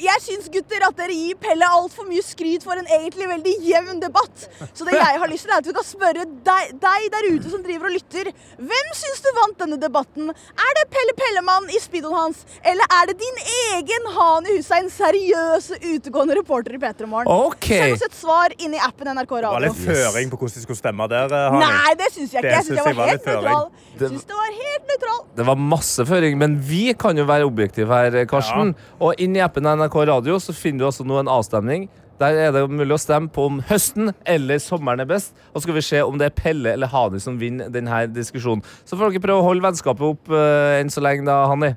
Jeg 0.00 0.22
syns 0.24 0.48
gutter 0.52 0.84
at 0.86 0.96
dere 0.98 1.14
gir 1.16 1.36
Pelle 1.40 1.66
altfor 1.76 2.06
mye 2.08 2.22
skryt 2.24 2.64
for 2.66 2.78
en 2.80 2.88
egentlig 2.88 3.26
veldig 3.30 3.54
jevn 3.68 4.00
debatt. 4.02 4.46
Så 4.72 4.86
det 4.88 4.94
jeg 4.96 5.20
har 5.22 5.28
lyst 5.30 5.44
til 5.46 5.52
er 5.54 5.60
at 5.60 5.68
vi 5.68 5.74
kan 5.76 5.86
spørre 5.86 6.24
deg, 6.46 6.72
deg 6.80 7.06
der 7.14 7.28
ute 7.34 7.52
som 7.52 7.62
driver 7.64 7.90
og 7.90 7.96
lytter. 7.98 8.30
Hvem 8.60 8.90
syns 8.96 9.20
du 9.24 9.30
vant 9.40 9.58
denne 9.60 9.78
debatten? 9.82 10.30
Er 10.32 10.72
det 10.80 10.86
Pelle 10.94 11.14
Pellemann 11.18 11.68
i 11.74 11.80
speedoen 11.82 12.16
hans? 12.16 12.42
Eller 12.64 12.88
er 13.00 13.10
det 13.12 13.18
din 13.20 13.40
egen 13.76 14.08
Hani 14.16 14.56
Hussein, 14.56 14.88
seriøse 14.92 15.78
utegående 15.92 16.38
reporter 16.40 16.76
i 16.76 16.80
P3 16.82 17.08
Morgen? 17.10 17.30
Okay. 17.50 17.90
Send 17.90 17.98
oss 17.98 18.06
et 18.08 18.18
svar 18.18 18.54
inn 18.58 18.74
i 18.76 18.80
appen 18.82 19.10
NRK 19.12 19.36
Radio. 19.36 19.50
Det 19.50 19.52
var 19.52 19.66
litt 19.68 19.84
føring 19.84 20.32
på 20.32 20.40
hvordan 20.40 20.56
de 20.60 20.64
skulle 20.64 20.80
stemme 20.80 21.08
der. 21.12 21.36
eh, 21.36 21.46
Hani. 21.54 21.64
Nei, 21.66 21.94
det 22.00 22.10
syns 22.14 22.34
jeg 22.34 22.44
ikke. 22.44 22.54
Jeg 22.56 22.64
syns 22.64 22.70
synes 22.70 22.80
jeg 22.86 22.96
var 23.00 23.12
helt 23.12 23.30
nøytral. 23.30 23.70
Jeg 24.00 24.08
Syns 24.14 24.24
det 24.30 24.36
var 24.38 24.52
helt 24.56 24.92
nøytral. 24.94 25.20
Det 25.40 25.46
var 25.46 25.56
masse 25.60 26.04
føring, 26.08 26.38
men 26.40 26.56
vi 26.70 26.82
kan 26.98 27.16
jo 27.18 27.24
være 27.28 27.46
objektive 27.48 27.88
her, 27.94 28.24
Karsten. 28.30 28.74
Og 29.00 29.20
inn 29.22 29.36
i 29.36 29.42
appen 29.44 29.66
NRK 29.68 29.89
Radio 29.94 30.38
så 30.42 30.54
finner 30.56 30.84
du 30.84 30.88
altså 30.90 31.06
nå 31.06 31.18
en 31.20 31.30
avstemning. 31.30 31.88
Der 32.20 32.36
er 32.36 32.50
det 32.52 32.66
mulig 32.68 32.92
å 32.92 33.00
stemme 33.00 33.30
på 33.32 33.46
om 33.48 33.60
høsten 33.70 34.12
eller 34.28 34.60
sommeren 34.60 35.00
er 35.00 35.08
best. 35.08 35.32
Og 35.50 35.60
så 35.60 35.66
skal 35.66 35.78
vi 35.78 35.84
se 35.86 36.02
om 36.04 36.18
det 36.20 36.28
er 36.28 36.34
Pelle 36.36 36.74
eller 36.76 36.90
Hani 36.92 37.20
som 37.22 37.38
vinner 37.40 37.70
denne 37.72 38.02
diskusjonen. 38.12 38.64
Så 38.84 38.98
får 38.98 39.14
dere 39.14 39.24
prøve 39.24 39.40
å 39.40 39.46
holde 39.46 39.64
vennskapet 39.64 40.04
opp 40.04 40.28
uh, 40.34 40.76
enn 40.76 40.92
så 40.92 41.00
lenge, 41.04 41.24
da, 41.28 41.46
Hani. 41.48 41.72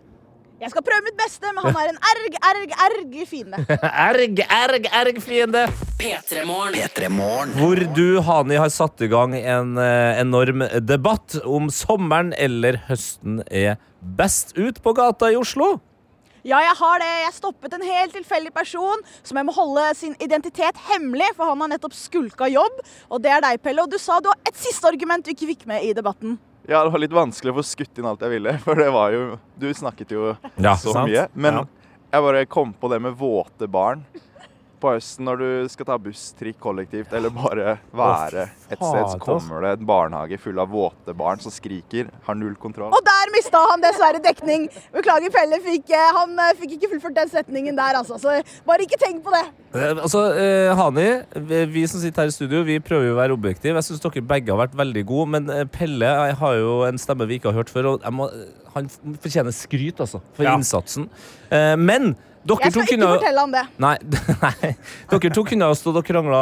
Jeg 0.63 0.71
skal 0.71 0.83
prøve 0.87 1.03
mitt 1.03 1.17
beste, 1.19 1.49
men 1.51 1.65
han 1.65 1.75
er 1.75 1.89
en 1.91 1.97
erg, 2.09 2.35
erg, 2.49 2.75
erg 2.85 3.15
fiende. 3.27 3.57
Erg, 4.07 4.37
erg, 4.47 4.85
erg, 4.95 5.17
fiende. 5.19 5.63
P3morgen. 5.99 6.77
P3 6.77 7.09
Morgen. 7.11 7.51
Hvor 7.57 7.81
du, 7.97 8.21
Hani, 8.23 8.55
har 8.61 8.71
satt 8.71 9.03
i 9.03 9.09
gang 9.11 9.35
en 9.35 9.75
eh, 9.75 10.21
enorm 10.21 10.63
debatt 10.79 11.35
om 11.43 11.67
sommeren 11.67 12.31
eller 12.39 12.79
høsten 12.87 13.41
er 13.51 13.75
best 13.99 14.55
ut 14.55 14.79
på 14.83 14.95
gata 14.95 15.33
i 15.33 15.39
Oslo. 15.39 15.73
Ja, 16.43 16.57
jeg 16.59 16.75
har 16.75 16.99
det. 16.99 17.11
Jeg 17.23 17.33
stoppet 17.37 17.73
en 17.77 17.83
helt 17.87 18.13
tilfeldig 18.17 18.51
person 18.53 19.03
som 19.23 19.37
jeg 19.39 19.47
må 19.47 19.53
holde 19.55 19.85
sin 19.95 20.15
identitet 20.19 20.75
hemmelig, 20.89 21.29
for 21.37 21.47
han 21.53 21.61
har 21.63 21.71
nettopp 21.71 21.95
skulka 21.95 22.49
jobb. 22.51 22.81
Og 23.09 23.21
det 23.23 23.31
er 23.31 23.45
deg, 23.45 23.61
Pelle. 23.63 23.85
Og 23.85 23.91
du 23.93 23.95
sa 24.01 24.17
du 24.19 24.27
har 24.27 24.39
et 24.49 24.59
siste 24.59 24.89
argument 24.89 25.23
du 25.23 25.31
ikke 25.31 25.47
fikk 25.53 25.63
med 25.71 25.85
i 25.87 25.93
debatten. 25.95 26.35
Ja, 26.67 26.81
det 26.83 26.91
var 26.93 27.01
litt 27.03 27.15
vanskelig 27.15 27.51
å 27.51 27.57
få 27.59 27.63
skutt 27.67 27.97
inn 27.99 28.05
alt 28.07 28.21
jeg 28.23 28.31
ville, 28.37 28.57
for 28.65 28.79
det 28.79 28.89
var 28.95 29.11
jo 29.15 29.23
Du 29.59 29.65
snakket 29.75 30.11
jo 30.15 30.29
Ja, 30.57 30.75
så 30.79 30.93
sant. 30.95 31.09
mye. 31.11 31.25
Men 31.35 31.53
Ja. 31.61 31.63
jeg 32.13 32.21
bare 32.27 32.45
kom 32.45 32.73
på 32.79 32.89
det 32.91 33.01
med 33.03 33.15
våte 33.19 33.67
barn 33.71 34.05
på 34.83 34.91
høsten 34.93 35.23
når 35.27 35.39
du 35.39 35.47
skal 35.71 35.87
ta 35.87 35.95
buss, 36.03 36.25
trikk 36.39 36.59
kollektivt, 36.63 37.13
eller 37.15 37.31
bare 37.33 37.77
være 37.95 38.43
et 38.67 38.77
sted, 38.77 39.05
så 39.13 39.17
kommer 39.23 39.63
det 39.63 39.71
en 39.79 39.87
barnehage 39.87 40.37
full 40.43 40.59
av 40.59 40.69
våte 40.73 41.15
barn 41.17 41.39
som 41.43 41.53
skriker, 41.55 42.09
har 42.27 42.35
null 42.39 42.57
kontroll. 42.59 42.91
Og 42.93 43.03
der 43.07 43.31
mista 43.33 43.61
han 43.71 43.81
dessverre 43.83 44.19
dekning. 44.23 44.67
Beklager, 44.93 45.31
Pelle. 45.33 45.61
Fikk, 45.63 45.89
eh, 45.95 46.09
han 46.19 46.35
eh, 46.43 46.51
fikk 46.59 46.75
ikke 46.77 46.91
fullført 46.95 47.15
den 47.21 47.31
setningen 47.31 47.79
der, 47.79 47.99
altså. 48.01 48.19
Så 48.19 48.35
bare 48.67 48.83
ikke 48.85 48.99
tenk 49.01 49.23
på 49.25 49.31
det. 49.33 49.43
Eh, 49.73 49.93
Altså, 50.03 50.25
eh, 50.37 50.73
Hani, 50.77 51.07
vi, 51.73 51.85
som 51.87 52.01
sitter 52.03 52.25
her 52.25 52.33
i 52.33 52.35
studio, 52.35 52.63
vi 52.67 52.79
prøver 52.83 53.07
jo 53.07 53.15
å 53.15 53.21
være 53.21 53.37
objektive. 53.37 53.77
Jeg 53.79 53.87
syns 53.87 54.03
dere 54.03 54.25
begge 54.33 54.51
har 54.53 54.59
vært 54.65 54.75
veldig 54.77 55.05
gode, 55.09 55.29
men 55.37 55.49
eh, 55.53 55.63
Pelle 55.71 56.11
jeg 56.11 56.35
har 56.43 56.59
jo 56.59 56.75
en 56.89 56.99
stemme 57.01 57.25
vi 57.29 57.39
ikke 57.39 57.51
har 57.53 57.61
hørt 57.61 57.71
før, 57.73 57.93
og 57.95 58.03
jeg 58.03 58.13
må, 58.19 58.27
han 58.75 58.87
fortjener 59.23 59.53
skryt, 59.55 60.01
altså, 60.03 60.19
for 60.35 60.43
Ja. 60.47 60.57
innsatsen. 60.57 61.07
Eh, 61.53 61.75
men 61.79 62.15
dere 62.43 62.65
Jeg 62.67 62.73
skal 62.73 62.83
ikke 62.83 62.95
kunne 62.97 63.11
fortelle 63.13 63.43
ham 63.43 63.53
det. 63.53 63.63
Nei, 63.83 63.93
nei. 64.43 64.73
Dere 65.13 65.31
to 65.35 65.43
kunne 65.47 65.69
ha 65.69 65.77
stått 65.77 65.99
og 66.01 66.07
krangla 66.07 66.41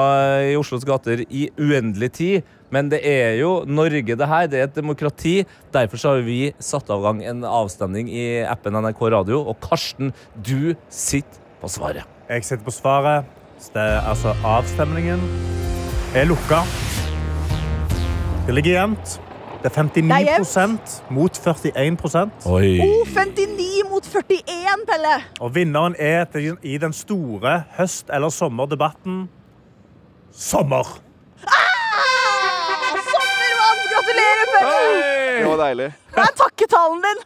i 0.50 0.56
Oslos 0.58 0.86
gater 0.88 1.24
i 1.28 1.46
uendelig 1.62 2.12
tid. 2.18 2.50
Men 2.72 2.88
det 2.90 3.02
er 3.06 3.36
jo 3.42 3.52
Norge, 3.68 4.16
det 4.16 4.30
her. 4.32 4.48
Det 4.50 4.62
er 4.62 4.70
et 4.70 4.78
demokrati. 4.80 5.36
Derfor 5.76 6.02
så 6.02 6.16
har 6.16 6.26
vi 6.26 6.40
satt 6.64 6.90
av 6.94 7.04
gang 7.06 7.22
en 7.28 7.46
avstemning 7.46 8.10
i 8.10 8.26
appen 8.48 8.80
NRK 8.80 9.04
Radio. 9.14 9.44
Og 9.46 9.60
Karsten, 9.62 10.14
du 10.36 10.74
sitter 10.90 11.42
på 11.62 11.70
svaret. 11.70 12.08
Jeg 12.32 12.48
sitter 12.48 12.66
på 12.66 12.74
svaret. 12.74 13.28
Det 13.62 13.82
er 13.82 14.00
altså 14.10 14.34
avstemningen 14.48 15.22
er 16.18 16.26
lukka. 16.32 16.64
Det 18.48 18.56
ligger 18.58 18.80
jevnt. 18.80 19.20
Det 19.62 19.70
er 19.70 19.84
59% 19.84 20.96
mot 21.14 21.38
41 21.38 22.32
Oi. 22.50 22.80
Oh, 22.82 23.06
59 23.06 23.84
mot 23.90 24.06
41, 24.06 24.86
Pelle. 24.90 25.12
Og 25.40 25.54
vinneren 25.54 25.96
er 26.00 26.26
i 26.66 26.78
den 26.82 26.94
store 26.94 27.64
høst- 27.78 28.10
eller 28.10 28.30
sommerdebatten 28.34 29.28
sommer. 30.34 30.88
Ah, 31.46 32.98
Sommervann! 33.06 33.84
Gratulerer, 33.94 34.46
Pelle. 34.56 34.82
Det 35.38 35.50
var 35.52 35.62
deilig. 35.68 35.92
Det 36.16 36.26
er 36.26 36.34
takketalen 36.42 37.06
din? 37.06 37.22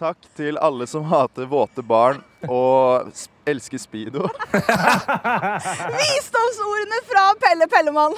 Takk 0.00 0.18
til 0.36 0.56
alle 0.58 0.86
som 0.90 1.04
hater 1.06 1.46
våte 1.46 1.82
barn 1.86 2.22
og 2.48 3.12
elsker 3.46 3.78
speedo. 3.78 4.24
Visdomsordene 6.00 6.98
fra 7.08 7.28
Pelle 7.44 7.68
Pellemann. 7.70 8.16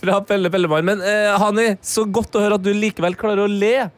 Fra 0.00 0.20
Pelle 0.26 0.50
Pellemann. 0.52 0.84
Men 0.84 1.02
eh, 1.06 1.32
Hani, 1.42 1.66
så 1.82 2.04
godt 2.06 2.34
å 2.38 2.42
høre 2.44 2.58
at 2.60 2.64
du 2.66 2.72
likevel 2.74 3.16
klarer 3.18 3.44
å 3.46 3.50
le. 3.50 3.88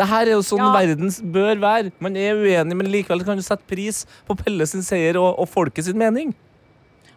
Det 0.00 0.06
her 0.08 0.28
er 0.30 0.36
jo 0.38 0.42
sånn 0.46 0.62
Ja. 0.62 0.70
verden 0.72 1.10
bør 1.34 1.58
være. 1.60 1.90
Man 2.00 2.14
er 2.16 2.38
uenig, 2.38 2.76
men 2.78 2.88
likevel 2.88 3.24
kan 3.26 3.36
du 3.36 3.42
sette 3.44 3.66
pris 3.68 4.04
på 4.28 4.36
Pelle 4.38 4.64
sin 4.70 4.82
seier 4.86 5.18
og, 5.20 5.34
og 5.42 5.48
folket 5.50 5.84
sin 5.90 5.98
mening. 6.00 6.30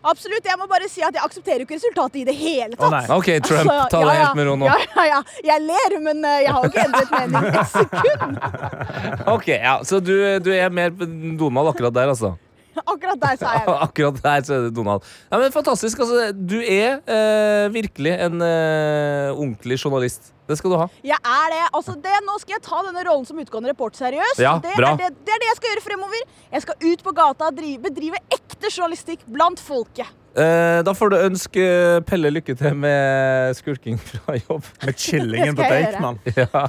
Absolutt, 0.04 0.43
Jeg 0.43 0.60
må 0.60 0.66
bare 0.68 0.89
si 0.91 0.99
at 0.99 1.16
jeg 1.16 1.24
aksepterer 1.24 1.62
jo 1.64 1.66
ikke 1.70 1.78
resultatet 1.78 2.18
i 2.20 2.24
det 2.28 2.34
hele 2.36 2.76
Å 2.76 2.80
tatt. 2.82 2.91
nei. 2.91 3.04
OK, 3.16 3.30
Trump, 3.47 3.70
Altså, 3.72 3.86
ta 3.93 4.01
ja, 4.01 4.08
det 4.10 4.16
helt 4.20 4.36
med 4.36 4.47
ro 4.49 4.56
nå. 4.60 4.66
Ja, 4.68 4.76
ja, 4.97 5.06
ja. 5.14 5.20
Jeg 5.47 5.64
ler, 5.64 5.95
men 6.04 6.26
eh, 6.28 6.41
jeg 6.43 6.51
har 6.58 6.66
jo 6.66 6.72
ikke 6.74 6.84
endret 6.89 7.14
mening 7.14 7.47
et 7.47 7.72
sekund. 7.72 8.36
Ok, 9.38 9.47
ja, 9.54 9.78
Så 9.88 10.01
du, 10.04 10.12
du 10.43 10.51
er 10.51 10.68
mer 10.76 10.91
på 10.91 11.08
Donald 11.39 11.72
akkurat 11.72 11.95
der, 11.95 12.12
altså? 12.12 12.34
Akkurat 12.93 13.19
der 13.21 13.39
sa 13.39 13.55
jeg 13.57 13.65
det. 13.67 13.76
Akkurat 13.88 14.21
der 14.24 14.45
så 14.47 14.57
er 14.57 14.67
det 14.67 14.76
Donald. 14.78 15.05
Ja, 15.32 15.39
men 15.41 15.51
Fantastisk. 15.55 15.99
altså 15.99 16.32
Du 16.34 16.57
er 16.61 16.99
eh, 17.05 17.65
virkelig 17.74 18.15
en 18.28 18.41
eh, 18.41 19.30
ordentlig 19.34 19.80
journalist. 19.80 20.32
Det 20.49 20.57
skal 20.59 20.74
du 20.74 20.78
ha. 20.82 20.88
Jeg 21.07 21.17
er 21.17 21.53
det. 21.53 21.61
Altså 21.71 21.95
det. 22.03 22.15
Nå 22.28 22.36
skal 22.41 22.57
jeg 22.57 22.65
ta 22.65 22.82
denne 22.88 23.05
rollen 23.07 23.28
som 23.30 23.39
utgående 23.39 23.71
reporter 23.71 24.05
seriøst. 24.07 24.41
Ja, 24.43 24.57
det. 24.63 24.74
Er 24.76 24.97
det, 24.99 25.13
det 25.24 25.38
er 25.38 25.45
det 25.45 25.51
jeg 25.51 25.59
skal 25.61 25.71
gjøre 25.71 25.86
fremover. 25.86 26.26
Jeg 26.57 26.65
skal 26.65 26.89
ut 26.89 27.05
på 27.05 27.15
gata 27.15 27.47
og 27.51 27.63
bedrive 27.86 28.19
ekte 28.34 28.74
journalistikk 28.74 29.24
blant 29.32 29.61
folket. 29.63 30.11
Eh, 30.34 30.80
da 30.82 30.94
får 30.98 31.12
du 31.14 31.16
ønske 31.20 31.64
Pelle 32.10 32.32
lykke 32.34 32.56
til 32.58 32.74
med 32.82 33.54
skulking 33.54 34.00
fra 34.02 34.38
jobb. 34.40 34.66
Med 34.88 34.98
chillingen 34.98 35.56
på 35.60 35.68
Deichman. 35.70 36.18
Ja. 36.34 36.66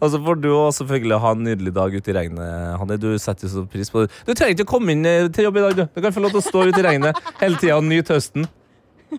Og 0.00 0.10
så 0.12 0.20
får 0.20 0.40
du 0.42 0.50
også 0.52 0.82
selvfølgelig 0.82 1.20
ha 1.22 1.32
en 1.32 1.44
nydelig 1.46 1.72
dag 1.74 1.94
ute 1.96 2.12
i 2.12 2.16
regnet. 2.18 2.76
Hanne, 2.80 3.00
du 3.00 3.10
setter 3.18 3.48
så 3.48 3.64
pris 3.70 3.90
på 3.90 4.04
det. 4.04 4.12
Du 4.28 4.34
trenger 4.34 4.58
ikke 4.58 4.68
å 4.68 4.72
komme 4.76 4.92
inn 4.92 5.08
eh, 5.08 5.30
til 5.32 5.48
jobb 5.48 5.60
i 5.60 5.66
dag. 5.66 5.78
Du, 5.78 5.84
du 5.88 6.04
kan 6.04 6.14
få 6.14 6.24
lov 6.24 6.36
til 6.36 6.42
å 6.42 6.48
stå 6.50 6.66
ute 6.68 6.82
i 6.82 6.88
regnet 6.90 7.22
hele 7.40 7.60
tida 7.60 7.80
og 7.80 7.88
nyte 7.88 8.18
høsten. 8.18 8.48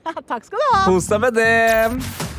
Takk 0.05 0.45
skal 0.45 0.59
du 0.61 0.67
ha. 0.75 0.83
Kos 0.85 1.09
deg 1.09 1.25
med 1.25 1.39
det. 1.39 2.38